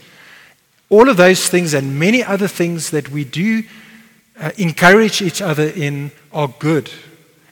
All 0.89 1.11
of 1.11 1.19
those 1.19 1.47
things 1.49 1.75
and 1.75 1.99
many 1.99 2.25
other 2.25 2.49
things 2.49 2.91
that 2.91 3.11
we 3.11 3.25
do 3.25 3.65
uh, 4.41 4.51
encourage 4.57 5.21
each 5.21 5.43
other 5.43 5.69
in 5.69 6.11
are 6.33 6.49
good 6.59 6.91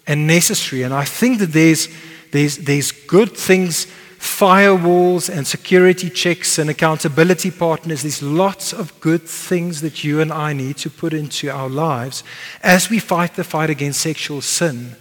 and 0.07 0.27
necessary. 0.27 0.83
And 0.83 0.95
I 0.95 1.05
think 1.05 1.41
that 1.41 1.53
there's, 1.53 1.89
there's, 2.33 2.57
there's 2.57 2.91
good 2.91 3.37
things 3.37 3.87
firewalls 4.21 5.35
and 5.35 5.47
security 5.47 6.11
checks 6.11 6.59
and 6.59 6.69
accountability 6.69 7.51
partners. 7.51 8.03
There's 8.03 8.23
lots 8.23 8.75
of 8.75 8.99
good 9.01 9.23
things 9.23 9.81
that 9.81 10.05
you 10.05 10.21
and 10.21 10.31
I 10.31 10.53
need 10.53 10.77
to 10.79 10.91
put 10.91 11.15
into 11.15 11.51
our 11.51 11.71
lives 11.71 12.23
as 12.63 12.91
we 12.91 12.99
fight 12.99 13.35
the 13.35 13.45
fight 13.45 13.71
against 13.71 14.03
sexual 14.03 14.43
sin. 14.43 14.97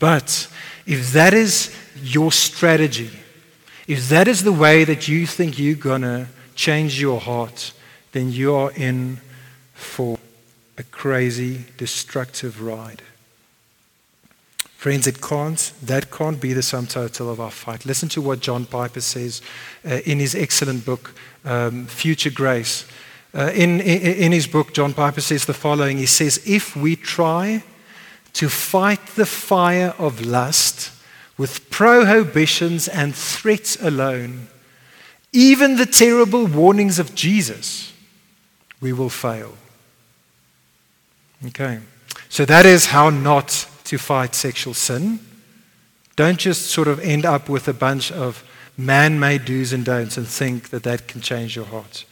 But 0.00 0.48
if 0.86 1.12
that 1.12 1.32
is 1.32 1.74
your 2.02 2.32
strategy, 2.32 3.10
if 3.86 4.08
that 4.08 4.26
is 4.26 4.42
the 4.42 4.52
way 4.52 4.82
that 4.82 5.06
you 5.06 5.24
think 5.24 5.56
you're 5.56 5.76
going 5.76 6.02
to 6.02 6.26
change 6.56 7.00
your 7.00 7.20
heart, 7.20 7.72
then 8.10 8.32
you 8.32 8.54
are 8.54 8.72
in 8.72 9.20
for 9.72 10.18
a 10.76 10.82
crazy, 10.82 11.64
destructive 11.76 12.60
ride. 12.60 13.02
Friends, 14.84 15.06
it 15.06 15.22
can't, 15.22 15.72
that 15.80 16.10
can't 16.10 16.38
be 16.38 16.52
the 16.52 16.62
sum 16.62 16.86
total 16.86 17.30
of 17.30 17.40
our 17.40 17.50
fight. 17.50 17.86
Listen 17.86 18.10
to 18.10 18.20
what 18.20 18.40
John 18.40 18.66
Piper 18.66 19.00
says 19.00 19.40
uh, 19.82 20.00
in 20.04 20.18
his 20.18 20.34
excellent 20.34 20.84
book, 20.84 21.14
um, 21.42 21.86
Future 21.86 22.28
Grace. 22.28 22.86
Uh, 23.34 23.50
in, 23.54 23.80
in, 23.80 24.02
in 24.02 24.32
his 24.32 24.46
book, 24.46 24.74
John 24.74 24.92
Piper 24.92 25.22
says 25.22 25.46
the 25.46 25.54
following 25.54 25.96
He 25.96 26.04
says, 26.04 26.38
If 26.44 26.76
we 26.76 26.96
try 26.96 27.64
to 28.34 28.50
fight 28.50 29.06
the 29.16 29.24
fire 29.24 29.94
of 29.96 30.20
lust 30.20 30.92
with 31.38 31.70
prohibitions 31.70 32.86
and 32.86 33.14
threats 33.14 33.82
alone, 33.82 34.48
even 35.32 35.76
the 35.76 35.86
terrible 35.86 36.44
warnings 36.44 36.98
of 36.98 37.14
Jesus, 37.14 37.90
we 38.82 38.92
will 38.92 39.08
fail. 39.08 39.54
Okay, 41.46 41.78
so 42.28 42.44
that 42.44 42.66
is 42.66 42.84
how 42.84 43.08
not 43.08 43.66
to 43.84 43.98
fight 43.98 44.34
sexual 44.34 44.74
sin. 44.74 45.20
Don't 46.16 46.38
just 46.38 46.66
sort 46.66 46.88
of 46.88 47.00
end 47.00 47.24
up 47.24 47.48
with 47.48 47.68
a 47.68 47.72
bunch 47.72 48.12
of 48.12 48.44
man 48.76 49.18
made 49.18 49.44
do's 49.44 49.72
and 49.72 49.84
don'ts 49.84 50.16
and 50.16 50.26
think 50.26 50.70
that 50.70 50.82
that 50.82 51.06
can 51.08 51.20
change 51.20 51.56
your 51.56 51.64
heart. 51.66 52.04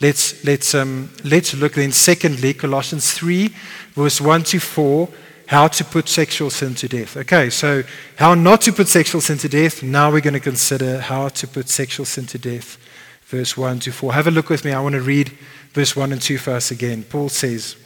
Let's, 0.00 0.44
let's, 0.44 0.74
um, 0.74 1.10
let's 1.22 1.54
look 1.54 1.74
then, 1.74 1.92
secondly, 1.92 2.54
Colossians 2.54 3.12
3, 3.12 3.54
verse 3.92 4.20
1 4.20 4.42
to 4.44 4.58
4, 4.58 5.08
how 5.46 5.68
to 5.68 5.84
put 5.84 6.08
sexual 6.08 6.50
sin 6.50 6.74
to 6.76 6.88
death. 6.88 7.16
Okay, 7.16 7.50
so 7.50 7.82
how 8.16 8.34
not 8.34 8.62
to 8.62 8.72
put 8.72 8.88
sexual 8.88 9.20
sin 9.20 9.38
to 9.38 9.48
death. 9.48 9.82
Now 9.82 10.10
we're 10.10 10.20
going 10.20 10.34
to 10.34 10.40
consider 10.40 11.00
how 11.00 11.28
to 11.28 11.46
put 11.46 11.68
sexual 11.68 12.06
sin 12.06 12.26
to 12.26 12.38
death. 12.38 12.78
Verse 13.26 13.56
1 13.56 13.80
to 13.80 13.92
4. 13.92 14.12
Have 14.12 14.26
a 14.26 14.30
look 14.30 14.48
with 14.48 14.64
me. 14.64 14.72
I 14.72 14.80
want 14.80 14.94
to 14.94 15.00
read 15.00 15.28
verse 15.72 15.94
1 15.94 16.12
and 16.12 16.20
2 16.20 16.38
for 16.38 16.52
us 16.52 16.70
again. 16.70 17.04
Paul 17.04 17.28
says, 17.28 17.76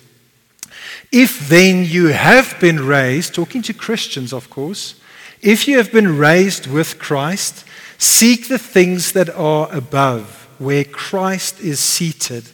if 1.12 1.48
then 1.48 1.84
you 1.84 2.08
have 2.08 2.58
been 2.60 2.84
raised, 2.84 3.34
talking 3.34 3.62
to 3.62 3.74
Christians, 3.74 4.32
of 4.32 4.50
course, 4.50 4.96
if 5.42 5.68
you 5.68 5.76
have 5.76 5.92
been 5.92 6.16
raised 6.16 6.66
with 6.66 6.98
Christ, 6.98 7.64
seek 7.98 8.48
the 8.48 8.58
things 8.58 9.12
that 9.12 9.30
are 9.30 9.68
above, 9.74 10.48
where 10.58 10.84
Christ 10.84 11.60
is 11.60 11.78
seated 11.80 12.44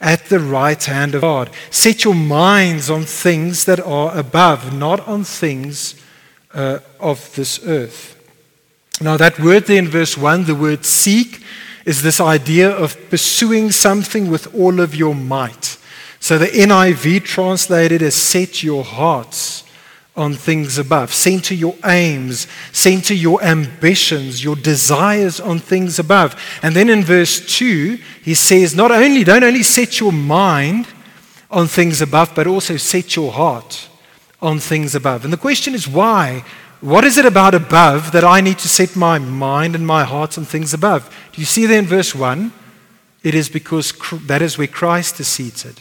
at 0.00 0.26
the 0.26 0.40
right 0.40 0.82
hand 0.82 1.14
of 1.14 1.22
God. 1.22 1.50
Set 1.70 2.04
your 2.04 2.14
minds 2.14 2.90
on 2.90 3.04
things 3.04 3.64
that 3.64 3.80
are 3.80 4.16
above, 4.16 4.72
not 4.74 5.06
on 5.08 5.24
things 5.24 5.94
uh, 6.52 6.80
of 7.00 7.34
this 7.34 7.60
earth. 7.64 8.12
Now, 9.00 9.16
that 9.16 9.38
word 9.38 9.64
there 9.64 9.78
in 9.78 9.88
verse 9.88 10.16
1, 10.16 10.44
the 10.44 10.54
word 10.54 10.84
seek, 10.84 11.42
is 11.84 12.02
this 12.02 12.20
idea 12.20 12.70
of 12.70 12.96
pursuing 13.10 13.70
something 13.70 14.30
with 14.30 14.54
all 14.54 14.80
of 14.80 14.94
your 14.94 15.14
might. 15.14 15.78
So 16.20 16.38
the 16.38 16.46
NIV 16.46 17.24
translated 17.24 18.02
as 18.02 18.14
set 18.14 18.62
your 18.62 18.84
hearts 18.84 19.64
on 20.16 20.32
things 20.32 20.78
above, 20.78 21.12
center 21.12 21.52
your 21.52 21.74
aims, 21.84 22.46
center 22.72 23.12
your 23.12 23.42
ambitions, 23.42 24.42
your 24.42 24.56
desires 24.56 25.38
on 25.40 25.58
things 25.58 25.98
above. 25.98 26.34
And 26.62 26.74
then 26.74 26.88
in 26.88 27.04
verse 27.04 27.58
2, 27.58 27.98
he 28.22 28.34
says, 28.34 28.74
not 28.74 28.90
only, 28.90 29.24
don't 29.24 29.44
only 29.44 29.62
set 29.62 30.00
your 30.00 30.12
mind 30.12 30.88
on 31.50 31.66
things 31.66 32.00
above, 32.00 32.34
but 32.34 32.46
also 32.46 32.76
set 32.78 33.14
your 33.14 33.30
heart 33.30 33.88
on 34.40 34.58
things 34.58 34.94
above. 34.94 35.24
And 35.24 35.32
the 35.32 35.38
question 35.38 35.74
is 35.74 35.86
why? 35.86 36.44
What 36.80 37.04
is 37.04 37.18
it 37.18 37.26
about 37.26 37.54
above 37.54 38.12
that 38.12 38.24
I 38.24 38.40
need 38.40 38.58
to 38.58 38.68
set 38.68 38.96
my 38.96 39.18
mind 39.18 39.74
and 39.74 39.86
my 39.86 40.04
heart 40.04 40.38
on 40.38 40.44
things 40.44 40.74
above? 40.74 41.14
Do 41.32 41.40
you 41.40 41.46
see 41.46 41.66
there 41.66 41.78
in 41.78 41.86
verse 41.86 42.14
1? 42.14 42.52
It 43.22 43.34
is 43.34 43.48
because 43.48 43.92
that 44.26 44.42
is 44.42 44.56
where 44.56 44.66
Christ 44.66 45.20
is 45.20 45.26
seated. 45.26 45.80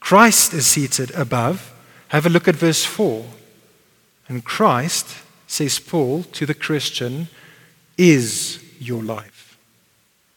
Christ 0.00 0.54
is 0.54 0.66
seated 0.66 1.10
above. 1.12 1.72
Have 2.08 2.26
a 2.26 2.30
look 2.30 2.48
at 2.48 2.56
verse 2.56 2.84
4. 2.84 3.24
And 4.28 4.44
Christ, 4.44 5.16
says 5.46 5.78
Paul 5.78 6.24
to 6.32 6.46
the 6.46 6.54
Christian, 6.54 7.28
is 7.96 8.62
your 8.78 9.02
life. 9.02 9.58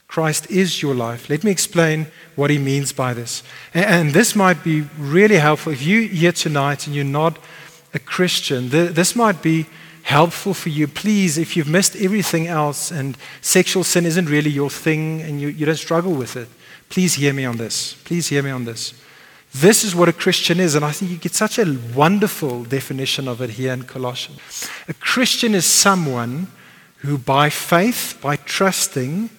Christ 0.07 0.51
is 0.51 0.81
your 0.81 0.93
life. 0.93 1.27
Let 1.27 1.43
me 1.43 1.49
explain 1.49 2.05
what 2.35 2.51
he 2.51 2.59
means 2.59 2.91
by 2.91 3.15
this. 3.15 3.41
And 3.73 4.11
this 4.11 4.35
might 4.35 4.63
be 4.63 4.81
really 4.97 5.37
helpful. 5.37 5.73
If 5.73 5.81
you're 5.81 6.03
here 6.03 6.31
tonight 6.31 6.85
and 6.85 6.95
you're 6.95 7.05
not 7.05 7.39
a 7.95 7.99
Christian, 7.99 8.69
this 8.69 9.15
might 9.15 9.41
be 9.41 9.65
helpful 10.03 10.53
for 10.53 10.69
you. 10.69 10.87
Please, 10.87 11.39
if 11.39 11.57
you've 11.57 11.67
missed 11.67 11.95
everything 11.95 12.45
else 12.45 12.91
and 12.91 13.17
sexual 13.41 13.83
sin 13.83 14.05
isn't 14.05 14.29
really 14.29 14.51
your 14.51 14.69
thing 14.69 15.21
and 15.21 15.41
you, 15.41 15.47
you 15.47 15.65
don't 15.65 15.77
struggle 15.77 16.13
with 16.13 16.35
it, 16.35 16.47
please 16.89 17.15
hear 17.15 17.33
me 17.33 17.45
on 17.45 17.57
this. 17.57 17.95
Please 18.03 18.27
hear 18.27 18.43
me 18.43 18.51
on 18.51 18.65
this. 18.65 18.93
This 19.53 19.83
is 19.83 19.95
what 19.95 20.09
a 20.09 20.13
Christian 20.13 20.59
is, 20.59 20.73
and 20.73 20.83
I 20.83 20.91
think 20.91 21.11
you 21.11 21.17
get 21.17 21.35
such 21.35 21.59
a 21.59 21.77
wonderful 21.93 22.63
definition 22.63 23.27
of 23.27 23.39
it 23.39 23.51
here 23.51 23.71
in 23.71 23.83
Colossians. 23.83 24.67
A 24.87 24.93
Christian 24.95 25.53
is 25.53 25.65
someone 25.65 26.47
who, 26.97 27.19
by 27.19 27.49
faith, 27.49 28.17
by 28.19 28.35
trusting, 28.35 29.29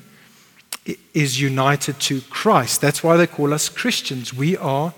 is 1.15 1.41
united 1.41 1.99
to 1.99 2.21
Christ. 2.23 2.81
That's 2.81 3.03
why 3.03 3.17
they 3.17 3.27
call 3.27 3.53
us 3.53 3.69
Christians. 3.69 4.33
We 4.33 4.57
are 4.57 4.95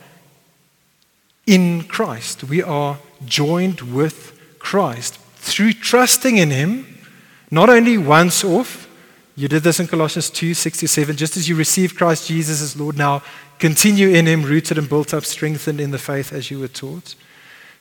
in 1.46 1.85
Christ, 1.85 2.44
we 2.44 2.61
are 2.61 2.98
joined 3.24 3.81
with 3.81 4.37
Christ 4.59 5.14
through 5.37 5.74
trusting 5.74 6.38
in 6.38 6.50
Him, 6.50 6.98
not 7.50 7.70
only 7.70 7.96
once 7.96 8.42
off. 8.42 8.86
You 9.37 9.49
did 9.49 9.62
this 9.62 9.81
in 9.81 9.87
Colossians 9.87 10.31
2 10.31 10.55
67. 10.55 11.16
Just 11.16 11.37
as 11.37 11.49
you 11.49 11.57
received 11.57 11.96
Christ 11.96 12.27
Jesus 12.27 12.62
as 12.62 12.79
Lord, 12.79 12.96
now 12.96 13.22
Continue 13.59 14.11
in 14.11 14.27
Him, 14.27 14.42
rooted 14.42 14.77
and 14.77 14.88
built 14.88 15.14
up, 15.14 15.25
strengthened 15.25 15.81
in 15.81 15.90
the 15.90 15.99
faith 15.99 16.33
as 16.33 16.51
you 16.51 16.61
were 16.61 16.68
taught. 16.68 17.14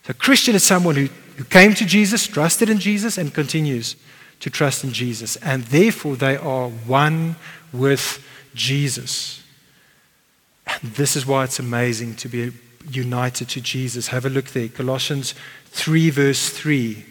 So, 0.04 0.14
Christian 0.14 0.56
is 0.56 0.64
someone 0.64 0.96
who, 0.96 1.08
who 1.36 1.44
came 1.44 1.74
to 1.74 1.86
Jesus, 1.86 2.28
trusted 2.28 2.70
in 2.70 2.80
Jesus, 2.80 3.18
and 3.18 3.34
continues 3.34 3.96
to 4.40 4.50
trust 4.50 4.84
in 4.84 4.94
Jesus. 4.94 5.36
And 5.38 5.64
therefore, 5.64 6.16
they 6.16 6.38
are 6.38 6.70
one 6.70 7.36
with 7.74 8.26
Jesus. 8.54 9.44
And 10.68 10.94
this 10.94 11.16
is 11.16 11.26
why 11.26 11.44
it's 11.44 11.60
amazing 11.60 12.16
to 12.18 12.30
be 12.30 12.52
united 12.90 13.50
to 13.50 13.62
Jesus. 13.62 14.08
Have 14.08 14.26
a 14.26 14.30
look 14.30 14.48
there. 14.50 14.70
Colossians 14.70 15.34
3, 15.66 16.10
verse 16.10 16.50
3. 16.50 17.06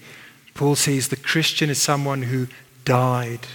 Paul 0.54 0.76
says 0.76 1.08
the 1.08 1.16
Christian 1.16 1.68
is 1.68 1.82
someone 1.82 2.22
who 2.22 2.46
died 2.84 3.46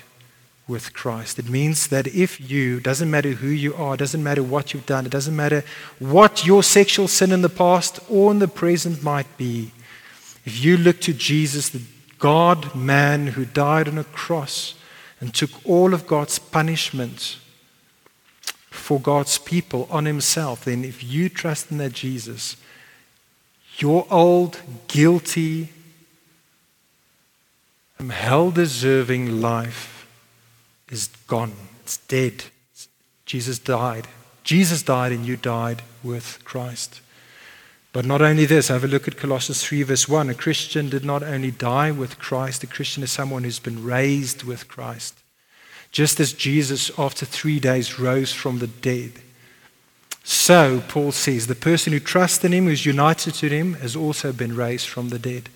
with 0.69 0.93
Christ. 0.93 1.39
It 1.39 1.49
means 1.49 1.88
that 1.88 2.08
if 2.08 2.39
you, 2.39 2.79
doesn't 2.79 3.10
matter 3.10 3.32
who 3.32 3.49
you 3.49 3.73
are, 3.75 3.97
doesn't 3.97 4.23
matter 4.23 4.43
what 4.43 4.73
you've 4.73 4.86
done, 4.86 5.05
it 5.05 5.12
doesn't 5.12 5.36
matter 5.36 5.63
what 5.97 6.45
your 6.45 6.62
sexual 6.62 7.08
sin 7.08 7.32
in 7.32 7.41
the 7.41 7.49
past 7.49 7.99
or 8.08 8.32
in 8.32 8.39
the 8.39 8.47
present 8.47 9.03
might 9.03 9.38
be, 9.38 9.71
if 10.45 10.63
you 10.63 10.77
look 10.77 11.01
to 11.01 11.13
Jesus, 11.13 11.69
the 11.69 11.82
God 12.19 12.75
man 12.75 13.27
who 13.27 13.45
died 13.45 13.88
on 13.88 13.97
a 13.97 14.03
cross 14.03 14.75
and 15.19 15.34
took 15.34 15.49
all 15.65 15.93
of 15.93 16.08
God's 16.08 16.39
punishment 16.39 17.38
for 18.69 18.99
God's 18.99 19.38
people 19.38 19.88
on 19.91 20.05
himself, 20.05 20.65
then 20.65 20.86
if 20.86 21.03
you 21.03 21.29
trust 21.29 21.71
in 21.71 21.77
that 21.79 21.93
Jesus, 21.93 22.55
your 23.77 24.05
old, 24.10 24.60
guilty, 24.88 25.69
hell 28.10 28.51
deserving 28.51 29.41
life 29.41 29.98
is 30.89 31.08
gone. 31.28 31.54
It's 31.84 31.97
dead. 31.97 32.45
Jesus 33.25 33.60
died. 33.60 34.08
Jesus 34.43 34.82
died 34.82 35.12
and 35.12 35.25
you 35.25 35.38
died 35.38 35.84
with 36.04 36.39
Christ. 36.43 37.02
But 37.91 38.06
not 38.06 38.21
only 38.21 38.45
this, 38.45 38.67
have 38.67 38.84
a 38.84 38.88
look 38.88 39.08
at 39.08 39.17
Colossians 39.17 39.63
3, 39.63 39.84
verse 39.84 40.08
1. 40.08 40.30
A 40.30 40.36
Christian 40.36 40.89
did 40.89 41.04
not 41.04 41.23
only 41.23 41.52
die 41.52 41.91
with 41.91 42.19
Christ, 42.19 42.63
a 42.63 42.67
Christian 42.67 43.04
is 43.04 43.12
someone 43.12 43.43
who's 43.43 43.60
been 43.60 43.84
raised 43.84 44.43
with 44.43 44.67
Christ. 44.67 45.15
Just 45.91 46.19
as 46.19 46.34
Jesus, 46.34 46.91
after 46.99 47.25
three 47.25 47.60
days, 47.60 47.99
rose 47.99 48.32
from 48.32 48.60
the 48.60 48.67
dead. 48.67 49.13
So, 50.23 50.84
Paul 50.88 51.12
says, 51.12 51.47
the 51.47 51.56
person 51.56 51.91
who 51.91 51.99
trusts 51.99 52.43
in 52.45 52.52
him, 52.52 52.65
who's 52.65 52.86
united 52.86 53.34
to 53.36 53.49
him, 53.49 53.73
has 53.75 53.95
also 53.95 54.32
been 54.32 54.56
raised 54.56 54.88
from 54.88 55.10
the 55.10 55.17
dead. 55.17 55.49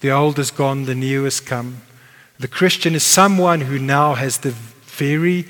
The 0.00 0.10
old 0.10 0.40
is 0.40 0.50
gone, 0.50 0.84
the 0.84 0.96
new 0.96 1.24
has 1.24 1.38
come. 1.38 1.82
The 2.40 2.48
Christian 2.48 2.96
is 2.96 3.04
someone 3.04 3.62
who 3.62 3.78
now 3.78 4.14
has 4.14 4.38
the 4.38 4.54
very 4.98 5.46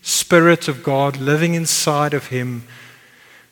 Spirit 0.00 0.66
of 0.66 0.82
God 0.82 1.16
living 1.16 1.54
inside 1.54 2.14
of 2.14 2.26
him. 2.26 2.64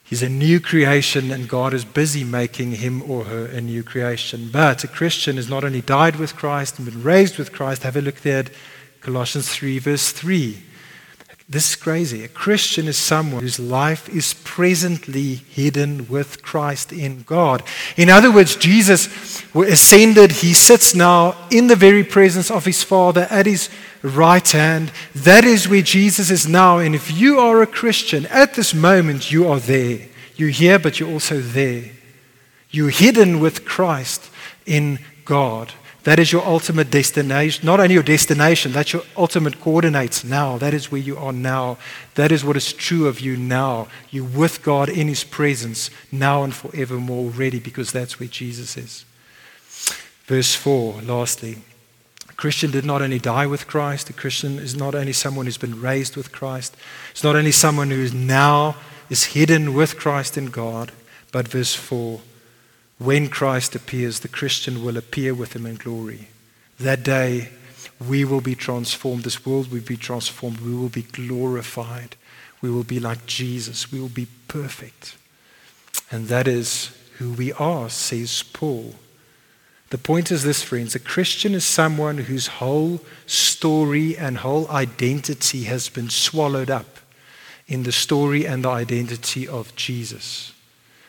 He's 0.03 0.23
a 0.23 0.29
new 0.29 0.59
creation, 0.59 1.31
and 1.31 1.49
God 1.49 1.73
is 1.73 1.85
busy 1.85 2.25
making 2.25 2.73
him 2.73 3.09
or 3.09 3.25
her 3.25 3.47
a 3.47 3.61
new 3.61 3.85
creation. 3.85 4.51
But 4.53 4.83
a 4.83 4.89
Christian 4.89 5.37
has 5.37 5.49
not 5.49 5.63
only 5.63 5.81
died 5.81 6.17
with 6.17 6.35
Christ 6.35 6.79
and 6.79 6.91
been 6.91 7.05
raised 7.05 7.39
with 7.39 7.53
Christ. 7.53 7.85
Have 7.85 7.97
a 7.97 8.01
look 8.01 8.23
there 8.23 8.41
at 8.41 8.51
Colossians 9.01 9.49
3, 9.49 9.79
verse 9.79 10.11
3. 10.11 10.65
This 11.49 11.71
is 11.71 11.77
crazy. 11.77 12.23
A 12.23 12.29
Christian 12.29 12.87
is 12.87 12.97
someone 12.97 13.43
whose 13.43 13.59
life 13.59 14.09
is 14.09 14.35
presently 14.45 15.35
hidden 15.35 16.09
with 16.09 16.43
Christ 16.43 16.93
in 16.93 17.23
God. 17.23 17.65
In 17.97 18.09
other 18.09 18.31
words, 18.33 18.55
Jesus 18.55 19.45
ascended. 19.55 20.31
He 20.31 20.55
sits 20.55 20.95
now 20.95 21.37
in 21.51 21.67
the 21.67 21.75
very 21.75 22.05
presence 22.05 22.53
of 22.53 22.65
his 22.65 22.85
Father 22.85 23.27
at 23.31 23.47
his 23.47 23.69
right 24.03 24.49
hand. 24.51 24.93
That 25.15 25.45
is 25.45 25.69
where 25.69 25.83
Jesus 25.83 26.31
is 26.31 26.49
now. 26.49 26.79
And 26.79 26.95
if 26.95 27.11
you 27.11 27.39
are 27.39 27.63
a 27.63 27.67
Christian, 27.67 28.27
at 28.27 28.55
this 28.55 28.75
moment, 28.75 29.31
you 29.31 29.49
are 29.49 29.61
there. 29.61 30.09
You're 30.37 30.49
here, 30.49 30.79
but 30.79 30.99
you're 30.99 31.11
also 31.11 31.41
there. 31.41 31.85
You're 32.71 32.91
hidden 32.91 33.41
with 33.41 33.65
Christ 33.65 34.31
in 34.65 35.01
God. 35.25 35.73
That 36.05 36.19
is 36.19 36.33
your 36.33 36.45
ultimate 36.47 36.91
destination. 36.91 37.67
Not 37.67 37.79
only 37.79 37.95
your 37.95 38.03
destination, 38.03 38.73
that's 38.73 38.93
your 38.95 39.03
ultimate 39.19 39.61
coordinates 39.61 40.25
now. 40.25 40.57
That 40.57 40.73
is 40.73 40.91
where 40.91 41.01
you 41.01 41.19
are 41.19 41.33
now. 41.33 41.77
That 42.15 42.33
is 42.33 42.43
what 42.43 42.57
is 42.57 42.73
true 42.73 43.07
of 43.07 43.21
you 43.21 43.37
now. 43.37 43.89
You're 44.09 44.25
with 44.25 44.63
God 44.63 44.89
in 44.89 45.09
His 45.09 45.25
presence 45.25 45.91
now 46.11 46.43
and 46.43 46.55
forevermore 46.55 47.25
already 47.25 47.59
because 47.59 47.93
that's 47.93 48.19
where 48.19 48.31
Jesus 48.31 48.79
is. 48.79 49.05
Verse 50.25 50.55
4, 50.55 51.03
lastly. 51.03 51.59
Christian 52.41 52.71
did 52.71 52.87
not 52.87 53.03
only 53.03 53.19
die 53.19 53.47
with 53.47 53.67
Christ, 53.67 54.09
a 54.09 54.15
Christian 54.15 54.59
is 54.59 54.75
not 54.75 54.95
only 54.95 55.13
someone 55.13 55.45
who's 55.45 55.59
been 55.59 55.79
raised 55.79 56.17
with 56.17 56.33
Christ, 56.33 56.75
it's 57.11 57.23
not 57.23 57.37
only 57.37 57.53
someone 57.53 57.91
who 57.91 58.01
is 58.01 58.15
now 58.15 58.77
is 59.11 59.25
hidden 59.25 59.75
with 59.75 59.99
Christ 59.99 60.39
in 60.39 60.47
God, 60.47 60.91
but 61.33 61.47
verse 61.47 61.75
4 61.75 62.21
when 63.01 63.29
Christ 63.29 63.75
appears, 63.75 64.21
the 64.21 64.29
Christian 64.29 64.85
will 64.85 64.99
appear 64.99 65.35
with 65.35 65.55
him 65.55 65.65
in 65.65 65.77
glory. 65.77 66.29
That 66.79 67.03
day, 67.03 67.49
we 67.99 68.27
will 68.27 68.43
be 68.43 68.55
transformed. 68.55 69.25
This 69.25 69.45
world 69.47 69.71
will 69.71 69.81
be 69.81 69.97
transformed. 69.97 70.61
We 70.61 70.75
will 70.75 70.91
be 70.91 71.03
glorified. 71.03 72.17
We 72.61 72.71
will 72.71 72.85
be 72.85 73.01
like 73.01 73.25
Jesus. 73.25 73.91
We 73.91 74.01
will 74.01 74.11
be 74.11 74.29
perfect. 74.49 75.17
And 76.11 76.29
that 76.29 76.47
is 76.47 76.91
who 77.19 77.33
we 77.33 77.55
are, 77.55 77.89
says 77.89 78.43
Paul. 78.43 78.95
The 79.91 79.99
point 79.99 80.31
is 80.31 80.45
this, 80.45 80.63
friends 80.63 80.95
a 80.95 81.01
Christian 81.01 81.53
is 81.53 81.65
someone 81.65 82.19
whose 82.19 82.47
whole 82.47 83.01
story 83.27 84.17
and 84.17 84.39
whole 84.39 84.69
identity 84.71 85.65
has 85.65 85.89
been 85.89 86.11
swallowed 86.11 86.71
up 86.71 86.99
in 87.67 87.83
the 87.83 87.93
story 87.93 88.47
and 88.47 88.65
the 88.65 88.69
identity 88.69 89.49
of 89.49 89.75
Jesus. 89.75 90.53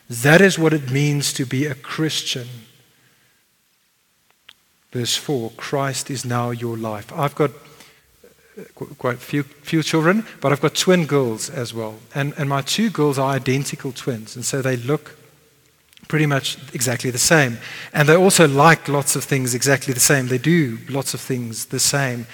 That 0.10 0.42
is 0.42 0.58
what 0.58 0.74
it 0.74 0.92
means 0.92 1.32
to 1.34 1.46
be 1.46 1.66
a 1.68 1.76
Christian. 1.76 2.48
Verse 4.92 5.16
4 5.16 5.52
Christ 5.58 6.10
is 6.10 6.26
now 6.26 6.50
your 6.50 6.76
life. 6.76 7.14
I've 7.14 7.36
got 7.36 7.52
uh, 8.58 8.64
quite 8.98 9.20
few, 9.20 9.44
few 9.44 9.84
children, 9.84 10.26
but 10.42 10.52
I've 10.52 10.60
got 10.60 10.74
twin 10.74 11.06
girls 11.06 11.52
as 11.52 11.72
well. 11.72 12.00
And, 12.16 12.34
and 12.36 12.50
my 12.50 12.62
two 12.62 12.90
girls 12.90 13.20
are 13.20 13.30
identical 13.30 13.92
twins. 13.92 14.36
And 14.36 14.44
so 14.44 14.62
they 14.62 14.76
look 14.76 15.18
pretty 16.08 16.26
much 16.26 16.58
exactly 16.74 17.10
the 17.10 17.18
same. 17.18 17.58
And 17.94 18.08
they 18.08 18.16
also 18.16 18.48
like 18.48 18.88
lots 18.88 19.16
of 19.16 19.24
things 19.24 19.56
exactly 19.56 19.94
the 19.94 20.00
same. 20.00 20.28
They 20.28 20.38
do 20.38 20.78
lots 20.90 21.14
of 21.14 21.22
things 21.22 21.66
the 21.66 21.80
same. 21.80 22.28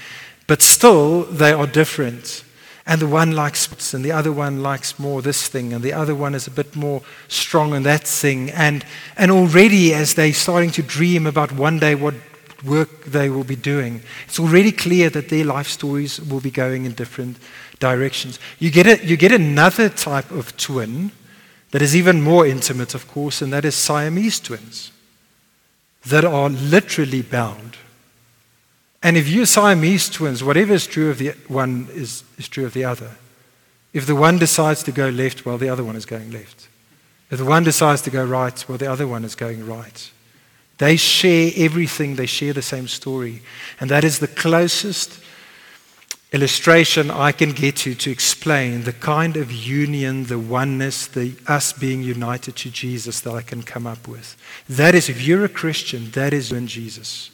But 0.48 0.62
still, 0.62 1.24
they 1.24 1.52
are 1.52 1.68
different. 1.68 2.44
And 2.88 3.02
the 3.02 3.08
one 3.08 3.34
likes 3.34 3.94
and 3.94 4.04
the 4.04 4.14
other 4.14 4.32
one 4.32 4.64
likes 4.64 4.98
more 4.98 5.22
this 5.22 5.50
thing, 5.50 5.74
and 5.74 5.84
the 5.84 5.92
other 5.92 6.16
one 6.16 6.34
is 6.34 6.48
a 6.48 6.52
bit 6.52 6.74
more 6.74 7.02
strong 7.28 7.74
on 7.74 7.84
that 7.84 8.08
thing. 8.08 8.50
And, 8.52 8.86
and 9.18 9.30
already, 9.30 9.94
as 9.94 10.14
they're 10.14 10.32
starting 10.32 10.72
to 10.72 10.82
dream 10.82 11.28
about 11.28 11.52
one 11.52 11.80
day 11.80 11.96
what 11.96 12.16
work 12.64 13.04
they 13.04 13.30
will 13.30 13.44
be 13.44 13.58
doing, 13.58 14.02
it's 14.26 14.40
already 14.40 14.72
clear 14.72 15.10
that 15.10 15.28
their 15.28 15.44
life 15.44 15.68
stories 15.68 16.22
will 16.22 16.40
be 16.40 16.50
going 16.50 16.86
in 16.86 16.94
different 16.94 17.38
directions. 17.80 18.40
You 18.58 18.72
get, 18.72 18.88
a, 18.88 19.06
you 19.06 19.18
get 19.18 19.34
another 19.34 19.90
type 19.90 20.32
of 20.32 20.56
twin 20.56 21.12
that 21.72 21.82
is 21.82 21.96
even 21.96 22.22
more 22.22 22.46
intimate, 22.46 22.96
of 22.96 23.08
course, 23.08 23.42
and 23.42 23.52
that 23.54 23.66
is 23.66 23.76
Siamese 23.76 24.40
twins 24.40 24.92
that 26.06 26.24
are 26.24 26.50
literally 26.50 27.22
bound. 27.22 27.78
And 29.04 29.18
if 29.18 29.28
you're 29.28 29.46
Siamese 29.46 30.10
twins, 30.10 30.44
whatever 30.44 30.74
is 30.74 30.88
true 30.88 31.10
of 31.10 31.18
the 31.18 31.30
one 31.48 31.88
is, 31.92 32.24
is 32.38 32.48
true 32.48 32.66
of 32.66 32.74
the 32.74 32.86
other. 32.86 33.12
If 33.94 34.06
the 34.06 34.16
one 34.16 34.38
decides 34.38 34.84
to 34.84 34.92
go 34.92 35.10
left, 35.10 35.46
well, 35.46 35.58
the 35.58 35.70
other 35.70 35.84
one 35.84 35.96
is 35.96 36.06
going 36.06 36.32
left. 36.32 36.68
If 37.30 37.40
the 37.40 37.46
one 37.46 37.64
decides 37.64 38.02
to 38.04 38.10
go 38.10 38.24
right, 38.24 38.68
well, 38.70 38.78
the 38.78 38.92
other 38.92 39.08
one 39.08 39.26
is 39.26 39.36
going 39.36 39.66
right. 39.66 40.12
They 40.78 40.96
share 40.96 41.52
everything, 41.56 42.16
they 42.16 42.26
share 42.26 42.54
the 42.54 42.62
same 42.62 42.88
story. 42.88 43.42
And 43.80 43.90
that 43.90 44.04
is 44.04 44.20
the 44.20 44.28
closest 44.28 45.20
illustration 46.34 47.10
I 47.10 47.32
can 47.32 47.52
get 47.52 47.78
to 47.78 47.96
to 47.96 48.12
explain 48.12 48.84
the 48.84 48.94
kind 48.94 49.38
of 49.38 49.52
union, 49.52 50.26
the 50.26 50.40
oneness, 50.40 51.08
the 51.08 51.36
us 51.48 51.72
being 51.72 52.02
united 52.02 52.56
to 52.58 52.70
Jesus 52.70 53.22
that 53.22 53.34
I 53.34 53.42
can 53.42 53.64
come 53.64 53.88
up 53.88 54.08
with. 54.08 54.36
That 54.68 54.94
is, 54.94 55.10
if 55.10 55.22
you're 55.22 55.46
a 55.46 55.50
Christian, 55.50 56.12
that 56.12 56.34
is 56.34 56.52
in 56.52 56.68
Jesus. 56.68 57.32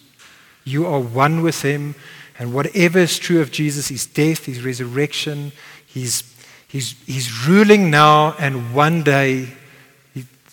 You 0.64 0.86
are 0.86 1.00
one 1.00 1.42
with 1.42 1.64
Him, 1.64 1.96
and 2.38 2.54
whatever 2.54 3.00
is 3.00 3.18
true 3.18 3.42
of 3.42 3.52
Jesus, 3.52 3.88
His 3.88 4.06
death, 4.06 4.46
His 4.46 4.64
resurrection, 4.64 5.52
His, 5.88 6.24
He's, 6.68 6.96
he's 7.06 7.48
ruling 7.48 7.92
now, 7.92 8.34
and 8.40 8.74
one 8.74 9.04
day 9.04 9.50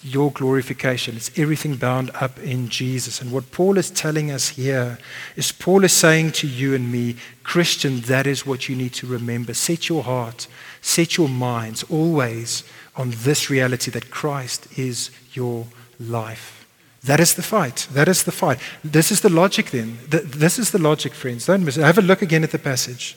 your 0.03 0.31
glorification. 0.33 1.17
It's 1.17 1.37
everything 1.39 1.77
bound 1.77 2.11
up 2.15 2.39
in 2.39 2.69
Jesus. 2.69 3.21
And 3.21 3.33
what 3.33 3.51
Paul 3.53 3.77
is 3.77 3.91
telling 3.91 4.31
us 4.31 4.51
here 4.51 4.99
is 5.37 5.53
Paul 5.53 5.85
is 5.85 5.93
saying 5.93 6.33
to 6.33 6.47
you 6.47 6.75
and 6.75 6.91
me, 6.91 7.17
Christian, 7.43 8.01
that 8.03 8.27
is 8.27 8.47
what 8.47 8.69
you 8.69 8.77
need 8.77 8.95
to 8.95 9.07
remember. 9.07 9.53
Set 9.53 9.89
your 9.89 10.03
heart, 10.03 10.47
set 10.81 11.17
your 11.17 11.29
minds 11.29 11.83
always 11.85 12.65
on 12.97 13.11
this 13.11 13.51
reality 13.51 13.91
that 13.91 14.11
Christ 14.11 14.67
is 14.79 15.11
your 15.33 15.67
life. 15.99 16.67
That 17.05 17.21
is 17.21 17.35
the 17.35 17.43
fight. 17.43 17.87
That 17.93 18.09
is 18.09 18.25
the 18.25 18.33
fight. 18.33 18.59
This 18.85 19.11
is 19.11 19.21
the 19.21 19.31
logic 19.31 19.71
then. 19.71 19.99
This 20.09 20.59
is 20.59 20.71
the 20.71 20.79
logic, 20.79 21.15
friends. 21.15 21.47
Don't 21.47 21.65
miss 21.65 21.77
it. 21.77 21.83
Have 21.83 21.99
a 21.99 22.03
look 22.03 22.23
again 22.23 22.45
at 22.45 22.51
the 22.51 22.59
passage. 22.59 23.17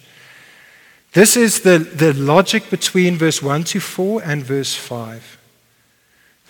This 1.14 1.38
is 1.38 1.62
the, 1.62 1.78
the 1.78 2.14
logic 2.14 2.70
between 2.70 3.18
verse 3.18 3.42
1 3.42 3.66
to 3.66 3.80
4 3.80 4.24
and 4.24 4.44
verse 4.44 4.74
5. 4.74 5.38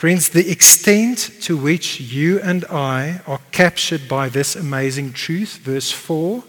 Friends, 0.04 0.28
the 0.28 0.52
extent 0.52 1.32
to 1.44 1.56
which 1.56 2.02
you 2.02 2.38
and 2.42 2.66
I 2.66 3.22
are 3.26 3.40
captured 3.54 4.10
by 4.10 4.28
this 4.28 4.54
amazing 4.54 5.14
truth, 5.14 5.60
verse 5.64 5.92
4, 5.92 6.44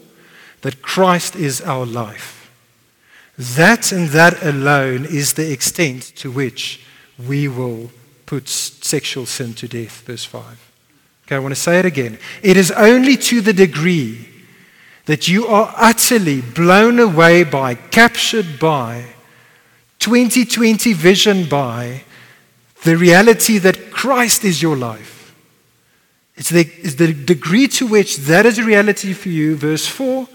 that 0.59 0.81
Christ 0.81 1.37
is 1.37 1.61
our 1.61 1.85
life. 1.85 2.51
That 3.37 3.93
and 3.93 4.09
that 4.09 4.43
alone 4.43 5.05
is 5.05 5.35
the 5.35 5.53
extent 5.53 6.03
to 6.17 6.29
which 6.29 6.85
we 7.17 7.47
will 7.47 7.91
put 8.25 8.49
sexual 8.49 9.25
sin 9.25 9.53
to 9.53 9.69
death, 9.69 10.01
verse 10.01 10.25
5. 10.25 10.71
Okay, 11.25 11.37
I 11.37 11.39
want 11.39 11.55
to 11.55 11.61
say 11.61 11.79
it 11.79 11.85
again. 11.85 12.19
It 12.43 12.57
is 12.57 12.71
only 12.71 13.15
to 13.15 13.39
the 13.39 13.53
degree 13.53 14.27
that 15.05 15.29
you 15.29 15.47
are 15.47 15.73
utterly 15.77 16.41
blown 16.41 16.99
away 16.99 17.45
by, 17.45 17.75
captured 17.75 18.59
by, 18.59 19.05
2020 19.99 20.91
vision 20.91 21.47
by, 21.47 22.03
the 22.85 22.95
reality 22.95 23.57
that 23.57 23.91
Christ 23.91 24.45
is 24.45 24.61
your 24.61 24.77
life. 24.77 25.33
It's 26.35 26.49
the, 26.49 26.61
it's 26.61 26.95
the 26.95 27.13
degree 27.13 27.67
to 27.69 27.87
which 27.87 28.17
that 28.17 28.45
is 28.45 28.59
a 28.59 28.63
reality 28.63 29.13
for 29.13 29.29
you, 29.29 29.55
verse 29.55 29.87
4, 29.87 30.27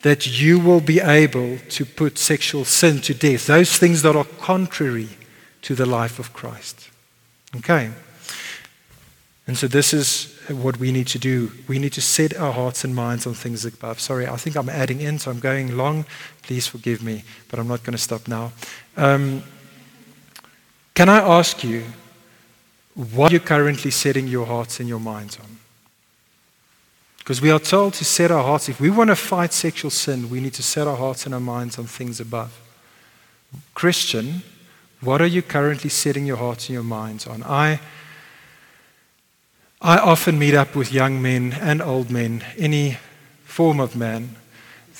that 0.00 0.40
you 0.40 0.58
will 0.58 0.80
be 0.80 0.98
able 0.98 1.58
to 1.58 1.84
put 1.84 2.16
sexual 2.16 2.64
sin 2.64 3.00
to 3.02 3.12
death, 3.12 3.46
those 3.46 3.76
things 3.76 4.00
that 4.02 4.16
are 4.16 4.24
contrary 4.24 5.10
to 5.62 5.74
the 5.74 5.84
life 5.84 6.18
of 6.18 6.32
Christ. 6.32 6.88
Okay? 7.56 7.90
And 9.46 9.58
so 9.58 9.68
this 9.68 9.92
is 9.92 10.34
what 10.48 10.78
we 10.78 10.90
need 10.90 11.08
to 11.08 11.18
do. 11.18 11.52
We 11.66 11.78
need 11.78 11.92
to 11.94 12.00
set 12.00 12.34
our 12.34 12.52
hearts 12.52 12.82
and 12.82 12.94
minds 12.94 13.26
on 13.26 13.34
things 13.34 13.66
above. 13.66 14.00
Sorry, 14.00 14.26
I 14.26 14.36
think 14.36 14.56
I'm 14.56 14.70
adding 14.70 15.02
in, 15.02 15.18
so 15.18 15.30
I'm 15.30 15.40
going 15.40 15.76
long. 15.76 16.06
Please 16.42 16.66
forgive 16.66 17.02
me, 17.02 17.24
but 17.50 17.58
I'm 17.58 17.68
not 17.68 17.82
going 17.82 17.92
to 17.92 18.02
stop 18.02 18.26
now. 18.26 18.52
Um, 18.96 19.42
can 20.98 21.08
I 21.08 21.18
ask 21.18 21.62
you, 21.62 21.84
what 22.96 23.30
you're 23.30 23.40
you 23.40 23.46
currently 23.46 23.92
setting 23.92 24.26
your 24.26 24.46
hearts 24.46 24.80
and 24.80 24.88
your 24.88 24.98
minds 24.98 25.38
on? 25.38 25.58
Because 27.18 27.40
we 27.40 27.52
are 27.52 27.60
told 27.60 27.94
to 27.94 28.04
set 28.04 28.32
our 28.32 28.42
hearts, 28.42 28.68
if 28.68 28.80
we 28.80 28.90
want 28.90 29.10
to 29.10 29.14
fight 29.14 29.52
sexual 29.52 29.92
sin, 29.92 30.28
we 30.28 30.40
need 30.40 30.54
to 30.54 30.62
set 30.64 30.88
our 30.88 30.96
hearts 30.96 31.24
and 31.24 31.32
our 31.32 31.40
minds 31.40 31.78
on 31.78 31.84
things 31.84 32.18
above. 32.18 32.60
Christian, 33.74 34.42
what 35.00 35.22
are 35.22 35.26
you 35.26 35.40
currently 35.40 35.88
setting 35.88 36.26
your 36.26 36.38
hearts 36.38 36.68
and 36.68 36.74
your 36.74 36.82
minds 36.82 37.28
on? 37.28 37.44
I, 37.44 37.78
I 39.80 39.98
often 39.98 40.36
meet 40.36 40.54
up 40.54 40.74
with 40.74 40.92
young 40.92 41.22
men 41.22 41.52
and 41.60 41.80
old 41.80 42.10
men, 42.10 42.42
any 42.56 42.96
form 43.44 43.78
of 43.78 43.94
man, 43.94 44.34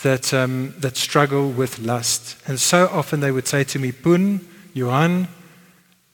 that, 0.05 0.33
um, 0.33 0.75
that 0.79 0.97
struggle 0.97 1.51
with 1.51 1.81
lust. 1.81 2.37
And 2.47 2.61
so 2.61 2.87
often 2.87 3.19
they 3.19 3.33
would 3.33 3.49
say 3.49 3.65
to 3.65 3.81
me, 3.81 3.91
Pun, 3.91 4.47
Johan, 4.75 5.27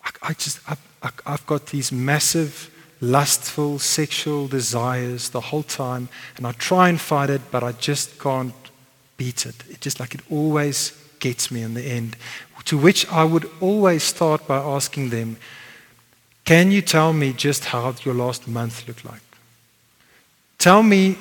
I, 0.04 0.10
I 0.22 0.32
just, 0.34 0.60
I, 0.68 0.76
I, 1.02 1.10
I've 1.26 1.46
got 1.46 1.66
these 1.66 1.92
massive 1.92 2.70
lustful 3.00 3.78
sexual 3.78 4.48
desires 4.48 5.30
the 5.30 5.40
whole 5.40 5.62
time, 5.62 6.08
and 6.36 6.46
I 6.46 6.52
try 6.52 6.88
and 6.88 7.00
fight 7.00 7.30
it, 7.30 7.42
but 7.50 7.62
I 7.62 7.72
just 7.72 8.18
can't 8.18 8.54
beat 9.16 9.46
it. 9.46 9.56
It 9.70 9.80
just 9.80 10.00
like 10.00 10.14
it 10.14 10.22
always 10.30 10.92
gets 11.20 11.50
me 11.50 11.62
in 11.62 11.74
the 11.74 11.82
end. 11.82 12.16
To 12.66 12.78
which 12.78 13.06
I 13.10 13.24
would 13.24 13.50
always 13.60 14.02
start 14.02 14.46
by 14.46 14.56
asking 14.56 15.10
them, 15.10 15.36
Can 16.44 16.70
you 16.70 16.82
tell 16.82 17.12
me 17.12 17.32
just 17.32 17.66
how 17.66 17.94
your 18.04 18.14
last 18.14 18.48
month 18.48 18.86
looked 18.88 19.04
like? 19.04 19.20
Tell 20.58 20.82
me 20.82 21.18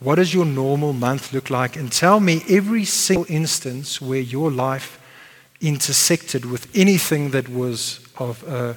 what 0.00 0.14
does 0.14 0.32
your 0.32 0.46
normal 0.46 0.92
month 0.92 1.32
look 1.32 1.50
like, 1.50 1.76
and 1.76 1.90
tell 1.90 2.20
me 2.20 2.42
every 2.48 2.84
single 2.84 3.26
instance 3.28 4.00
where 4.00 4.20
your 4.20 4.50
life 4.50 4.98
intersected 5.60 6.44
with 6.44 6.68
anything 6.74 7.30
that 7.30 7.48
was 7.48 8.00
of 8.18 8.42
a 8.44 8.76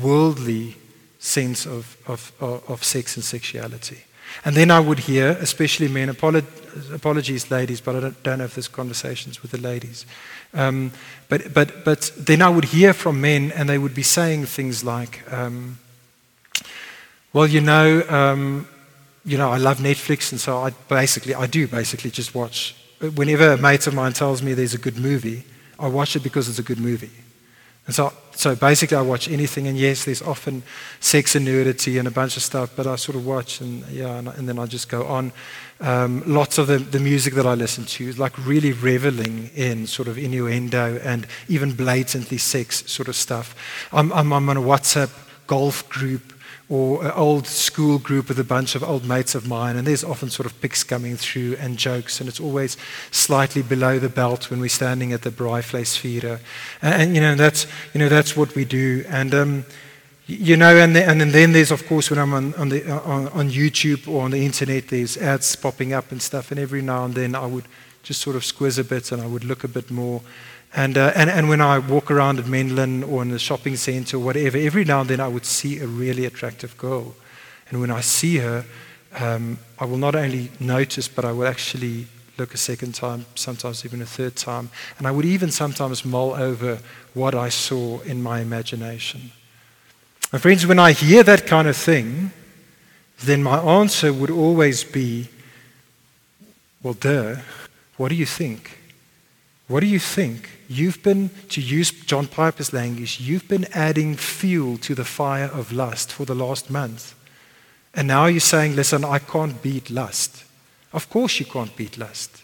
worldly 0.00 0.76
sense 1.18 1.66
of, 1.66 1.96
of, 2.06 2.32
of, 2.40 2.82
sex 2.82 3.16
and 3.16 3.24
sexuality. 3.24 3.98
And 4.44 4.56
then 4.56 4.70
I 4.70 4.80
would 4.80 5.00
hear, 5.00 5.36
especially 5.40 5.88
men, 5.88 6.08
apologies, 6.08 7.50
ladies, 7.50 7.80
but 7.80 7.96
I 7.96 8.00
don't, 8.00 8.22
don't 8.22 8.40
have 8.40 8.54
these 8.54 8.68
conversations 8.68 9.42
with 9.42 9.52
the 9.52 9.60
ladies. 9.60 10.06
Um, 10.54 10.92
but, 11.28 11.54
but, 11.54 11.84
but 11.84 12.10
then 12.16 12.42
I 12.42 12.48
would 12.48 12.64
hear 12.64 12.92
from 12.92 13.20
men, 13.20 13.52
and 13.52 13.68
they 13.68 13.78
would 13.78 13.94
be 13.94 14.02
saying 14.02 14.46
things 14.46 14.82
like, 14.82 15.22
um, 15.32 15.78
well, 17.32 17.46
you 17.46 17.60
know, 17.60 18.02
um, 18.08 18.68
you 19.24 19.38
know, 19.38 19.50
I 19.50 19.58
love 19.58 19.78
Netflix, 19.78 20.32
and 20.32 20.40
so 20.40 20.58
I 20.58 20.70
basically, 20.88 21.34
I 21.34 21.46
do 21.46 21.68
basically 21.68 22.10
just 22.10 22.34
watch. 22.34 22.74
Whenever 23.14 23.52
a 23.52 23.56
mate 23.56 23.86
of 23.86 23.94
mine 23.94 24.12
tells 24.12 24.42
me 24.42 24.54
there's 24.54 24.74
a 24.74 24.78
good 24.78 24.98
movie, 24.98 25.44
I 25.78 25.88
watch 25.88 26.16
it 26.16 26.22
because 26.22 26.48
it's 26.48 26.58
a 26.58 26.62
good 26.62 26.78
movie. 26.78 27.10
And 27.86 27.94
so, 27.94 28.12
so 28.34 28.56
basically, 28.56 28.96
I 28.96 29.02
watch 29.02 29.28
anything, 29.28 29.66
and 29.66 29.78
yes, 29.78 30.04
there's 30.04 30.22
often 30.22 30.62
sex 31.00 31.34
and 31.34 31.44
nudity 31.44 31.98
and 31.98 32.08
a 32.08 32.10
bunch 32.10 32.36
of 32.36 32.42
stuff, 32.42 32.72
but 32.74 32.86
I 32.86 32.96
sort 32.96 33.16
of 33.16 33.26
watch, 33.26 33.60
and 33.60 33.86
yeah, 33.88 34.18
and, 34.18 34.28
and 34.28 34.48
then 34.48 34.58
I 34.58 34.66
just 34.66 34.88
go 34.88 35.04
on. 35.06 35.32
Um, 35.80 36.22
lots 36.26 36.58
of 36.58 36.68
the, 36.68 36.78
the 36.78 37.00
music 37.00 37.34
that 37.34 37.46
I 37.46 37.54
listen 37.54 37.84
to 37.84 38.08
is 38.08 38.18
like 38.18 38.32
really 38.46 38.72
reveling 38.72 39.50
in 39.54 39.86
sort 39.86 40.06
of 40.06 40.16
innuendo 40.16 41.00
and 41.02 41.26
even 41.48 41.74
blatantly 41.74 42.38
sex 42.38 42.84
sort 42.90 43.08
of 43.08 43.16
stuff. 43.16 43.54
I'm, 43.92 44.12
I'm, 44.12 44.32
I'm 44.32 44.48
on 44.48 44.56
a 44.56 44.60
WhatsApp 44.60 45.10
golf 45.48 45.88
group 45.88 46.32
or 46.72 47.04
an 47.04 47.10
old 47.10 47.46
school 47.46 47.98
group 47.98 48.28
with 48.28 48.38
a 48.38 48.44
bunch 48.44 48.74
of 48.74 48.82
old 48.82 49.04
mates 49.04 49.34
of 49.34 49.46
mine, 49.46 49.76
and 49.76 49.86
there's 49.86 50.02
often 50.02 50.30
sort 50.30 50.46
of 50.46 50.58
pics 50.62 50.82
coming 50.82 51.18
through 51.18 51.54
and 51.60 51.76
jokes, 51.76 52.18
and 52.18 52.30
it's 52.30 52.40
always 52.40 52.78
slightly 53.10 53.60
below 53.60 53.98
the 53.98 54.08
belt 54.08 54.48
when 54.50 54.58
we're 54.58 54.70
standing 54.70 55.12
at 55.12 55.20
the 55.20 55.30
Braaivleisvuur. 55.30 56.40
And, 56.80 56.94
and, 56.94 57.14
you 57.14 57.20
know, 57.20 57.34
that's, 57.34 57.66
you 57.92 58.00
know, 58.00 58.08
that's 58.08 58.38
what 58.38 58.54
we 58.54 58.64
do. 58.64 59.04
And, 59.08 59.34
um, 59.34 59.64
you 60.26 60.56
know, 60.56 60.74
and, 60.74 60.96
the, 60.96 61.04
and 61.06 61.20
then 61.20 61.52
there's, 61.52 61.72
of 61.72 61.86
course, 61.86 62.08
when 62.08 62.18
I'm 62.18 62.32
on, 62.32 62.54
on, 62.54 62.70
the, 62.70 62.90
on, 62.90 63.28
on 63.28 63.50
YouTube 63.50 64.08
or 64.08 64.22
on 64.24 64.30
the 64.30 64.42
internet, 64.42 64.88
there's 64.88 65.18
ads 65.18 65.54
popping 65.54 65.92
up 65.92 66.10
and 66.10 66.22
stuff, 66.22 66.50
and 66.50 66.58
every 66.58 66.80
now 66.80 67.04
and 67.04 67.14
then 67.14 67.34
I 67.34 67.44
would 67.44 67.66
just 68.02 68.22
sort 68.22 68.34
of 68.34 68.42
squiz 68.42 68.78
a 68.78 68.84
bit 68.84 69.12
and 69.12 69.20
I 69.20 69.26
would 69.26 69.44
look 69.44 69.62
a 69.62 69.68
bit 69.68 69.90
more 69.90 70.22
And, 70.74 70.96
uh, 70.96 71.12
and, 71.14 71.28
and 71.28 71.48
when 71.48 71.60
I 71.60 71.78
walk 71.78 72.10
around 72.10 72.38
at 72.38 72.46
Menlyn 72.46 73.06
or 73.06 73.22
in 73.22 73.30
the 73.30 73.38
shopping 73.38 73.76
center 73.76 74.16
or 74.16 74.20
whatever, 74.20 74.56
every 74.56 74.84
now 74.84 75.02
and 75.02 75.10
then 75.10 75.20
I 75.20 75.28
would 75.28 75.44
see 75.44 75.78
a 75.78 75.86
really 75.86 76.24
attractive 76.24 76.76
girl. 76.78 77.14
And 77.68 77.80
when 77.80 77.90
I 77.90 78.00
see 78.00 78.38
her, 78.38 78.64
um, 79.18 79.58
I 79.78 79.84
will 79.84 79.98
not 79.98 80.14
only 80.14 80.50
notice, 80.58 81.08
but 81.08 81.24
I 81.24 81.32
will 81.32 81.46
actually 81.46 82.06
look 82.38 82.54
a 82.54 82.58
second 82.58 82.94
time, 82.94 83.26
sometimes 83.34 83.84
even 83.84 84.00
a 84.00 84.06
third 84.06 84.36
time. 84.36 84.70
And 84.98 85.06
I 85.06 85.10
would 85.10 85.26
even 85.26 85.50
sometimes 85.50 86.04
mull 86.04 86.32
over 86.32 86.78
what 87.12 87.34
I 87.34 87.50
saw 87.50 88.00
in 88.00 88.22
my 88.22 88.40
imagination. 88.40 89.32
And 90.32 90.40
friends, 90.40 90.66
when 90.66 90.78
I 90.78 90.92
hear 90.92 91.22
that 91.24 91.46
kind 91.46 91.68
of 91.68 91.76
thing, 91.76 92.32
then 93.18 93.42
my 93.42 93.58
answer 93.58 94.12
would 94.12 94.30
always 94.30 94.82
be, 94.82 95.28
well, 96.82 96.94
duh, 96.94 97.36
what 97.98 98.08
do 98.08 98.14
you 98.14 98.26
think? 98.26 98.78
What 99.68 99.80
do 99.80 99.86
you 99.86 99.98
think? 99.98 100.50
You've 100.68 101.02
been, 101.02 101.30
to 101.50 101.60
use 101.60 101.90
John 101.90 102.26
Piper's 102.26 102.72
language, 102.72 103.20
you've 103.20 103.48
been 103.48 103.66
adding 103.72 104.16
fuel 104.16 104.76
to 104.78 104.94
the 104.94 105.04
fire 105.04 105.50
of 105.52 105.72
lust 105.72 106.12
for 106.12 106.24
the 106.24 106.34
last 106.34 106.70
month. 106.70 107.14
And 107.94 108.08
now 108.08 108.26
you're 108.26 108.40
saying, 108.40 108.74
listen, 108.74 109.04
I 109.04 109.18
can't 109.18 109.62
beat 109.62 109.90
lust. 109.90 110.44
Of 110.92 111.08
course 111.08 111.38
you 111.40 111.46
can't 111.46 111.74
beat 111.76 111.98
lust. 111.98 112.42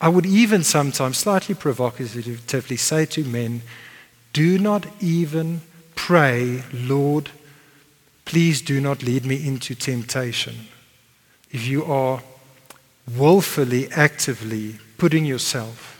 I 0.00 0.08
would 0.08 0.26
even 0.26 0.62
sometimes 0.62 1.18
slightly 1.18 1.54
provocatively 1.54 2.76
say 2.76 3.06
to 3.06 3.24
men, 3.24 3.62
do 4.32 4.58
not 4.58 4.86
even 5.00 5.62
pray, 5.94 6.62
Lord, 6.72 7.30
please 8.26 8.60
do 8.60 8.80
not 8.80 9.02
lead 9.02 9.24
me 9.24 9.46
into 9.46 9.74
temptation. 9.74 10.68
If 11.50 11.66
you 11.66 11.84
are 11.84 12.22
willfully, 13.16 13.90
actively 13.92 14.76
putting 14.98 15.24
yourself 15.24 15.95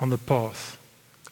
on 0.00 0.10
the 0.10 0.18
path 0.18 0.78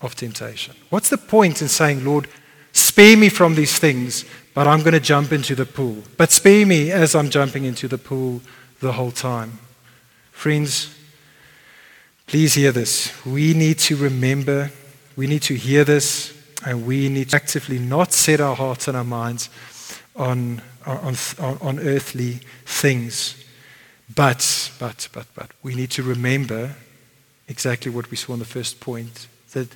of 0.01 0.15
temptation. 0.15 0.75
What's 0.91 1.11
the 1.11 1.19
point 1.19 1.63
in 1.63 1.69
saying, 1.69 2.05
Lord, 2.05 2.29
spare 2.73 3.17
me 3.17 3.29
from 3.29 3.55
these 3.55 3.79
things, 3.79 4.25
but 4.55 4.67
I'm 4.67 4.81
going 4.81 4.93
to 4.93 5.01
jump 5.01 5.33
into 5.33 5.55
the 5.55 5.67
pool? 5.67 6.03
But 6.17 6.31
spare 6.31 6.67
me 6.67 6.91
as 6.91 7.15
I'm 7.15 7.31
jumping 7.31 7.65
into 7.65 7.89
the 7.89 7.99
pool 7.99 8.41
the 8.81 8.93
whole 8.93 9.11
time. 9.11 9.59
Friends, 10.33 10.95
please 12.27 12.55
hear 12.55 12.73
this. 12.73 13.13
We 13.27 13.55
need 13.55 13.79
to 13.81 13.97
remember, 13.97 14.71
we 15.17 15.27
need 15.27 15.43
to 15.43 15.55
hear 15.55 15.85
this, 15.85 16.37
and 16.65 16.87
we 16.87 17.09
need 17.09 17.31
to 17.31 17.37
actively 17.37 17.79
not 17.79 18.13
set 18.13 18.41
our 18.41 18.57
hearts 18.57 18.89
and 18.89 18.97
our 18.97 19.05
minds 19.05 19.51
on, 20.17 20.63
on, 20.87 21.15
on, 21.39 21.59
on 21.61 21.79
earthly 21.81 22.41
things. 22.65 23.37
But, 24.15 24.73
but, 24.79 25.09
but, 25.13 25.27
but, 25.35 25.51
we 25.63 25.75
need 25.75 25.91
to 25.93 26.03
remember 26.03 26.75
exactly 27.51 27.91
what 27.91 28.11
we 28.11 28.17
saw 28.17 28.33
in 28.33 28.39
the 28.39 28.45
first 28.47 28.81
point 28.81 29.27
that, 29.53 29.69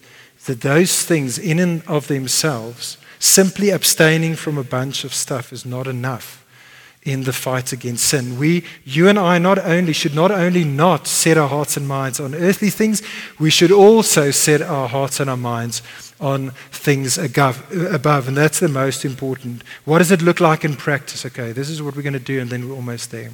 that 0.46 0.60
those 0.62 1.02
things, 1.02 1.38
in 1.38 1.58
and 1.58 1.82
of 1.86 2.06
themselves, 2.06 2.96
simply 3.18 3.70
abstaining 3.70 4.36
from 4.36 4.56
a 4.56 4.64
bunch 4.64 5.04
of 5.04 5.12
stuff 5.12 5.52
is 5.52 5.66
not 5.66 5.86
enough 5.86 6.40
in 7.02 7.24
the 7.24 7.32
fight 7.32 7.72
against 7.72 8.06
sin. 8.06 8.38
We, 8.38 8.64
you 8.84 9.08
and 9.08 9.18
I, 9.18 9.38
not 9.38 9.58
only 9.58 9.92
should 9.92 10.14
not 10.14 10.30
only 10.30 10.64
not 10.64 11.06
set 11.06 11.36
our 11.36 11.48
hearts 11.48 11.76
and 11.76 11.86
minds 11.86 12.18
on 12.18 12.34
earthly 12.34 12.70
things, 12.70 13.02
we 13.38 13.50
should 13.50 13.72
also 13.72 14.30
set 14.30 14.62
our 14.62 14.88
hearts 14.88 15.20
and 15.20 15.28
our 15.28 15.36
minds 15.36 15.82
on 16.18 16.52
things 16.70 17.18
above, 17.18 17.70
above. 17.92 18.28
And 18.28 18.36
that's 18.36 18.60
the 18.60 18.68
most 18.68 19.04
important. 19.04 19.62
What 19.84 19.98
does 19.98 20.12
it 20.12 20.22
look 20.22 20.40
like 20.40 20.64
in 20.64 20.76
practice? 20.76 21.26
Okay, 21.26 21.52
this 21.52 21.68
is 21.68 21.82
what 21.82 21.94
we're 21.94 22.02
going 22.02 22.14
to 22.14 22.18
do, 22.20 22.40
and 22.40 22.48
then 22.48 22.68
we're 22.68 22.76
almost 22.76 23.10
there. 23.10 23.30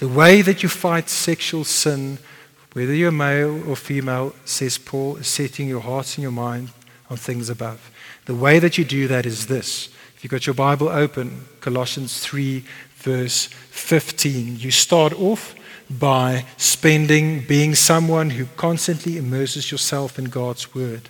The 0.00 0.08
way 0.08 0.42
that 0.42 0.62
you 0.62 0.68
fight 0.68 1.08
sexual 1.08 1.62
sin 1.64 2.18
whether 2.78 2.94
you're 2.94 3.10
male 3.10 3.68
or 3.68 3.74
female, 3.74 4.36
says 4.44 4.78
Paul, 4.78 5.16
is 5.16 5.26
setting 5.26 5.66
your 5.66 5.80
hearts 5.80 6.14
and 6.14 6.22
your 6.22 6.30
mind 6.30 6.70
on 7.10 7.16
things 7.16 7.50
above. 7.50 7.90
The 8.26 8.36
way 8.36 8.60
that 8.60 8.78
you 8.78 8.84
do 8.84 9.08
that 9.08 9.26
is 9.26 9.48
this. 9.48 9.88
If 10.14 10.22
you've 10.22 10.30
got 10.30 10.46
your 10.46 10.54
Bible 10.54 10.88
open, 10.88 11.46
Colossians 11.60 12.20
3, 12.20 12.64
verse 12.98 13.46
15, 13.46 14.60
you 14.60 14.70
start 14.70 15.12
off 15.14 15.56
by 15.90 16.44
spending, 16.56 17.44
being 17.48 17.74
someone 17.74 18.30
who 18.30 18.46
constantly 18.56 19.18
immerses 19.18 19.72
yourself 19.72 20.16
in 20.16 20.26
God's 20.26 20.72
Word. 20.72 21.08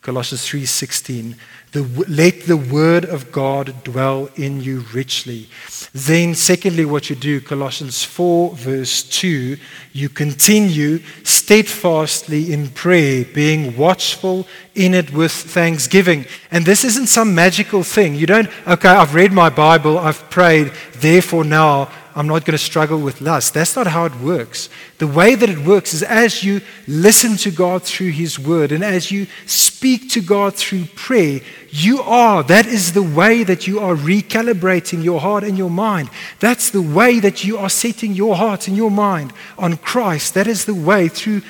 Colossians 0.00 0.48
3:16 0.48 1.34
the, 1.76 2.04
let 2.08 2.46
the 2.46 2.56
word 2.56 3.04
of 3.04 3.30
God 3.30 3.84
dwell 3.84 4.30
in 4.34 4.62
you 4.62 4.80
richly. 4.94 5.48
Then, 5.92 6.34
secondly, 6.34 6.86
what 6.86 7.10
you 7.10 7.16
do, 7.16 7.38
Colossians 7.38 8.02
4, 8.02 8.54
verse 8.54 9.02
2, 9.02 9.58
you 9.92 10.08
continue 10.08 11.00
steadfastly 11.22 12.50
in 12.50 12.70
prayer, 12.70 13.26
being 13.26 13.76
watchful 13.76 14.46
in 14.74 14.94
it 14.94 15.12
with 15.12 15.32
thanksgiving. 15.32 16.24
And 16.50 16.64
this 16.64 16.82
isn't 16.82 17.08
some 17.08 17.34
magical 17.34 17.82
thing. 17.82 18.14
You 18.14 18.26
don't, 18.26 18.48
okay, 18.66 18.88
I've 18.88 19.14
read 19.14 19.32
my 19.32 19.50
Bible, 19.50 19.98
I've 19.98 20.30
prayed, 20.30 20.72
therefore 20.94 21.44
now 21.44 21.90
I'm 22.16 22.26
not 22.26 22.46
going 22.46 22.56
to 22.56 22.64
struggle 22.64 22.98
with 22.98 23.20
lust. 23.20 23.52
That's 23.52 23.76
not 23.76 23.86
how 23.86 24.06
it 24.06 24.14
works. 24.16 24.70
The 24.96 25.06
way 25.06 25.34
that 25.34 25.50
it 25.50 25.58
works 25.58 25.92
is 25.92 26.02
as 26.02 26.42
you 26.42 26.62
listen 26.88 27.36
to 27.36 27.50
God 27.50 27.82
through 27.82 28.12
His 28.12 28.38
Word 28.38 28.72
and 28.72 28.82
as 28.82 29.10
you 29.10 29.26
speak 29.44 30.10
to 30.12 30.22
God 30.22 30.54
through 30.54 30.86
prayer, 30.94 31.42
you 31.70 32.00
are, 32.00 32.42
that 32.44 32.66
is 32.66 32.92
the 32.92 33.02
way 33.02 33.44
that 33.44 33.66
you 33.66 33.80
are 33.80 33.94
recalibrating 33.94 35.02
your 35.02 35.20
heart 35.20 35.44
and 35.44 35.56
your 35.56 35.70
mind. 35.70 36.10
That's 36.40 36.70
the 36.70 36.82
way 36.82 37.20
that 37.20 37.44
you 37.44 37.58
are 37.58 37.68
setting 37.68 38.12
your 38.12 38.36
heart 38.36 38.68
and 38.68 38.76
your 38.76 38.90
mind 38.90 39.32
on 39.58 39.76
Christ. 39.76 40.34
That 40.34 40.46
is 40.46 40.64
the 40.64 40.74
way 40.74 41.08
through 41.08 41.42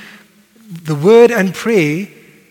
the 0.69 0.95
Word 0.95 1.31
and 1.31 1.55
prayer 1.55 2.09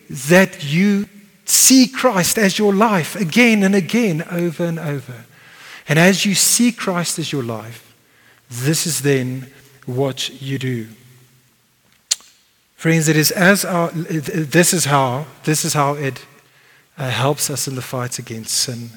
that 0.08 0.64
you 0.64 1.08
see 1.44 1.86
Christ 1.86 2.38
as 2.38 2.58
your 2.58 2.74
life 2.74 3.16
again 3.16 3.62
and 3.62 3.74
again, 3.74 4.24
over 4.30 4.64
and 4.64 4.78
over. 4.78 5.24
And 5.88 5.98
as 5.98 6.24
you 6.24 6.34
see 6.34 6.72
Christ 6.72 7.18
as 7.18 7.32
your 7.32 7.42
life, 7.42 7.94
this 8.50 8.86
is 8.86 9.02
then 9.02 9.52
what 9.86 10.42
you 10.42 10.58
do. 10.58 10.88
Friends, 12.74 13.08
it 13.08 13.16
is 13.16 13.30
as 13.30 13.64
our, 13.64 13.90
this 13.90 14.74
is 14.74 14.84
how 14.84 15.26
this 15.44 15.64
is 15.64 15.72
how 15.72 15.94
it 15.94 16.24
uh, 16.98 17.10
helps 17.10 17.50
us 17.50 17.68
in 17.68 17.74
the 17.74 17.82
fight 17.82 18.18
against 18.18 18.54
sin. 18.54 18.90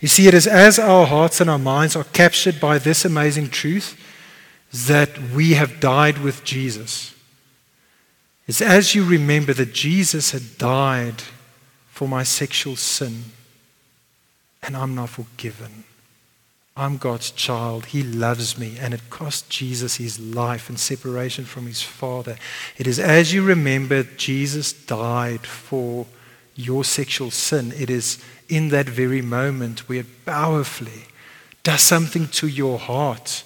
You 0.00 0.08
see, 0.08 0.28
it 0.28 0.34
is 0.34 0.46
as 0.46 0.78
our 0.78 1.06
hearts 1.06 1.40
and 1.40 1.50
our 1.50 1.58
minds 1.58 1.96
are 1.96 2.04
captured 2.04 2.60
by 2.60 2.78
this 2.78 3.04
amazing 3.04 3.50
truth 3.50 3.98
that 4.86 5.18
we 5.34 5.54
have 5.54 5.80
died 5.80 6.18
with 6.18 6.44
Jesus. 6.44 7.14
It's 8.46 8.60
as 8.60 8.94
you 8.94 9.04
remember 9.04 9.52
that 9.54 9.72
Jesus 9.72 10.30
had 10.30 10.58
died 10.58 11.22
for 11.88 12.08
my 12.08 12.22
sexual 12.22 12.76
sin 12.76 13.24
and 14.62 14.76
I'm 14.76 14.94
now 14.94 15.06
forgiven. 15.06 15.84
I'm 16.76 16.96
God's 16.96 17.30
child. 17.32 17.86
He 17.86 18.02
loves 18.02 18.56
me. 18.56 18.76
And 18.78 18.94
it 18.94 19.10
cost 19.10 19.50
Jesus 19.50 19.96
his 19.96 20.20
life 20.20 20.68
and 20.68 20.78
separation 20.78 21.44
from 21.44 21.66
his 21.66 21.82
Father. 21.82 22.36
It 22.76 22.86
is 22.86 23.00
as 23.00 23.34
you 23.34 23.42
remember 23.42 24.04
Jesus 24.04 24.72
died 24.72 25.46
for 25.46 26.06
your 26.58 26.84
sexual 26.84 27.30
sin, 27.30 27.72
it 27.78 27.88
is 27.88 28.22
in 28.48 28.70
that 28.70 28.88
very 28.88 29.22
moment 29.22 29.88
where 29.88 30.00
it 30.00 30.26
powerfully 30.26 31.04
does 31.62 31.80
something 31.80 32.26
to 32.28 32.48
your 32.48 32.78
heart. 32.78 33.44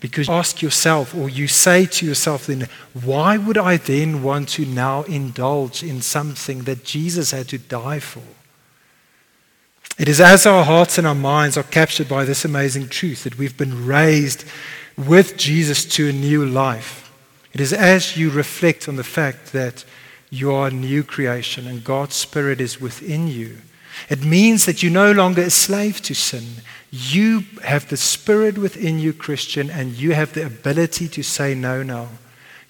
Because 0.00 0.28
you 0.28 0.34
ask 0.34 0.62
yourself, 0.62 1.14
or 1.14 1.28
you 1.28 1.46
say 1.46 1.86
to 1.86 2.06
yourself, 2.06 2.46
then, 2.46 2.68
why 2.92 3.36
would 3.36 3.58
I 3.58 3.76
then 3.76 4.22
want 4.22 4.50
to 4.50 4.64
now 4.64 5.02
indulge 5.04 5.82
in 5.82 6.00
something 6.02 6.64
that 6.64 6.84
Jesus 6.84 7.30
had 7.30 7.48
to 7.48 7.58
die 7.58 7.98
for? 7.98 8.22
It 9.98 10.08
is 10.08 10.20
as 10.20 10.46
our 10.46 10.64
hearts 10.64 10.96
and 10.96 11.06
our 11.06 11.14
minds 11.14 11.56
are 11.58 11.62
captured 11.62 12.08
by 12.08 12.24
this 12.24 12.44
amazing 12.44 12.88
truth 12.88 13.24
that 13.24 13.36
we've 13.36 13.56
been 13.56 13.86
raised 13.86 14.44
with 14.96 15.36
Jesus 15.36 15.84
to 15.96 16.08
a 16.08 16.12
new 16.12 16.46
life. 16.46 17.12
It 17.52 17.60
is 17.60 17.72
as 17.72 18.16
you 18.16 18.30
reflect 18.30 18.88
on 18.88 18.96
the 18.96 19.04
fact 19.04 19.52
that 19.52 19.84
you 20.30 20.52
are 20.52 20.68
a 20.68 20.72
new 20.72 21.02
creation 21.02 21.66
and 21.66 21.82
God's 21.82 22.14
Spirit 22.14 22.60
is 22.60 22.80
within 22.80 23.26
you. 23.26 23.58
It 24.08 24.24
means 24.24 24.64
that 24.64 24.82
you're 24.82 24.92
no 24.92 25.12
longer 25.12 25.42
a 25.42 25.50
slave 25.50 26.00
to 26.02 26.14
sin. 26.14 26.62
You 26.90 27.44
have 27.64 27.88
the 27.88 27.96
Spirit 27.96 28.56
within 28.56 28.98
you, 28.98 29.12
Christian, 29.12 29.68
and 29.68 29.92
you 29.92 30.14
have 30.14 30.32
the 30.32 30.46
ability 30.46 31.08
to 31.08 31.22
say 31.22 31.54
no 31.54 31.82
now. 31.82 32.08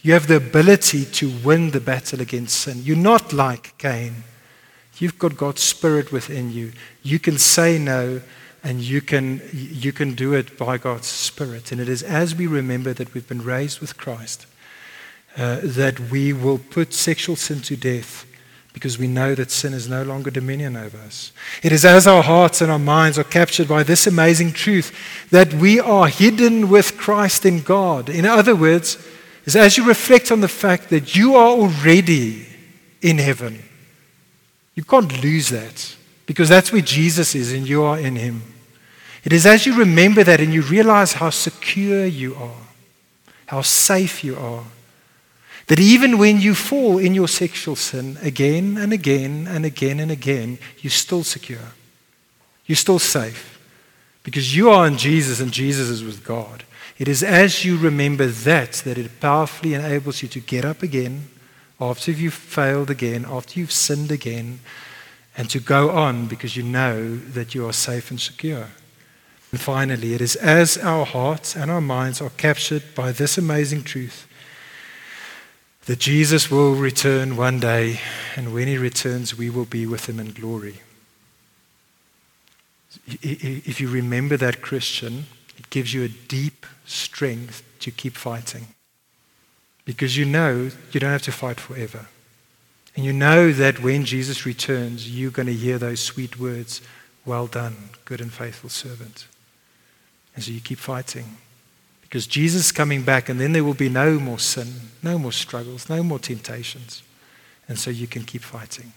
You 0.02 0.14
have 0.14 0.26
the 0.26 0.36
ability 0.36 1.04
to 1.04 1.30
win 1.44 1.70
the 1.70 1.80
battle 1.80 2.22
against 2.22 2.58
sin. 2.58 2.80
You're 2.82 2.96
not 2.96 3.34
like 3.34 3.76
Cain. 3.76 4.24
You've 4.98 5.18
got 5.18 5.36
God's 5.36 5.62
Spirit 5.62 6.10
within 6.10 6.52
you. 6.52 6.72
You 7.02 7.18
can 7.18 7.38
say 7.38 7.78
no 7.78 8.22
and 8.62 8.80
you 8.80 9.00
can, 9.00 9.42
you 9.52 9.92
can 9.92 10.14
do 10.14 10.32
it 10.32 10.58
by 10.58 10.78
God's 10.78 11.06
Spirit. 11.06 11.72
And 11.72 11.80
it 11.80 11.88
is 11.88 12.02
as 12.02 12.34
we 12.34 12.46
remember 12.46 12.94
that 12.94 13.12
we've 13.12 13.28
been 13.28 13.44
raised 13.44 13.80
with 13.80 13.98
Christ 13.98 14.46
uh, 15.36 15.60
that 15.62 15.98
we 16.10 16.32
will 16.32 16.58
put 16.58 16.92
sexual 16.92 17.36
sin 17.36 17.60
to 17.62 17.76
death 17.76 18.26
because 18.72 18.98
we 18.98 19.08
know 19.08 19.34
that 19.34 19.50
sin 19.50 19.72
is 19.72 19.88
no 19.88 20.02
longer 20.02 20.30
dominion 20.30 20.76
over 20.76 20.98
us. 20.98 21.32
It 21.62 21.72
is 21.72 21.84
as 21.84 22.06
our 22.06 22.22
hearts 22.22 22.60
and 22.60 22.70
our 22.70 22.78
minds 22.78 23.18
are 23.18 23.24
captured 23.24 23.68
by 23.68 23.82
this 23.82 24.06
amazing 24.06 24.52
truth 24.52 24.94
that 25.30 25.52
we 25.54 25.80
are 25.80 26.06
hidden 26.08 26.68
with 26.68 26.96
Christ 26.96 27.44
in 27.44 27.62
God. 27.62 28.08
In 28.08 28.24
other 28.24 28.54
words, 28.54 28.96
is 29.44 29.56
as 29.56 29.76
you 29.76 29.86
reflect 29.86 30.30
on 30.30 30.40
the 30.40 30.48
fact 30.48 30.90
that 30.90 31.16
you 31.16 31.34
are 31.34 31.48
already 31.48 32.46
in 33.02 33.18
heaven. 33.18 33.62
You 34.74 34.84
can't 34.84 35.22
lose 35.22 35.48
that 35.48 35.96
because 36.26 36.48
that's 36.48 36.72
where 36.72 36.82
Jesus 36.82 37.34
is 37.34 37.52
and 37.52 37.68
you 37.68 37.82
are 37.82 37.98
in 37.98 38.16
him. 38.16 38.42
It 39.24 39.32
is 39.32 39.46
as 39.46 39.66
you 39.66 39.76
remember 39.76 40.24
that 40.24 40.40
and 40.40 40.54
you 40.54 40.62
realize 40.62 41.14
how 41.14 41.30
secure 41.30 42.06
you 42.06 42.34
are, 42.36 42.62
how 43.46 43.62
safe 43.62 44.22
you 44.22 44.36
are, 44.36 44.64
that 45.70 45.78
even 45.78 46.18
when 46.18 46.40
you 46.40 46.52
fall 46.52 46.98
in 46.98 47.14
your 47.14 47.28
sexual 47.28 47.76
sin 47.76 48.18
again 48.22 48.76
and 48.76 48.92
again 48.92 49.46
and 49.46 49.64
again 49.64 50.00
and 50.00 50.10
again, 50.10 50.58
you're 50.80 50.90
still 50.90 51.22
secure. 51.22 51.74
You're 52.66 52.74
still 52.74 52.98
safe 52.98 53.56
because 54.24 54.56
you 54.56 54.68
are 54.68 54.84
in 54.84 54.98
Jesus 54.98 55.38
and 55.38 55.52
Jesus 55.52 55.88
is 55.88 56.02
with 56.02 56.24
God. 56.24 56.64
It 56.98 57.06
is 57.06 57.22
as 57.22 57.64
you 57.64 57.78
remember 57.78 58.26
that 58.26 58.82
that 58.84 58.98
it 58.98 59.20
powerfully 59.20 59.74
enables 59.74 60.22
you 60.22 60.28
to 60.30 60.40
get 60.40 60.64
up 60.64 60.82
again 60.82 61.28
after 61.80 62.10
you've 62.10 62.34
failed 62.34 62.90
again, 62.90 63.24
after 63.24 63.60
you've 63.60 63.70
sinned 63.70 64.10
again, 64.10 64.58
and 65.36 65.48
to 65.50 65.60
go 65.60 65.90
on 65.90 66.26
because 66.26 66.56
you 66.56 66.64
know 66.64 67.16
that 67.16 67.54
you 67.54 67.64
are 67.68 67.72
safe 67.72 68.10
and 68.10 68.20
secure. 68.20 68.66
And 69.52 69.60
finally, 69.60 70.14
it 70.14 70.20
is 70.20 70.34
as 70.34 70.78
our 70.78 71.06
hearts 71.06 71.54
and 71.54 71.70
our 71.70 71.80
minds 71.80 72.20
are 72.20 72.30
captured 72.30 72.82
by 72.96 73.12
this 73.12 73.38
amazing 73.38 73.84
truth 73.84 74.26
that 75.86 75.98
Jesus 75.98 76.50
will 76.50 76.74
return 76.74 77.36
one 77.36 77.58
day, 77.58 78.00
and 78.36 78.52
when 78.52 78.68
he 78.68 78.76
returns, 78.76 79.36
we 79.36 79.50
will 79.50 79.64
be 79.64 79.86
with 79.86 80.08
him 80.08 80.20
in 80.20 80.32
glory. 80.32 80.82
If 83.22 83.80
you 83.80 83.88
remember 83.88 84.36
that, 84.36 84.62
Christian, 84.62 85.26
it 85.56 85.70
gives 85.70 85.94
you 85.94 86.04
a 86.04 86.08
deep 86.08 86.66
strength 86.84 87.62
to 87.80 87.90
keep 87.90 88.16
fighting. 88.16 88.68
Because 89.84 90.16
you 90.16 90.24
know 90.24 90.70
you 90.92 91.00
don't 91.00 91.10
have 91.10 91.22
to 91.22 91.32
fight 91.32 91.58
forever. 91.58 92.06
And 92.94 93.04
you 93.04 93.12
know 93.12 93.52
that 93.52 93.82
when 93.82 94.04
Jesus 94.04 94.44
returns, 94.44 95.10
you're 95.10 95.30
going 95.30 95.46
to 95.46 95.54
hear 95.54 95.78
those 95.78 96.00
sweet 96.00 96.38
words 96.38 96.80
Well 97.24 97.46
done, 97.46 97.90
good 98.04 98.20
and 98.20 98.32
faithful 98.32 98.70
servant. 98.70 99.26
And 100.34 100.42
so 100.42 100.52
you 100.52 100.60
keep 100.60 100.78
fighting. 100.78 101.36
Because 102.10 102.26
Jesus 102.26 102.66
is 102.66 102.72
coming 102.72 103.04
back, 103.04 103.28
and 103.28 103.40
then 103.40 103.52
there 103.52 103.62
will 103.62 103.72
be 103.72 103.88
no 103.88 104.18
more 104.18 104.40
sin, 104.40 104.66
no 105.00 105.16
more 105.16 105.30
struggles, 105.30 105.88
no 105.88 106.02
more 106.02 106.18
temptations. 106.18 107.04
And 107.68 107.78
so 107.78 107.88
you 107.88 108.08
can 108.08 108.24
keep 108.24 108.42
fighting. 108.42 108.92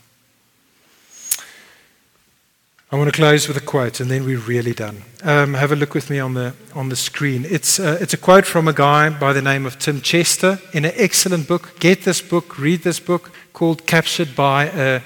I 2.92 2.96
want 2.96 3.14
to 3.14 3.16
close 3.16 3.48
with 3.48 3.56
a 3.56 3.62
quote, 3.62 4.00
and 4.00 4.10
then 4.10 4.26
we're 4.26 4.40
really 4.40 4.74
done. 4.74 5.04
Um, 5.22 5.54
have 5.54 5.72
a 5.72 5.76
look 5.76 5.94
with 5.94 6.10
me 6.10 6.20
on 6.20 6.34
the, 6.34 6.56
on 6.74 6.90
the 6.90 6.96
screen. 6.96 7.46
It's, 7.46 7.80
uh, 7.80 8.00
it's 8.02 8.16
a 8.16 8.18
quote 8.18 8.48
from 8.48 8.68
a 8.68 8.74
guy 8.74 9.12
by 9.12 9.32
the 9.32 9.44
name 9.44 9.68
of 9.68 9.78
Tim 9.78 10.02
Chester 10.02 10.60
in 10.74 10.84
an 10.84 10.94
excellent 10.96 11.48
book. 11.48 11.80
Get 11.80 12.06
this 12.06 12.20
book, 12.20 12.58
read 12.58 12.82
this 12.82 13.00
book 13.00 13.32
called 13.54 13.86
Captured 13.86 14.36
by 14.36 14.72
a, 14.74 15.02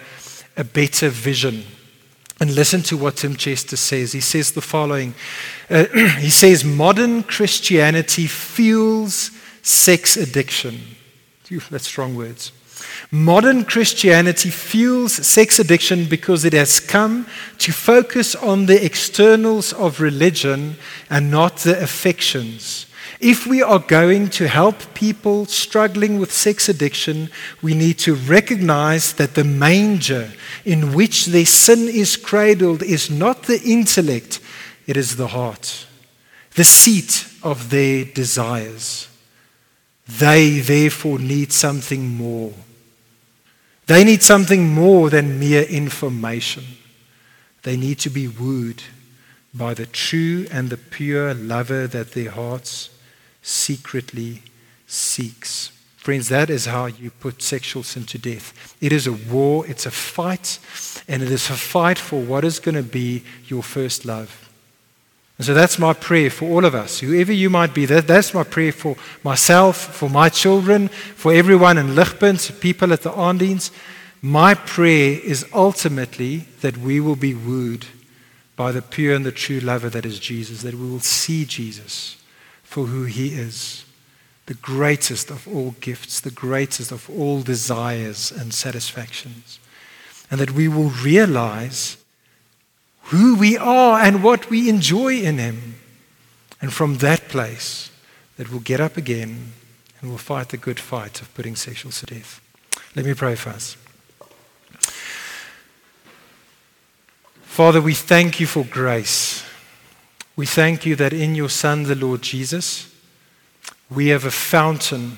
a 0.55 0.63
Better 0.63 1.09
Vision. 1.09 1.65
And 2.39 2.53
listen 2.53 2.83
to 2.83 2.97
what 2.97 3.17
Tim 3.17 3.35
Chester 3.35 3.75
says. 3.75 4.11
He 4.11 4.21
says 4.21 4.51
the 4.51 4.61
following 4.61 5.15
uh, 5.69 5.85
He 6.19 6.29
says, 6.29 6.63
Modern 6.63 7.23
Christianity 7.23 8.27
fuels 8.27 9.31
sex 9.61 10.17
addiction. 10.17 10.79
That's 11.69 11.87
strong 11.87 12.15
words. 12.15 12.51
Modern 13.11 13.63
Christianity 13.63 14.49
fuels 14.49 15.13
sex 15.13 15.59
addiction 15.59 16.05
because 16.05 16.43
it 16.43 16.53
has 16.53 16.79
come 16.79 17.25
to 17.59 17.71
focus 17.71 18.35
on 18.35 18.65
the 18.65 18.83
externals 18.83 19.73
of 19.73 20.01
religion 20.01 20.75
and 21.09 21.31
not 21.31 21.57
the 21.57 21.81
affections. 21.81 22.86
If 23.19 23.47
we 23.47 23.63
are 23.63 23.79
going 23.79 24.29
to 24.31 24.47
help 24.47 24.93
people 24.93 25.47
struggling 25.47 26.19
with 26.19 26.31
sex 26.31 26.69
addiction, 26.69 27.31
we 27.63 27.73
need 27.73 27.97
to 27.99 28.13
recognize 28.13 29.13
that 29.13 29.33
the 29.33 29.43
manger 29.43 30.31
in 30.65 30.93
which 30.93 31.25
their 31.25 31.45
sin 31.45 31.87
is 31.87 32.15
cradled 32.15 32.83
is 32.83 33.09
not 33.09 33.43
the 33.43 33.59
intellect, 33.63 34.39
it 34.85 34.97
is 34.97 35.15
the 35.15 35.27
heart, 35.27 35.87
the 36.53 36.63
seat 36.63 37.27
of 37.41 37.71
their 37.71 38.05
desires. 38.05 39.07
They 40.07 40.59
therefore 40.59 41.17
need 41.17 41.51
something 41.51 42.15
more. 42.15 42.53
They 43.87 44.03
need 44.03 44.21
something 44.21 44.67
more 44.67 45.09
than 45.09 45.39
mere 45.39 45.63
information. 45.63 46.65
They 47.63 47.77
need 47.77 47.97
to 47.99 48.09
be 48.11 48.27
wooed 48.27 48.83
by 49.53 49.73
the 49.73 49.87
true 49.87 50.45
and 50.51 50.69
the 50.69 50.77
pure 50.77 51.33
lover 51.33 51.87
that 51.87 52.11
their 52.11 52.31
hearts 52.31 52.89
secretly 53.47 54.41
seeks. 54.87 55.71
Friends, 55.95 56.29
that 56.29 56.49
is 56.49 56.65
how 56.65 56.85
you 56.85 57.11
put 57.11 57.41
sexual 57.41 57.83
sin 57.83 58.05
to 58.05 58.17
death. 58.17 58.75
It 58.81 58.91
is 58.91 59.07
a 59.07 59.13
war, 59.13 59.65
it's 59.67 59.85
a 59.85 59.91
fight, 59.91 60.59
and 61.07 61.23
it 61.23 61.31
is 61.31 61.49
a 61.49 61.53
fight 61.53 61.97
for 61.97 62.21
what 62.21 62.43
is 62.43 62.59
going 62.59 62.75
to 62.75 62.83
be 62.83 63.23
your 63.45 63.63
first 63.63 64.05
love. 64.05 64.49
And 65.37 65.45
so 65.45 65.53
that's 65.53 65.79
my 65.79 65.93
prayer 65.93 66.29
for 66.29 66.45
all 66.45 66.65
of 66.65 66.75
us, 66.75 66.99
whoever 66.99 67.31
you 67.31 67.49
might 67.49 67.73
be. 67.73 67.85
That, 67.85 68.07
that's 68.07 68.33
my 68.33 68.43
prayer 68.43 68.71
for 68.71 68.95
myself, 69.23 69.77
for 69.77 70.09
my 70.09 70.29
children, 70.29 70.87
for 70.87 71.33
everyone 71.33 71.77
in 71.77 71.95
Ligpunt, 71.95 72.59
people 72.59 72.91
at 72.91 73.01
the 73.01 73.11
Aanddiens. 73.11 73.71
My 74.21 74.55
prayer 74.55 75.19
is 75.23 75.45
ultimately 75.53 76.47
that 76.61 76.77
we 76.77 76.99
will 76.99 77.15
be 77.15 77.33
wooed 77.33 77.85
by 78.55 78.71
the 78.71 78.81
pure 78.81 79.13
and 79.13 79.25
the 79.25 79.31
true 79.31 79.59
lover 79.59 79.89
that 79.89 80.05
is 80.05 80.19
Jesus, 80.19 80.63
that 80.63 80.73
we 80.73 80.89
will 80.89 80.99
see 80.99 81.45
Jesus 81.45 82.16
for 82.67 82.85
who 82.85 83.05
he 83.05 83.29
is 83.29 83.85
the 84.47 84.53
greatest 84.53 85.29
of 85.29 85.45
all 85.47 85.75
gifts, 85.81 86.21
the 86.21 86.31
greatest 86.31 86.91
of 86.91 87.09
all 87.09 87.41
desires 87.41 88.31
and 88.31 88.53
satisfactions. 88.53 89.59
And 90.31 90.39
that 90.39 90.51
we 90.51 90.67
will 90.69 90.89
realize 90.89 91.97
who 93.03 93.35
we 93.35 93.57
are 93.57 93.99
and 93.99 94.23
what 94.23 94.49
we 94.49 94.69
enjoy 94.69 95.19
in 95.19 95.37
him. 95.37 95.75
And 96.61 96.73
from 96.73 96.97
that 96.97 97.27
place, 97.27 97.91
that 98.37 98.49
we'll 98.49 98.61
get 98.61 98.79
up 98.79 98.95
again 98.97 99.51
and 99.99 100.09
we'll 100.09 100.17
fight 100.17 100.49
the 100.49 100.57
good 100.57 100.79
fight 100.79 101.21
of 101.21 101.33
putting 101.33 101.55
sexual 101.55 101.91
to 101.91 102.05
death. 102.05 102.41
Let 102.95 103.05
me 103.05 103.13
pray 103.13 103.35
for 103.35 103.49
us. 103.49 103.75
Father, 107.41 107.81
we 107.81 107.93
thank 107.93 108.39
you 108.39 108.47
for 108.47 108.63
grace. 108.63 109.46
We 110.37 110.45
thank 110.45 110.85
you 110.85 110.95
that 110.95 111.13
in 111.13 111.35
your 111.35 111.49
Son, 111.49 111.83
the 111.83 111.95
Lord 111.95 112.21
Jesus, 112.21 112.93
we 113.89 114.09
have 114.09 114.23
a 114.23 114.31
fountain. 114.31 115.17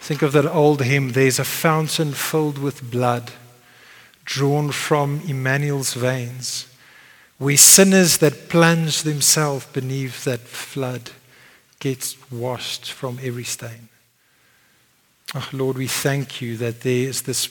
Think 0.00 0.20
of 0.20 0.32
that 0.32 0.46
old 0.46 0.82
hymn 0.82 1.12
there's 1.12 1.38
a 1.38 1.44
fountain 1.44 2.12
filled 2.12 2.58
with 2.58 2.90
blood 2.90 3.30
drawn 4.24 4.70
from 4.72 5.22
Emmanuel's 5.26 5.94
veins, 5.94 6.66
We 7.38 7.56
sinners 7.56 8.18
that 8.18 8.48
plunge 8.48 9.02
themselves 9.02 9.66
beneath 9.66 10.24
that 10.24 10.40
flood 10.40 11.10
get 11.78 12.14
washed 12.30 12.92
from 12.92 13.18
every 13.22 13.44
stain. 13.44 13.88
Oh, 15.34 15.48
Lord, 15.52 15.78
we 15.78 15.86
thank 15.86 16.42
you 16.42 16.56
that 16.58 16.82
there 16.82 17.08
is 17.08 17.22
this 17.22 17.48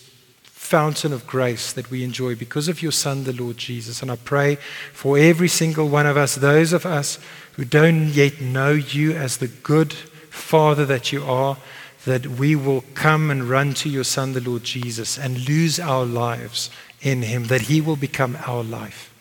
fountain 0.69 1.11
of 1.11 1.25
grace 1.25 1.73
that 1.73 1.89
we 1.89 2.03
enjoy 2.03 2.35
because 2.35 2.67
of 2.67 2.83
your 2.83 2.91
Son, 2.91 3.23
the 3.23 3.33
Lord 3.33 3.57
Jesus. 3.57 4.03
And 4.03 4.11
I 4.11 4.17
pray 4.17 4.59
for 4.93 5.17
every 5.17 5.47
single 5.47 5.89
one 5.89 6.05
of 6.05 6.15
us, 6.15 6.35
those 6.35 6.73
of 6.73 6.85
us 6.85 7.17
who 7.53 7.65
don't 7.65 8.09
yet 8.09 8.39
know 8.39 8.73
you 8.73 9.13
as 9.13 9.37
the 9.37 9.47
good 9.47 9.93
Father 9.93 10.85
that 10.85 11.11
you 11.11 11.23
are, 11.23 11.57
that 12.05 12.27
we 12.27 12.55
will 12.55 12.83
come 12.93 13.31
and 13.31 13.49
run 13.49 13.73
to 13.73 13.89
your 13.89 14.03
Son, 14.03 14.33
the 14.33 14.41
Lord 14.41 14.63
Jesus, 14.63 15.17
and 15.17 15.49
lose 15.49 15.79
our 15.79 16.05
lives 16.05 16.69
in 17.01 17.23
him, 17.23 17.45
that 17.45 17.61
he 17.61 17.81
will 17.81 17.95
become 17.95 18.37
our 18.45 18.63
life. 18.63 19.11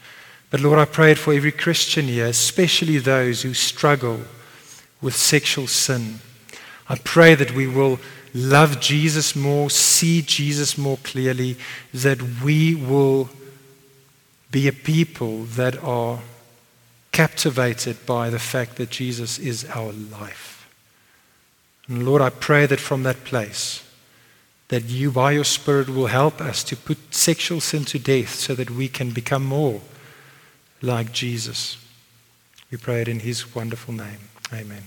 But 0.51 0.61
Lord, 0.61 0.79
I 0.79 0.85
pray 0.85 1.13
it 1.13 1.19
for 1.19 1.33
every 1.33 1.53
Christian 1.53 2.09
here, 2.09 2.27
especially 2.27 2.99
those 2.99 3.41
who 3.41 3.55
struggle 3.55 4.21
with 5.01 5.17
sexual 5.17 5.67
sin. 5.67 6.19
I 6.91 6.97
pray 6.97 7.35
that 7.35 7.55
we 7.55 7.67
will 7.67 8.01
love 8.35 8.81
Jesus 8.81 9.35
more, 9.35 9.71
see 9.71 10.23
Jesus 10.23 10.77
more 10.77 10.99
clearly, 10.99 11.57
that 11.93 12.21
we 12.43 12.75
will 12.75 13.31
be 14.51 14.69
a 14.69 14.73
people 14.73 15.45
that 15.45 15.83
are 15.83 16.21
captivated 17.13 18.07
by 18.07 18.31
the 18.31 18.39
fact 18.39 18.77
that 18.77 18.91
Jesus 18.91 19.39
is 19.39 19.65
our 19.71 19.93
life. 19.93 20.69
And 21.89 22.07
Lord, 22.07 22.23
I 22.23 22.31
pray 22.31 22.67
that 22.67 22.81
from 22.81 23.03
that 23.03 23.25
place, 23.25 23.83
that 24.69 24.85
you, 24.85 25.11
by 25.11 25.33
your 25.33 25.45
Spirit, 25.45 25.89
will 25.89 26.09
help 26.09 26.41
us 26.41 26.63
to 26.65 26.77
put 26.77 27.15
sexual 27.15 27.61
sin 27.61 27.85
to 27.87 27.99
death 27.99 28.35
so 28.35 28.55
that 28.55 28.71
we 28.71 28.89
can 28.89 29.11
become 29.11 29.45
more 29.45 29.81
like 30.83 31.13
Jesus. 31.13 31.79
We 32.71 32.77
pray 32.79 33.01
it 33.01 33.09
in 33.09 33.21
his 33.21 33.55
wonderful 33.55 33.95
name. 33.95 34.29
Amen. 34.53 34.87